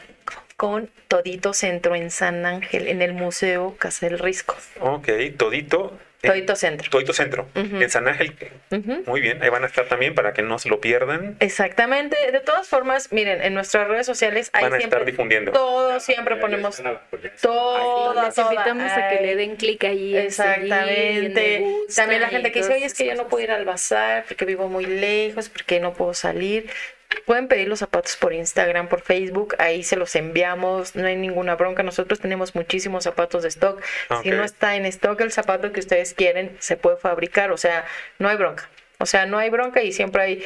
[0.57, 4.55] con Todito Centro en San Ángel, en el Museo Casa del Risco.
[4.79, 5.09] Ok.
[5.37, 5.97] Todito.
[6.23, 6.89] en- Todito Centro.
[6.89, 7.47] Todito Centro.
[7.53, 8.33] En San Ángel.
[9.05, 9.43] Muy bien.
[9.43, 11.37] Ahí van a estar también para que no se lo pierdan.
[11.39, 12.15] Exactamente.
[12.31, 15.51] De todas formas, miren, en nuestras redes sociales ahí Van a siempre estar difundiendo.
[15.51, 16.81] todos siempre ya ponemos
[17.11, 19.97] porque- toda, Les invitamos a que le den clic ahí.
[20.13, 21.59] seguir, Exactamente.
[21.59, 24.25] gusta También la gente que dice, oye, es que yo no puedo ir al bazar
[24.27, 26.69] porque vivo muy lejos, porque no puedo salir.
[27.25, 31.55] Pueden pedir los zapatos por Instagram, por Facebook, ahí se los enviamos, no hay ninguna
[31.55, 31.83] bronca.
[31.83, 33.81] Nosotros tenemos muchísimos zapatos de stock.
[34.21, 34.35] Si Ok.
[34.35, 37.85] no está en stock el zapato que ustedes quieren, se puede fabricar, o sea,
[38.19, 38.69] no hay bronca.
[38.97, 40.43] O sea, no hay bronca y siempre hay,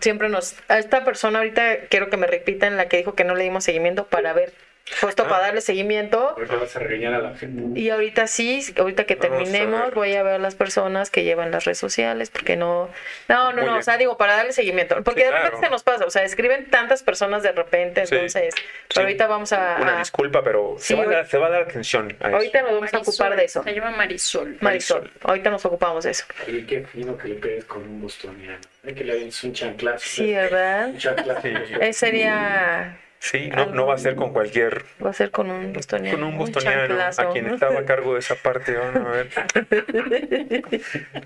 [0.00, 3.34] siempre nos, a esta persona ahorita quiero que me repitan la que dijo que no
[3.34, 4.52] le dimos seguimiento para ver,
[5.00, 5.28] justo Ah.
[5.28, 6.30] para darle seguimiento.
[6.30, 7.78] Ahorita vas a regañar a la gente.
[7.78, 11.50] Y ahorita sí, ahorita que Vamos terminemos, voy a ver a las personas que llevan
[11.50, 12.88] las redes sociales, porque no,
[13.28, 15.66] no, no, Muy no, o sea, digo, para darle seguimiento, porque Sí, de repente claro.
[15.66, 18.62] se nos pasa, o sea, escriben tantas personas de repente, Sí, entonces, sí.
[18.88, 21.46] pero ahorita vamos a, Una a- disculpa, pero Sí, se, va a dar, se va
[21.46, 22.36] a dar atención a eso.
[22.36, 23.62] ahorita nos vamos a ocupar Marisol, de eso.
[23.62, 24.56] Se llama Marisol.
[24.60, 25.10] Marisol, Marisol.
[25.24, 26.24] ahorita nos ocupamos de eso.
[26.48, 28.58] Oye, qué fino que le pegues con un bostoniano.
[28.82, 30.04] Que le des un chanclazo.
[30.06, 30.88] Sí, ¿verdad?
[30.88, 31.48] Un chanclazo.
[31.92, 34.82] Sería, Sí, no, no va a ser con cualquier...
[35.04, 36.16] va a ser con un bostoniano.
[36.18, 37.20] Con un bostoniano, chanclazo.
[37.22, 39.28] a quien estaba a cargo de esa parte, van a ver.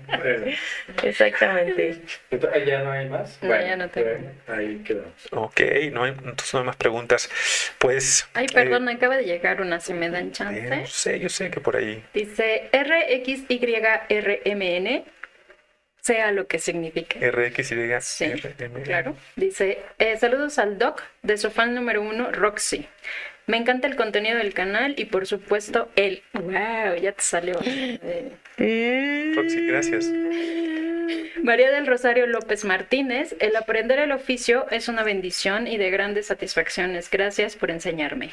[0.05, 0.45] Bueno,
[1.03, 2.01] Exactamente.
[2.31, 3.37] entonces, ¿Ya no hay más?
[3.41, 4.09] No, ya no tengo.
[4.09, 5.13] bueno, Ahí quedamos.
[5.31, 5.61] Ok,
[5.93, 7.29] no hay, entonces no hay más preguntas.
[7.79, 8.27] Pues...
[8.33, 10.69] Ay, perdón, acaba de llegar una, si me dan eh, chance.
[10.81, 12.03] yo sé, yo sé que por ahí...
[12.13, 13.45] Dice RXYRMN,
[16.05, 17.19] sea lo que signifique.
[17.31, 18.31] RX y Sí,
[18.83, 19.15] claro.
[19.35, 22.87] Dice, eh, saludos al doc de su fan número uno, Roxy.
[23.47, 26.21] Me encanta el contenido del canal y por supuesto el...
[26.33, 26.95] ¡Wow!
[27.01, 27.59] Ya te salió.
[28.57, 30.05] Eh, Roxy, gracias.
[31.43, 36.27] María del Rosario López Martínez, el aprender el oficio es una bendición y de grandes
[36.27, 37.09] satisfacciones.
[37.09, 38.31] Gracias por enseñarme.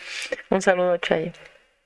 [0.51, 1.33] Un saludo, Chayo.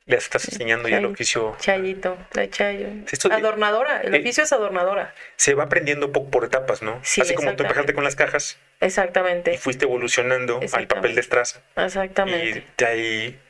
[0.07, 1.57] Le estás enseñando ya el oficio.
[1.59, 2.87] Chayito, la Chayo.
[3.11, 5.13] Esto Adornadora, el eh, oficio es adornadora.
[5.35, 7.01] Se va aprendiendo poco por etapas, ¿no?
[7.03, 11.21] Sí, Así como tú empezaste con las cajas y Exactamente, fuiste evolucionando al papel de
[11.21, 11.61] estraza.
[11.75, 12.61] exactamente.
[12.61, 13.41] Y de ahí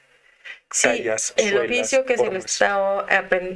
[0.71, 3.05] Sí, tallas, el suelas, oficio que se le está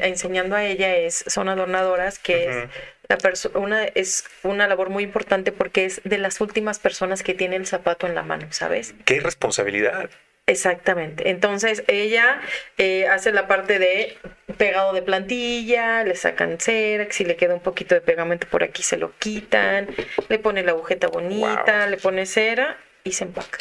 [0.03, 2.68] enseñando a ella es son adornadoras, que es
[3.09, 7.32] la perso- una es una labor muy importante porque es de las últimas personas que
[7.34, 8.94] tiene el zapato en la mano, ¿sabes?
[9.07, 10.11] qué responsabilidad.
[10.51, 11.30] Exactamente.
[11.30, 12.40] Entonces ella
[12.76, 14.18] eh, hace la parte de
[14.59, 18.64] pegado de plantilla, le sacan cera, que si le queda un poquito de pegamento por
[18.64, 19.88] aquí se lo quitan,
[20.28, 21.90] le pone la agujeta bonita, Wow.
[21.90, 23.59] le pone cera y se empaca.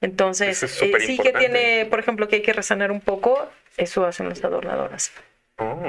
[0.00, 4.06] Entonces, es eh, sí que tiene, por ejemplo, que hay que resanar un poco, eso
[4.06, 5.10] hacen las adornadoras.
[5.58, 5.80] Oh,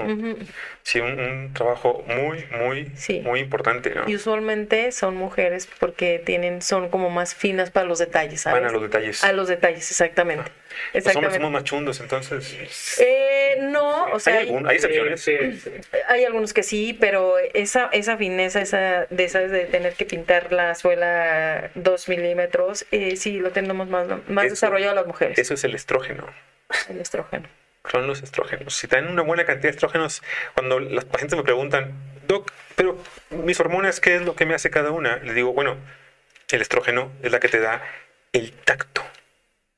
[0.84, 3.22] sí, un, un trabajo muy, muy, Sí.
[3.22, 4.03] muy importante, ¿no?
[4.07, 8.61] Y usualmente son mujeres porque tienen, son como más finas para los detalles, ¿sabes?
[8.61, 9.23] Van a los detalles.
[9.23, 10.44] A los detalles, exactamente.
[10.44, 11.35] Los hombres Exactamente.
[11.38, 12.99] somos más chundos, entonces.
[12.99, 15.22] Eh, no, o sea, hay, hay, algún- hay excepciones.
[15.22, 15.34] Sí,
[15.64, 15.72] sí.
[16.07, 20.52] hay algunos que sí, pero esa, esa fineza, esa de esas de tener que pintar
[20.52, 25.53] la suela dos milímetros, eh, sí lo tenemos más, más Eso- desarrollado las mujeres, Eso
[25.53, 26.27] es el estrógeno.
[26.90, 27.48] el estrógeno.
[27.91, 28.73] Son los estrógenos.
[28.76, 30.23] Si tienen una buena cantidad de estrógenos,
[30.53, 31.93] cuando los pacientes me preguntan,
[32.27, 32.97] Doc, pero
[33.30, 35.18] mis hormonas, ¿qué es lo que me hace cada una?
[35.18, 35.77] Les digo, bueno,
[36.49, 37.84] el estrógeno es la que te da
[38.31, 39.03] el tacto,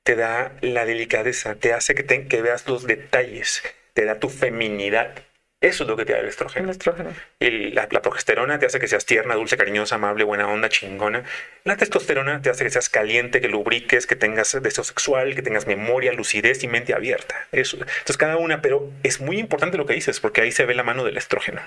[0.03, 3.63] te da la delicadeza, te hace que, te- que veas los detalles,
[3.93, 5.15] te da tu feminidad.
[5.61, 6.69] Eso es lo que te da el El estrógeno.
[6.69, 7.09] estrógeno.
[7.39, 11.23] El- la, la progesterona te hace que seas tierna, dulce, cariñosa, amable, buena onda, chingona.
[11.63, 15.65] La testosterona te hace que seas caliente, que lubriques, que tengas deseo sexual, que tengas
[15.65, 17.47] memoria, lucidez y mente abierta.
[17.51, 17.77] Eso.
[17.77, 20.83] Entonces cada una, pero es muy importante lo que dices, porque ahí se ve la
[20.83, 21.61] mano del estrógeno.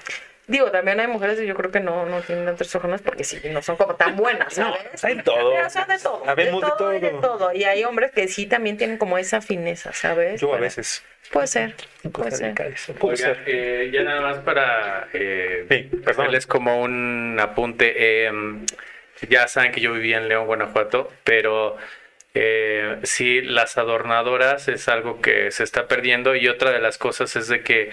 [0.46, 3.40] Digo, también hay mujeres que yo creo que no, no tienen tantos estrógenos porque sí,
[3.50, 5.04] no son como tan buenas, No, ¿sabes?
[5.04, 5.52] hay de todo.
[5.52, 6.22] Pero, o sea, de todo.
[6.36, 7.52] De de todo y de todo.
[7.52, 10.40] Y hay hombres que sí también tienen como esa fineza, ¿sabes?
[10.40, 11.02] Yo a veces.
[11.30, 11.74] Puede ser,
[12.12, 12.54] puede ser.
[12.98, 13.42] Puede ser.
[13.46, 17.94] eh, ya nada más para eh, Sí, hacerles como un apunte.
[18.26, 18.32] eh,
[19.28, 21.76] ya saben que yo vivía en León, Guanajuato, pero
[22.34, 27.34] eh, sí, las adornadoras es algo que se está perdiendo y otra de las cosas
[27.36, 27.90] es de que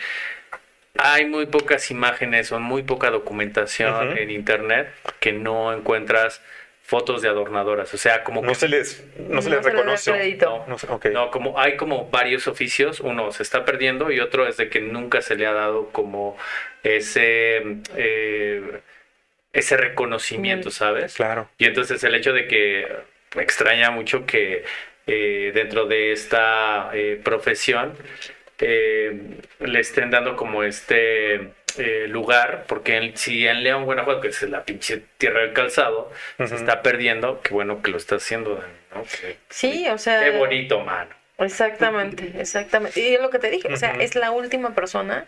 [0.98, 4.88] hay muy pocas imágenes o muy poca documentación en internet
[5.20, 6.42] que no encuentras
[6.86, 7.92] fotos de adornadoras.
[7.94, 10.12] O sea, como No que se les, no se No les se les reconoce.
[10.12, 10.64] crédito.
[10.68, 11.06] No sé, ok.
[11.08, 14.82] no, como hay como varios oficios, uno se está perdiendo y otro es de que
[14.82, 16.38] nunca se le ha dado como
[16.84, 17.64] ese
[17.96, 18.82] eh,
[19.52, 20.72] ese reconocimiento, Mm.
[20.72, 21.16] ¿sabes?
[21.16, 21.50] Claro.
[21.58, 22.88] Y entonces el hecho de que
[23.36, 24.64] me extraña mucho que
[25.08, 27.94] eh, dentro de esta eh, profesión
[28.60, 34.28] eh, le estén dando como este eh, lugar, porque en- si en León, Guanajuato, que
[34.30, 38.64] es la pinche tierra del calzado, se está perdiendo, qué bueno que lo está haciendo,
[38.94, 39.04] ¿no?
[39.50, 40.24] Sí, o sea.
[40.24, 41.10] Qué bonito, mano.
[41.38, 43.00] Exactamente, exactamente.
[43.00, 45.26] Y es lo que te dije, o sea, es la última persona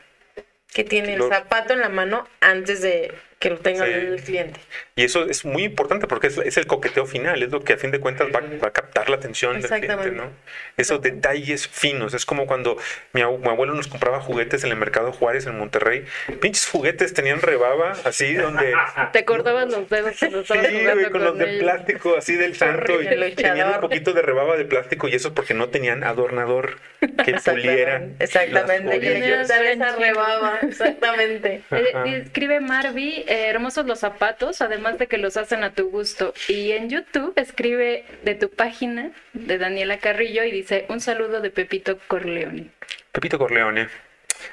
[0.73, 3.91] que tiene el zapato en la mano antes de que lo tenga Sí.
[3.91, 4.59] el cliente.
[4.95, 7.77] Y eso es muy importante porque es, es el coqueteo final, es lo que a
[7.77, 10.11] fin de cuentas va, va a captar la atención del cliente.
[10.11, 10.31] ¿no?
[10.75, 12.77] Esos detalles finos, es como cuando
[13.13, 16.05] mi, abu- mi abuelo nos compraba juguetes en el mercado Juárez en Monterrey.
[16.41, 18.73] Pinches juguetes tenían rebaba así donde...
[19.13, 21.61] Te cortaban los dedos cuando Sí, jugando con los de ellos.
[21.63, 23.05] plástico así del santo y
[23.35, 26.79] tenían un poquito de rebaba de plástico y eso es porque no tenían adornador
[27.23, 28.01] que puliera.
[28.19, 31.61] Exactamente, Que esa rebaba, exactamente.
[31.69, 32.05] Eh, Ajá.
[32.07, 36.33] Escribe Marvi, eh, hermosos los zapatos, además de que los hacen a tu gusto.
[36.47, 41.49] Y en YouTube escribe de tu página de Daniela Carrillo y dice un saludo de
[41.49, 42.71] Pepito Corleone.
[43.11, 43.87] Pepito Corleone,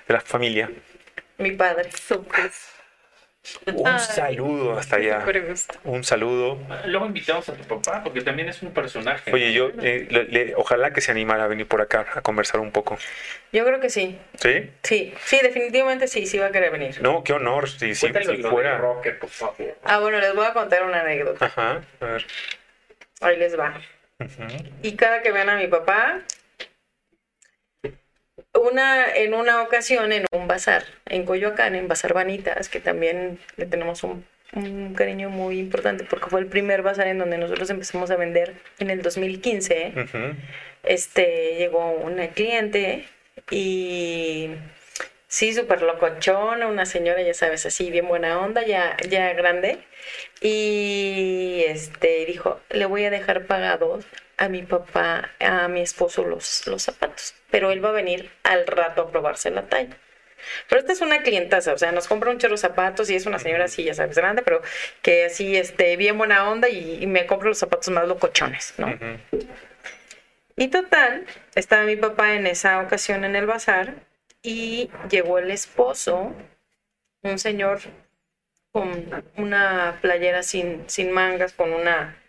[0.08, 0.70] de la familia.
[1.38, 1.90] Mi padre.
[1.92, 2.50] Súper,
[3.66, 5.24] Un Ay, saludo hasta allá.
[5.84, 6.58] Un saludo.
[6.86, 9.30] Luego invitamos a tu papá, porque también es un personaje.
[9.32, 12.60] Oye, yo eh, le- le- ojalá que se animara a venir por acá a conversar
[12.60, 12.96] un poco.
[13.52, 14.18] Yo creo que sí.
[14.40, 14.70] ¿Sí?
[14.82, 17.02] Sí, sí, definitivamente sí, sí va a querer venir.
[17.02, 17.68] No, qué honor.
[17.68, 18.72] Si, si, Cuéntale si fuera.
[18.72, 19.76] del rocker, por favor.
[19.84, 21.44] Ah, bueno, les voy a contar una anécdota.
[21.44, 21.82] Ajá.
[22.00, 22.26] A ver.
[23.20, 23.80] Ahí les va.
[24.82, 26.20] Y cada que vean a mi papá,
[28.54, 33.66] una, en una ocasión en un bazar, en Coyoacán, en Bazar Vanitas, que también le
[33.66, 34.24] tenemos un,
[34.54, 38.54] un cariño muy importante porque fue el primer bazar en donde nosotros empezamos a vender
[38.78, 39.92] en el 2015.
[39.96, 40.18] Ujú.
[40.84, 43.06] Este, llegó una cliente
[43.50, 44.50] y
[45.28, 49.78] sí, súper locochona, una señora, ya sabes, así, bien buena onda, ya, ya grande.
[50.40, 54.06] Y este dijo, le voy a dejar pagados
[54.36, 58.66] a mi papá, a mi esposo los, los zapatos, pero él va a venir al
[58.66, 59.96] rato a probarse la talla.
[60.68, 63.26] Pero esta es una clientaza, o sea, nos compra un chorro de zapatos y es
[63.26, 64.60] una señora así, ya sabes, grande, pero
[65.02, 68.92] que así, este, bien buena onda y, y me compra los zapatos más locochones, ¿no?
[70.56, 73.94] Y total, estaba mi papá en esa ocasión en el bazar
[74.42, 76.34] y llegó el esposo,
[77.22, 77.80] un señor
[78.70, 82.20] con una playera sin, sin mangas, con una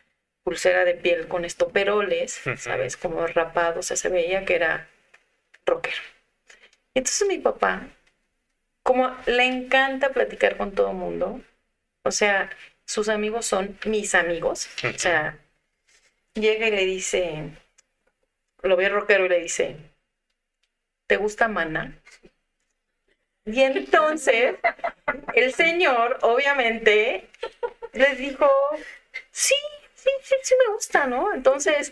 [0.46, 2.56] pulsera de piel con estoperoles, Ujú.
[2.56, 2.96] ¿sabes?
[2.96, 4.88] Como rapado, o sea, se veía que era
[5.66, 6.02] rockero.
[6.94, 7.88] Entonces mi papá,
[8.84, 11.42] como le encanta platicar con todo el mundo,
[12.04, 12.52] o sea,
[12.86, 15.40] sus amigos son mis amigos, o sea,
[16.36, 17.50] llega y le dice,
[18.62, 19.78] lo ve rockero y le dice,
[21.08, 22.00] ¿te gusta Mana?
[23.46, 24.58] Y entonces
[25.34, 27.28] el señor, obviamente,
[27.94, 28.48] les dijo,
[29.32, 29.56] sí,
[30.06, 31.34] sí, sí, sí me gusta, ¿no?
[31.34, 31.91] Entonces,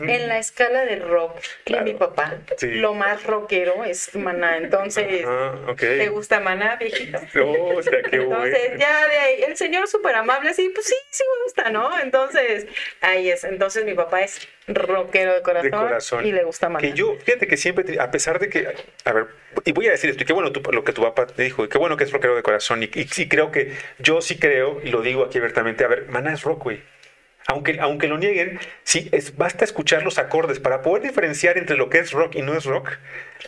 [0.00, 1.36] en la escala de rock
[1.66, 2.66] de mi papá, Sí.
[2.74, 4.56] lo más rockero es Maná.
[4.56, 5.24] Entonces,
[5.68, 5.78] ok.
[5.78, 7.18] ¿te gusta Maná, viejito?
[7.44, 8.78] Oh, o sea, qué Entonces, bueno.
[8.78, 11.98] ya de ahí, el señor súper amable, así, pues sí, sí me gusta, ¿no?
[12.00, 12.66] Entonces,
[13.00, 13.44] ahí es.
[13.44, 16.26] Entonces, mi papá es rockero de corazón, De corazón.
[16.26, 16.80] y le gusta Maná.
[16.86, 18.68] Que yo, fíjate que siempre, a pesar de que,
[19.04, 19.26] a ver,
[19.64, 21.64] y voy a decir esto, y qué bueno tú- lo que tu papá te dijo,
[21.64, 24.80] y qué bueno que es rockero de corazón, y, y creo que, yo sí creo,
[24.82, 26.82] y lo digo aquí abiertamente, a ver, Maná es rock, güey.
[27.50, 31.90] Aunque, aunque lo nieguen, sí, es, basta escuchar los acordes para poder diferenciar entre lo
[31.90, 32.92] que es rock y no es rock.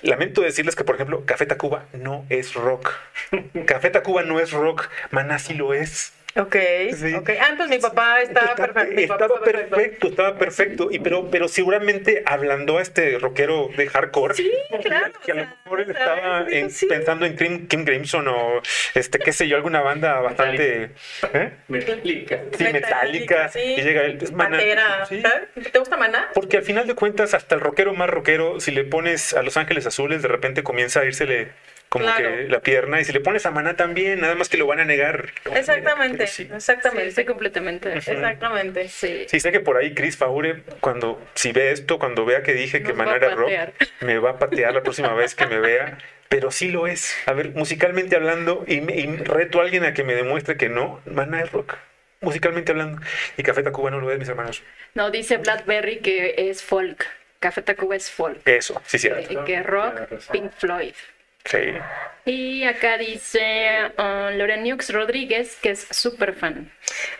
[0.02, 2.90] Lamento decirles que, por ejemplo, Café Tacuba no es rock.
[3.66, 6.12] Café Tacuba no es rock, Maná sí lo es.
[6.34, 6.56] Ok,
[6.94, 7.14] Sí.
[7.14, 7.30] ok.
[7.40, 8.94] Ah, mi papá está Está- perfecto.
[8.94, 9.76] mi papá estaba perfecto.
[9.76, 10.88] perfecto, estaba perfecto.
[10.90, 14.50] Y pero, pero seguramente hablando a este rockero de hardcore, Sí,
[14.82, 15.12] claro.
[15.24, 16.86] que a lo mejor él estaba Digo, en- sí.
[16.86, 18.62] pensando en Kim, Kim Crimson o
[18.94, 20.90] este, qué sé yo, alguna banda bastante.
[21.34, 21.50] ¿eh?
[21.68, 22.40] Metallica.
[22.56, 23.48] Sí, metálica.
[23.48, 23.60] sí.
[23.60, 24.58] Y llega él, es Maná.
[24.58, 26.30] ¿Te gusta Maná?
[26.34, 29.56] Porque al final de cuentas, hasta el rockero más rockero, si le pones a Los
[29.58, 31.48] Ángeles Azules, de repente comienza a írsele
[31.92, 32.30] como Claro.
[32.36, 32.98] que la pierna.
[33.00, 35.28] Y si le pones a Maná también, nada más que lo van a negar.
[35.54, 36.46] Exactamente, sí.
[36.46, 37.08] Sí, exactamente.
[37.08, 37.92] estoy completamente.
[37.92, 38.88] Exactamente.
[38.88, 39.26] Sí.
[39.28, 42.80] Sí, sé que por ahí Chris Faure, cuando si ve esto, cuando vea que dije
[42.82, 43.50] que Nos Maná era rock,
[44.00, 45.98] me va a patear la próxima vez que me vea.
[46.30, 47.14] Pero sí lo es.
[47.26, 50.70] A ver, musicalmente hablando, y, me- y reto a alguien a que me demuestre que
[50.70, 51.76] no, Maná es rock.
[52.22, 53.02] Musicalmente hablando.
[53.36, 54.62] Y Café Tacuba no lo es, mis hermanos.
[54.94, 57.04] No, dice Blackberry que es folk.
[57.38, 58.38] Café Tacuba es folk.
[58.46, 59.10] Eso, sí, sí.
[59.28, 60.94] Y que rock, Pink Floyd.
[61.44, 61.58] Sí.
[62.24, 66.70] Y acá dice uh, Loreniux Rodríguez, que es súper fan.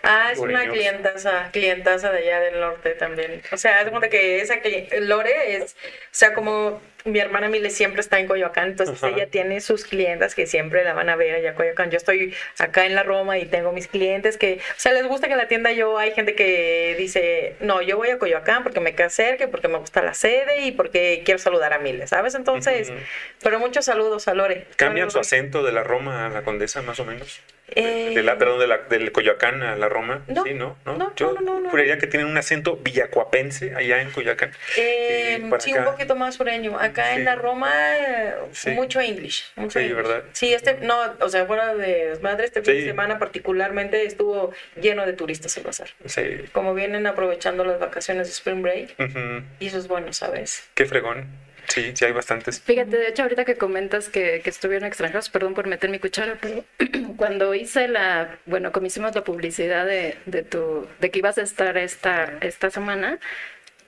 [0.04, 3.42] Ah, es una clientaza, clientaza de allá del norte también.
[3.50, 5.76] O sea, haz de cuenta que esa cli- Lore es, o
[6.12, 9.14] sea, como mi hermana Mile siempre está en Coyoacán, entonces Ajá.
[9.14, 11.90] ella tiene sus clientas que siempre la van a ver allá a Coyoacán.
[11.90, 15.28] Yo estoy acá en la Roma y tengo mis clientes que, o sea, les gusta
[15.28, 18.94] que la tienda yo, hay gente que dice, no, yo voy a Coyoacán porque me
[18.94, 22.34] queda cerca, porque me gusta la sede y porque quiero saludar a Mile, ¿sabes?
[22.34, 22.92] Entonces,
[23.42, 24.66] pero muchos saludos a Lore.
[24.76, 27.40] ¿Cambian su acento de la Roma a la Condesa, más o menos?
[27.74, 30.22] Eh, De la, perdón, de la, del Coyoacán a la Roma.
[30.28, 30.76] No, sí, ¿no?
[30.84, 30.96] ¿no?
[30.96, 31.70] no, Yo no, no, no.
[31.70, 34.52] juraría que tienen un acento villacuapense allá en Coyoacán.
[34.76, 35.80] Eh, sí, acá.
[35.80, 36.78] un poquito más sureño.
[36.78, 37.16] Acá Sí.
[37.18, 38.70] en la Roma, eh, Sí.
[38.70, 39.44] mucho English.
[39.56, 39.96] Mucho Sí, English.
[39.96, 40.22] ¿verdad?
[40.32, 45.06] Sí, este, no, o sea, fuera de madre, este fin de semana particularmente estuvo lleno
[45.06, 45.88] de turistas el bazar.
[46.06, 46.44] Sí.
[46.52, 49.42] Como vienen aprovechando las vacaciones de Spring Break, Ujú.
[49.60, 50.68] y eso es bueno, ¿sabes?
[50.74, 51.26] Qué fregón.
[51.72, 52.62] Sí, sí hay bastantes.
[52.64, 56.38] Fíjate, de hecho, ahorita que comentas que, que estuvieron extranjeros, perdón por meter mi cuchara,
[56.40, 56.64] pero
[57.16, 61.42] cuando hice la, bueno, como hicimos la publicidad de, de tu, de que ibas a
[61.42, 63.18] estar esta, esta semana,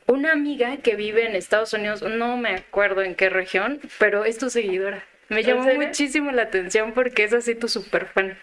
[0.07, 4.39] una amiga que vive en Estados Unidos, no me acuerdo en qué región, pero es
[4.39, 5.05] tu seguidora.
[5.29, 8.39] Me ¿En llamó muchísimo la atención porque es así tu super fan.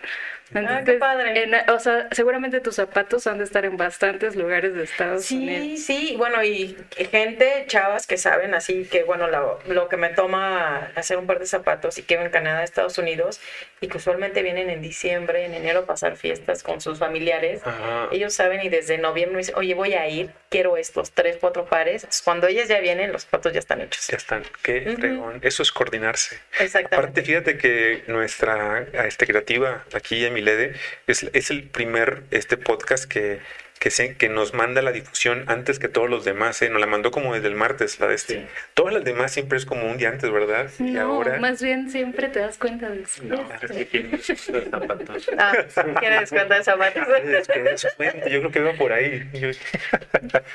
[0.54, 1.44] Ah, qué padre.
[1.44, 5.62] en- o sea, seguramente tus zapatos han de estar en bastantes lugares de Estados Unidos.
[5.62, 6.76] Sí, sí, bueno, y
[7.12, 11.40] gente, chavas que saben, así que, bueno, lo, lo que me toma hacer un par
[11.40, 13.40] de zapatos y que en Canadá, Estados Unidos,
[13.80, 18.10] y que usualmente vienen en diciembre, en enero a pasar fiestas con sus familiares, Ajá.
[18.12, 21.66] ellos saben y desde noviembre me dicen, oye, voy a ir, quiero estos tres, cuatro
[21.66, 22.04] pares.
[22.04, 24.08] Entonces, Cuando ellas ya vienen, los zapatos ya están hechos.
[24.08, 24.44] Ya están.
[24.62, 24.98] Qué Ujú.
[24.98, 25.40] fregón.
[25.42, 26.38] Eso es coordinarse.
[26.60, 26.96] Exactamente.
[26.96, 30.74] Aparte, fíjate que nuestra este, creativa aquí en Milede
[31.06, 33.40] es, es el primer este podcast que,
[33.82, 36.62] que, se, que nos manda la difusión antes que todos los demás.
[36.62, 36.70] ¿eh?
[36.70, 38.34] Nos la mandó como desde el martes, la de este.
[38.36, 38.46] Sí.
[38.76, 40.70] Todas las demás siempre es como un día antes, ¿verdad?
[40.78, 41.40] y No, ahora.
[41.40, 43.24] más bien siempre te das cuenta de eso.
[43.24, 44.26] No, es que tiene los
[44.70, 45.30] zapatos.
[45.36, 45.54] Ah,
[46.00, 47.08] ¿quieres cuenta de zapatos?
[48.30, 49.28] Yo creo que va por ahí.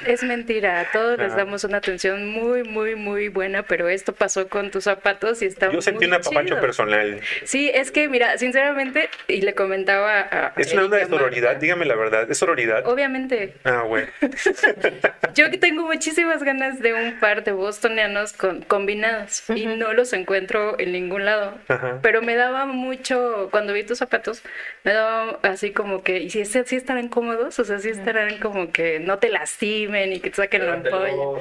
[0.06, 4.48] Es mentira, a todos les damos una atención muy, muy, muy buena, pero esto pasó
[4.48, 6.60] con tus zapatos y está Yo sentí muy un apapacho chido.
[6.60, 7.20] personal.
[7.44, 10.52] Sí, es que mira, sinceramente, y le comentaba a...
[10.56, 12.30] Es una onda de sororidad, dígame la verdad.
[12.30, 12.86] ¿Es sororidad?
[12.86, 13.15] Obviamente,
[13.64, 14.08] Ah, bueno.
[15.34, 20.12] yo que tengo muchísimas ganas de un par de bostonianos con, combinados y no los
[20.12, 21.58] encuentro en ningún lado.
[21.68, 21.98] Ajá.
[22.02, 24.42] Pero me daba mucho, cuando vi tus zapatos,
[24.84, 27.58] me daba así como que, ¿y si, si estarán cómodos?
[27.58, 31.40] O sea, si estarán como que no te lastimen y que te saquen la ampolla.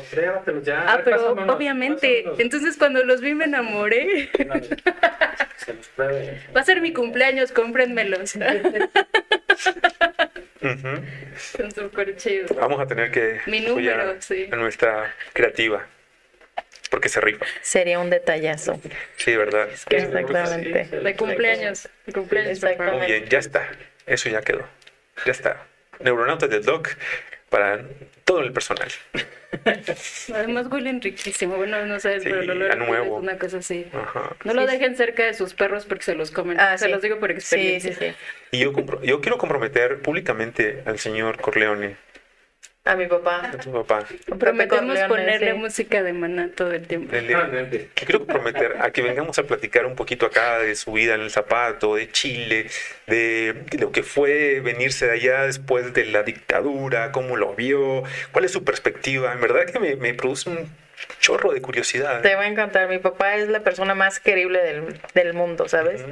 [0.64, 0.86] Ya.
[0.88, 4.30] Ah, pero obviamente, entonces cuando los vi me enamoré.
[5.58, 6.42] Se los pruebe.
[6.56, 8.36] Va a ser mi cumpleaños, cómprenmelos.
[11.38, 12.56] Son súper chidos.
[12.56, 14.50] Vamos a tener que Mi número, sí.
[14.52, 15.86] a nuestra creativa.
[16.90, 17.46] Porque se rifa.
[17.62, 18.80] Sería un detallazo.
[19.18, 19.68] Sí, ¿verdad?
[19.70, 20.86] Exactamente.
[21.02, 21.90] De cumpleaños.
[22.06, 22.62] De cumpleaños.
[22.64, 23.68] Muy bien, ya está.
[24.06, 24.66] Eso ya quedó.
[25.26, 25.66] Ya está.
[26.00, 26.90] Neuronautas del Doc
[27.56, 27.80] para
[28.26, 28.90] todo el personal.
[30.34, 31.56] Además huelen riquísimo.
[31.56, 33.18] Bueno, no Sí, pero el olor a nuevo.
[33.18, 33.88] es una cosa así.
[33.94, 34.36] Ajá.
[34.44, 36.60] No lo Sí, dejen cerca de sus perros porque se los comen.
[36.60, 36.92] Ah, se sí.
[36.92, 37.94] los digo por Sí, experiencia.
[37.94, 38.16] sí, sí.
[38.52, 41.96] Y yo, compro- yo quiero comprometer públicamente al señor Corleone
[42.88, 43.50] A mi papá.
[43.52, 44.06] A tu papá.
[44.38, 45.58] Prometemos ponerle sí.
[45.58, 47.12] música de maná todo el tiempo.
[47.96, 51.32] Quiero comprometer a que vengamos a platicar un poquito acá de su vida en el
[51.32, 52.68] zapato, de Chile,
[53.08, 58.46] de lo que fue venirse de allá después de la dictadura, cómo lo vio, cuál
[58.46, 59.34] es su perspectiva.
[59.34, 60.70] En verdad que me, me produce un
[61.20, 62.22] chorro de curiosidad.
[62.22, 62.88] Te va a encantar.
[62.88, 66.02] Mi papá es la persona más querible del, del mundo, ¿sabes?
[66.02, 66.12] Ujú.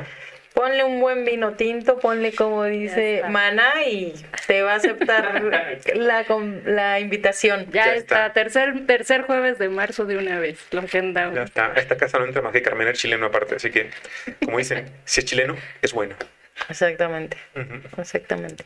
[0.54, 3.24] Ponle un buen vino tinto, ponle como dice.
[3.30, 4.14] Maná y
[4.46, 5.42] te va a aceptar
[5.96, 7.66] la, com- la invitación.
[7.72, 8.34] Ya, Ya está, está.
[8.34, 11.36] tercer, tercer jueves de marzo de una vez, lo agendamos.
[11.36, 11.74] Ya está.
[11.74, 13.90] A esta casa no entra más que Carmen el chileno aparte, así que,
[14.46, 16.16] como dicen, si es chileno, es bueno.
[16.70, 17.36] Exactamente,
[17.98, 18.64] exactamente.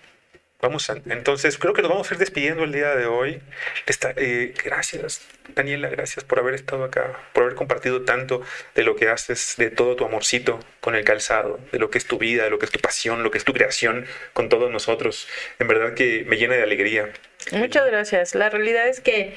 [0.60, 3.40] Vamos a, entonces, creo que nos vamos a ir despidiendo el día de hoy.
[3.86, 5.22] Está- eh, gracias,
[5.54, 8.42] Daniela, gracias por haber estado acá, por haber compartido tanto
[8.74, 12.08] de lo que haces, de todo tu amorcito con el calzado, de lo que es
[12.08, 14.72] tu vida, de lo que es tu pasión, lo que es tu creación con todos
[14.72, 15.28] nosotros.
[15.60, 17.12] En verdad que me llena de alegría.
[17.52, 18.34] Muchas gracias.
[18.34, 19.36] La realidad es que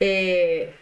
[0.00, 0.74] eh,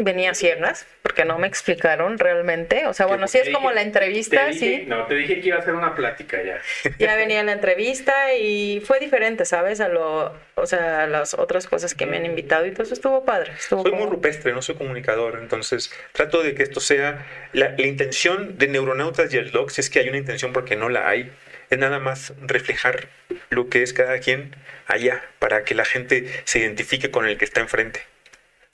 [0.00, 2.86] venía a ciegas, porque no me explicaron realmente.
[2.86, 4.84] O sea, bueno, sí es como la entrevista, dije- sí.
[4.86, 6.60] No, te dije que iba a hacer una plática ya.
[6.98, 9.80] Ya venía la entrevista y fue diferente, ¿sabes?
[9.80, 12.94] A lo, o sea, a las otras cosas que me han invitado y todo eso
[12.94, 13.52] estuvo padre.
[13.56, 17.86] Estuvo Soy muy rupestre, no soy comunicador, entonces trato de que esto sea la, la
[17.86, 21.08] intención de Neuronautas y el Doc, si es que hay una intención porque no la
[21.08, 21.30] hay,
[21.70, 23.08] es nada más reflejar
[23.50, 24.54] lo que es cada quien
[24.86, 28.00] allá para que la gente se identifique con el que está enfrente.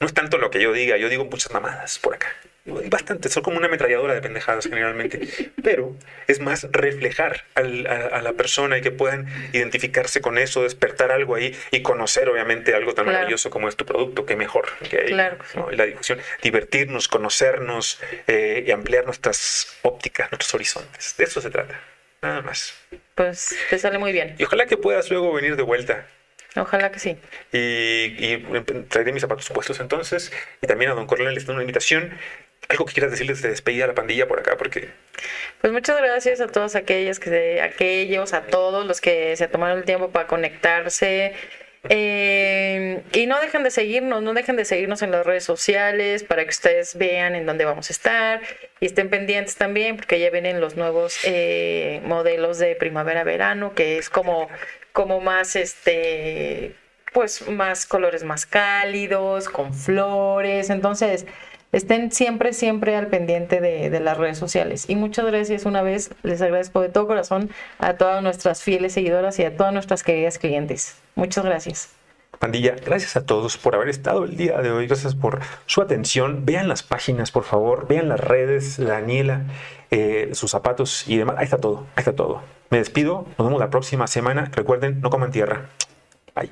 [0.01, 2.35] No es tanto lo que yo diga, yo digo muchas mamadas por acá.
[2.65, 5.21] Bastante, soy como una ametralladora de pendejadas generalmente.
[5.65, 5.97] Pero
[6.27, 11.11] es más reflejar al- a, a la persona y que puedan identificarse con eso, despertar
[11.11, 13.19] algo ahí y conocer obviamente algo tan Claro.
[13.19, 15.39] maravilloso como es tu producto, que mejor que hay, Claro.
[15.55, 15.71] ¿no?
[15.71, 21.15] La difusión, divertirnos, conocernos eh, y ampliar nuestras ópticas, nuestros horizontes.
[21.17, 21.81] De eso se trata,
[22.23, 22.75] nada más.
[23.15, 24.35] Pues te sale muy bien.
[24.39, 26.07] Y ojalá que puedas luego venir de vuelta
[26.57, 27.17] Ojalá que sí.
[27.53, 28.47] y, y
[28.89, 30.33] traeré mis zapatos puestos entonces.
[30.61, 32.19] Y también a Don Corleone les doy una invitación.
[32.69, 34.89] Algo que quieras decirles de despedida a la pandilla por acá, porque
[35.61, 39.79] Pues muchas gracias a todos aquellos que se- aquellos, a todos los que se tomaron
[39.79, 41.33] el tiempo para conectarse.
[41.89, 46.45] Eh, y no dejen de seguirnos, no dejen de seguirnos en las redes sociales para
[46.45, 48.41] que ustedes vean en dónde vamos a estar
[48.81, 54.11] y estén pendientes también porque ya vienen los nuevos eh, modelos de primavera-verano que es
[54.11, 54.49] como,
[54.93, 56.77] como más este
[57.13, 61.27] pues más colores más cálidos, con flores, entonces
[61.73, 64.89] estén siempre, siempre al pendiente de, de las redes sociales.
[64.89, 69.39] Y muchas gracias una vez, les agradezco de todo corazón a todas nuestras fieles seguidoras
[69.39, 70.97] y a todas nuestras queridas clientes.
[71.15, 71.91] Muchas gracias.
[72.39, 76.47] Pandilla, gracias a todos por haber estado el día de hoy, gracias por su atención.
[76.47, 79.43] Vean las páginas, por favor, vean las redes, la Daniela,
[79.91, 81.37] eh, sus zapatos y demás.
[81.39, 82.41] Ahí está todo, ahí está todo.
[82.71, 84.51] Me despido, nos vemos la próxima semana.
[84.55, 85.71] Recuerden, no coman tierra.
[86.35, 86.51] Bye.